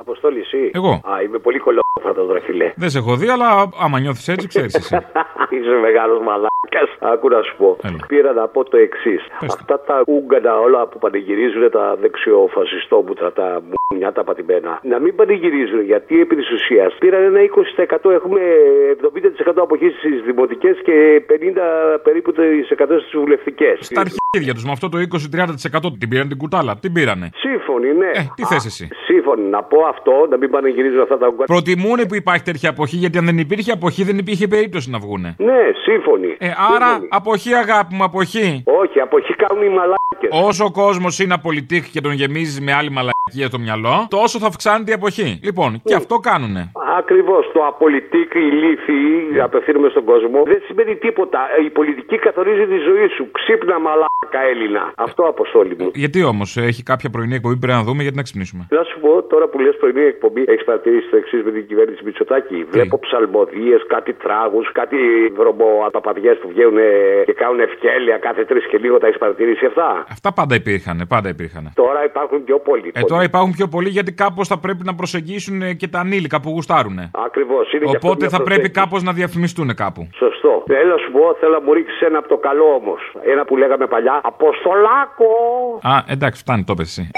Αποστόλη, 0.04 0.40
εσύ. 0.46 0.70
Εγώ. 0.78 0.92
Α, 1.10 1.12
είμαι 1.24 1.38
πολύ 1.46 1.58
κολόφατος, 1.66 2.26
ρε 2.34 2.40
φιλέ. 2.46 2.68
Δεν 2.82 2.90
σε 2.90 2.98
έχω 2.98 3.12
δει, 3.20 3.28
αλλά 3.34 3.48
άμα 3.84 3.96
νιώθεις 4.00 4.28
έτσι, 4.28 4.46
ξέρεις 4.52 4.74
εσύ. 4.74 4.94
Είσαι 5.54 5.74
μεγάλος 5.86 6.18
μαλάκας. 6.26 6.88
Άκου 7.12 7.28
να 7.28 7.42
σου 7.42 7.54
πω. 7.56 7.76
Πήρα 8.06 8.32
να 8.32 8.48
πω 8.48 8.64
το 8.64 8.76
εξής. 8.76 9.22
Αυτά 9.40 9.80
τα 9.80 10.02
ούγκανα 10.06 10.58
όλα 10.58 10.86
που 10.86 10.98
πανηγυρίζουν 10.98 11.70
τα 11.70 11.96
δεξιοφασιστόμουτρα, 12.00 13.32
τα 13.32 13.62
μουνιά 13.94 14.12
τα 14.12 14.24
πατημένα, 14.28 14.72
να 14.92 14.98
μην 14.98 15.12
πανηγυρίζουν 15.14 15.82
γιατί 15.92 16.20
επί 16.20 16.34
της 16.36 16.48
ουσίας 16.54 16.90
πήραν 16.98 17.22
ένα 17.30 17.40
20%. 17.40 18.10
Έχουμε 18.18 18.40
70% 19.00 19.62
αποχής 19.66 19.92
στις 19.98 20.22
δημοτικές 20.28 20.76
και 20.86 20.96
50 21.28 21.98
περίπου 22.02 22.30
στις 23.04 23.20
βουλευτικές. 23.20 23.78
Στα 23.80 24.00
αρχίδια 24.00 24.54
τους 24.54 24.64
με 24.64 24.72
αυτό 24.72 24.88
το 24.88 24.98
20-30% 24.98 25.98
την 25.98 26.08
πήραν 26.08 26.28
την 26.28 26.38
κουτάλα. 26.38 26.76
Την 26.76 26.92
πήρανε. 26.92 27.30
Σύμφωνοι, 27.34 27.92
ναι. 27.92 28.06
Ε, 28.06 28.22
τι 28.34 28.44
θες 28.44 28.64
εσύ; 28.66 28.88
Σύμφωνοι. 29.04 29.42
Να 29.48 29.62
πω 29.62 29.78
αυτό, 29.84 30.26
να 30.30 30.36
μην 30.36 30.50
πανηγυρίζουν 30.50 31.00
αυτά 31.00 31.18
τα 31.18 31.26
ούγκανα. 31.26 31.44
Προτιμούν 31.44 31.98
που 32.08 32.14
υπάρχει 32.14 32.42
τέτοια 32.42 32.70
αποχή, 32.70 32.96
γιατί 32.96 33.18
αν 33.18 33.24
δεν 33.24 33.38
υπήρχε 33.38 33.72
αποχή 33.72 34.04
δεν 34.04 34.18
υπήρχε 34.18 34.48
περίπτωση 34.48 34.90
να 34.90 34.98
βγούνε. 34.98 35.34
Ναι, 35.38 35.60
σύμφωνοι. 35.84 36.36
Ε, 36.38 36.50
άρα, 36.74 37.06
αποχή, 37.08 37.54
αγάπη 37.54 37.94
μου, 37.94 38.04
αποχή. 38.04 38.62
Όχι, 38.64 39.00
αποχή 39.00 39.34
κάνουν 39.34 39.64
οι 39.64 39.68
μαλάκες. 39.68 40.28
Όσο 40.30 40.64
ο 40.64 40.70
κόσμος 40.70 41.18
είναι 41.18 41.34
απολυτήχ 41.34 41.90
και 41.90 42.00
τον 42.00 42.12
γεμίζει 42.12 42.60
με 42.60 42.72
άλλη 42.72 42.90
μαλακία 43.30 43.46
στο 43.46 43.58
μυαλό, 43.58 44.06
τόσο 44.10 44.38
θα 44.38 44.46
αυξάνεται 44.46 44.90
η 44.90 44.94
αποχή. 44.94 45.40
Λοιπόν, 45.42 45.80
και 45.84 45.94
αυτό 45.94 46.14
κάνουνε. 46.18 46.72
Ακριβώς. 46.98 47.50
Το 47.52 47.66
απολυτίκ, 47.66 48.34
η 48.34 48.38
λύθη, 48.62 49.40
απευθύνουμε 49.40 49.88
στον 49.88 50.04
κόσμο, 50.04 50.42
δεν 50.44 50.60
σημαίνει 50.66 50.96
τίποτα. 50.96 51.40
Η 51.66 51.70
πολιτική 51.70 52.16
καθορίζει 52.18 52.66
τη 52.66 52.78
ζωή 52.88 53.08
σου. 53.16 53.30
Ξύπνα 53.38 53.78
μαλάκα 53.78 54.40
Έλληνα. 54.52 54.92
Αυτό 54.96 55.22
αποστόλη 55.22 55.74
μου. 55.78 55.90
Γιατί 55.94 56.22
όμως, 56.22 56.56
έχει 56.56 56.82
κάποια 56.82 57.10
πρωινή 57.10 57.34
εκπομπή 57.34 57.56
πρέπει 57.56 57.78
να 57.78 57.84
δούμε 57.88 58.02
γιατί 58.02 58.16
να 58.16 58.22
ξυπνήσουμε. 58.22 58.66
Να 58.70 58.82
σου 58.82 59.00
πω 59.00 59.22
τώρα 59.22 59.46
που 59.48 59.58
λες 59.60 59.76
πρωινή 59.76 60.04
εκπομπή, 60.12 60.42
έχεις 60.46 60.64
παρατηρήσει 60.64 61.08
το 61.10 61.16
εξής 61.16 61.42
με 61.44 61.50
την 61.50 61.66
κυβέρνηση 61.66 62.04
Μητσοτάκη. 62.04 62.66
Βλέπω 62.70 62.98
ψαλμοδίες, 62.98 63.80
κάτι 63.86 64.12
τράγους, 64.12 64.72
κάτι 64.72 64.96
βρωμοαπαπαδιέ 65.36 66.32
που 66.34 66.48
βγαίνουν 66.48 66.78
και 67.24 67.32
κάνουν 67.32 67.60
ευκέλεια 67.60 68.16
κάθε 68.18 68.44
τρεις 68.44 68.66
και 68.70 68.78
λίγο. 68.78 68.98
Τα 68.98 69.06
έχεις 69.06 69.18
παρατηρήσει 69.18 69.66
αυτά; 69.66 70.04
Αυτά 70.10 70.32
πάντα 70.32 70.54
υπήρχαν, 70.54 71.06
πάντα 71.08 71.28
υπήρχαν. 71.28 71.72
Τώρα 71.74 72.04
υπάρχουν 72.04 72.44
πιο 72.44 72.58
πολλοί. 72.58 72.90
Ε, 72.94 73.00
τώρα 73.14 73.26
υπάρχουν 73.26 73.52
πιο 73.52 73.68
πολλοί 73.68 73.88
γιατί 73.88 74.12
κάπως 74.12 74.48
θα 74.48 74.58
πρέπει 74.58 74.84
να 74.84 74.94
προσεγγίσουν 74.94 75.62
ε, 75.62 75.72
και 75.72 75.88
τα 75.88 75.98
ανήλικα 75.98 76.40
που 76.40 76.50
γουστάρουν. 76.50 76.98
Ακριβώς. 77.26 77.66
Οπότε 77.94 78.28
θα 78.28 78.42
πρέπει 78.42 78.70
κάπως 78.70 79.02
να 79.02 79.12
διαφημιστούν 79.12 79.74
κάπου. 79.74 80.08
Σωστό. 80.14 80.62
Θέλω 80.66 80.90
να 80.90 80.96
σου 80.96 81.10
πω, 81.12 81.36
θέλω 81.40 81.52
να 81.52 81.60
μου 81.60 81.72
ρίξεις 81.72 82.00
ένα 82.00 82.18
από 82.18 82.28
το 82.28 82.36
καλό 82.36 82.64
όμως. 82.80 83.00
Ένα 83.32 83.44
που 83.44 83.56
λέγαμε 83.56 83.86
παλιά. 83.86 84.20
Αποστολάκο! 84.22 85.30
Α, 85.82 86.02
εντάξει, 86.06 86.40
φτάνει, 86.42 86.64
το 86.64 86.74
πες 86.74 86.88
εσύ. 86.88 87.10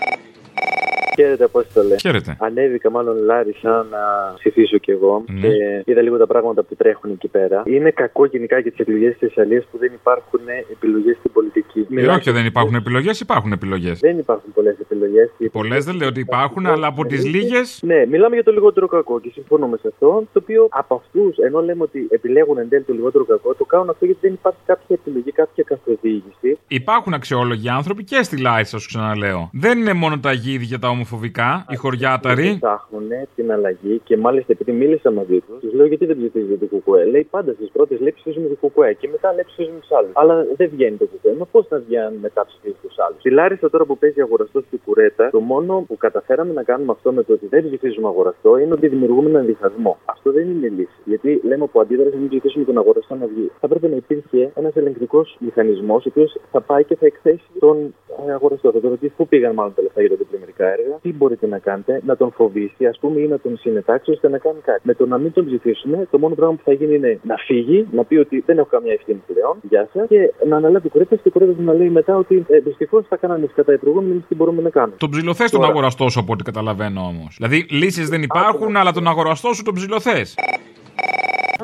Χαίρετε, 1.17 1.45
Απόστολε. 1.45 1.97
Χαίρετε. 1.97 2.37
Ανέβηκα 2.41 2.91
μάλλον 2.91 3.17
Λάρισα 3.17 3.87
να 3.91 4.33
ψηφίσω 4.39 4.79
κι 4.79 4.91
εγώ 4.91 5.25
Ναι. 5.29 5.41
και 5.41 5.83
είδα 5.85 6.03
λίγο 6.03 6.17
τα 6.17 6.27
πράγματα 6.27 6.63
που 6.63 6.75
τρέχουν 6.77 7.11
εκεί 7.11 7.29
πέρα. 7.29 7.63
Είναι 7.67 7.91
κακό 7.91 8.25
γενικά 8.27 8.59
για 8.59 8.71
τις 8.71 8.81
εκλογέ 8.81 9.09
της 9.09 9.19
Θεσσαλίας 9.19 9.65
που 9.71 9.79
δεν 9.79 9.93
υπάρχουν 9.95 10.41
επιλογές 10.73 11.17
στην 11.19 11.33
πολιτική. 11.33 11.87
Ε, 11.97 12.07
όχι, 12.07 12.31
δεν 12.31 12.47
υπάρχουν 12.47 12.75
επιλογές, 12.75 13.21
υπάρχουν 13.21 13.53
επιλογές. 13.53 13.99
Δεν 14.01 14.19
υπάρχουν 14.19 14.53
πολλές 14.55 14.77
επιλογές. 14.81 15.31
Πολλές 15.53 15.85
δεν 15.85 15.95
λέω 15.97 16.09
ότι 16.09 16.21
υπάρχουν, 16.21 16.67
αλλά 16.67 16.87
από 16.87 17.07
τις 17.07 17.25
λίγες. 17.27 17.81
Ναι, 17.83 18.07
μιλάμε 18.07 18.35
για 18.35 18.45
το 18.45 18.53
λιγότερο 18.53 18.87
κακό 18.87 19.21
και 19.21 19.31
συμφωνούμε 19.35 19.77
σε 19.77 19.89
αυτό. 19.93 20.25
Το 20.33 20.41
οποίο 20.43 20.69
από 20.71 20.95
αυτούς, 20.95 21.37
ενώ 21.37 21.61
λέμε 21.63 21.83
ότι 21.83 22.07
επιλέγουν 22.11 22.59
εν 22.59 22.69
τέλει 22.69 22.83
το 22.83 22.93
λιγότερο 22.93 23.25
κακό, 23.25 23.55
το 23.55 23.65
κάνουν 23.65 23.89
αυτό 23.91 24.05
γιατί 24.05 24.21
δεν 24.23 24.33
υπάρχει 24.33 24.59
κάποια 24.67 24.97
επιλογή, 25.01 25.33
κάποια 25.33 25.65
καθοδήγηση. 25.67 26.59
Υπάρχουν 26.69 27.15
αξιόλογοι 27.15 27.69
άνθρωποι 27.69 28.05
και 28.05 28.23
στη 28.23 28.41
Λάρισα, 28.41 28.79
σου 28.79 28.87
ξαναλέω. 28.89 29.51
Δεν 29.53 29.79
είναι 29.79 29.93
μόνο 29.93 30.19
τα 30.19 30.33
γίδια 30.33 30.79
τα 30.79 30.91
ομοφοβικά, 31.07 31.67
οι 31.71 31.77
χωριάταροι. 31.77 32.59
Ψάχνουν 32.61 33.09
την 33.35 33.53
αλλαγή 33.53 34.01
και 34.05 34.17
μάλιστα 34.17 34.53
επειδή 34.53 34.73
μίλησα 34.73 35.11
μαζί 35.11 35.39
τους, 35.47 35.61
τους 35.61 35.73
λέω 35.73 35.87
γιατί 35.87 36.07
δεν 36.07 36.17
ψηφίζετε 36.17 36.57
το 36.57 36.67
κουκουέ; 36.67 37.05
Λέει 37.05 37.25
πάντα 37.31 37.53
στις 37.53 37.71
πρώτες 37.73 38.01
λέει 38.01 38.13
ψηφίζουμε 38.13 38.49
το 38.49 38.57
κουκουέ 38.61 38.93
και 38.93 39.09
μετά 39.09 39.33
λέει 39.33 39.45
ψηφίζουμε 39.47 39.79
τους 39.81 39.93
άλλους. 39.99 40.11
Αλλά 40.15 40.35
δεν 40.57 40.69
βγαίνει 40.75 40.97
το 40.97 41.07
κουκουέ. 41.07 41.35
Μα 41.39 41.45
πώς 41.45 41.67
να 41.69 41.79
βγαίνει 41.79 42.17
μετά 42.27 42.47
ψηφίζει 42.47 42.79
τους 42.83 42.99
άλλους. 43.05 43.19
Στη 43.21 43.31
Λάρισα 43.31 43.71
τώρα 43.71 43.85
που 43.85 43.99
παίζει 43.99 44.21
αγοραστός 44.21 44.65
στην 44.67 44.81
κουρέτα, 44.85 45.31
το 45.31 45.41
μόνο 45.41 45.85
που 45.89 45.97
καταφέραμε 45.97 46.53
να 46.53 46.63
κάνουμε 46.63 46.93
αυτό 46.97 47.13
με 47.13 47.23
το 47.23 47.33
ότι 47.33 47.47
δεν 47.47 47.63
ψηφίζουμε 47.67 48.09
αγοραστό 48.09 48.59
είναι 48.59 48.73
ότι 48.73 48.89
δημιουργούμε 48.89 49.29
έναν 49.29 49.47
διχασμό. 49.47 49.99
Αυτό 50.05 50.33
δεν 50.33 50.51
είναι 50.51 50.69
λύση. 50.69 50.99
Γιατί 51.05 51.41
λέμε 51.45 51.65
από 51.65 51.81
αντίδραση 51.81 52.15
να 52.15 52.21
μην 52.21 52.29
ψηφίσουμε 52.29 52.65
τον 52.65 52.79
αγοραστό 52.79 53.15
να 53.15 53.27
βγει. 53.27 53.51
Θα 53.61 53.69
πρέπει 53.69 53.87
να 53.87 53.97
υπήρχε 53.97 54.51
ένας 54.55 54.77
ελεγκτικός 54.77 55.37
μηχανισμός 55.41 56.05
ο 56.07 56.09
οποίος 56.09 56.41
θα 56.53 56.61
πάει 56.61 56.85
και 56.85 56.97
θα 56.97 57.07
εκθέσει 57.07 57.49
τον 57.59 57.95
ε, 58.27 58.33
αγοραστό. 58.33 58.73
Θα 58.73 58.81
τον 58.81 58.91
ρωτήσει 58.91 59.13
πού 59.17 59.29
πήγαν 59.29 59.55
μάλλον 59.55 59.75
τα 59.75 59.83
λεφτά 59.83 60.01
για 60.01 60.11
τα 60.11 60.17
διπλωματικά 60.17 60.67
έργα, 60.73 60.96
τι 61.03 61.13
μπορείτε 61.13 61.47
να 61.47 61.59
κάνετε, 61.59 62.01
να 62.07 62.17
τον 62.17 62.33
φοβήσει, 62.33 62.87
ας 62.87 62.99
πούμε, 62.99 63.21
ή 63.21 63.27
να 63.27 63.39
τον 63.39 63.57
συνετάξει 63.59 64.11
ώστε 64.11 64.29
να 64.29 64.39
κάνει 64.39 64.59
κάτι. 64.65 64.81
Με 64.83 64.95
το 64.95 65.07
να 65.07 65.19
μην 65.19 65.33
τον 65.33 65.47
ψηφίσουμε, 65.47 66.07
το 66.11 66.19
μόνο 66.19 66.35
πράγμα 66.35 66.55
που 66.55 66.63
θα 66.65 66.73
γίνει 66.73 66.95
είναι 66.95 67.21
να 67.23 67.37
φύγει, 67.37 67.87
να 67.93 68.05
πει 68.05 68.17
ότι 68.17 68.43
δεν 68.47 68.59
έχω 68.59 68.69
καμία 68.71 68.93
ευθύνη 68.93 69.23
πλέον, 69.27 69.57
γεια 69.63 69.89
σας, 69.93 70.07
και 70.09 70.33
να 70.49 70.57
αναλάβει 70.57 70.89
κουρέτα 70.89 71.15
και 71.17 71.23
η 71.25 71.31
κουρέτα 71.31 71.63
να 71.63 71.73
λέει 71.73 71.89
μετά 71.89 72.17
ότι 72.17 72.45
ε, 72.49 72.59
δυστυχώς 72.59 73.07
θα 73.09 73.17
κάνανε 73.17 73.49
κατά 73.55 73.73
οι 73.73 73.79
προηγούμενοι, 73.79 74.13
εμείς 74.13 74.25
τι 74.29 74.35
μπορούμε 74.35 74.63
να 74.63 74.71
κάνουμε. 74.71 74.97
Τον 74.97 75.11
ψηλοθέ 75.11 75.45
τον 75.45 75.65
αγοραστό 75.65 76.09
σου 76.09 76.21
από 76.21 76.33
ό,τι 76.33 76.43
καταλαβαίνω 76.43 77.01
όμως. 77.01 77.35
Δηλαδή 77.37 77.67
λύσεις 77.71 78.09
δεν 78.09 78.23
υπάρχουν, 78.23 78.77
αλλά 78.77 78.93
τον 78.93 79.07
αγοραστό 79.07 79.53
σου 79.53 79.63
τον 79.63 79.75
ψηλοθέ. 79.75 80.25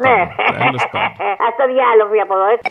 Ναι. 0.01 0.16
Τέλος 0.64 0.89
πάντων. 0.93 1.26
Α 1.45 1.47
το 1.59 1.64
διάλογο 1.72 2.14
από 2.22 2.35
εδώ. 2.35 2.47
έτσι. 2.55 2.70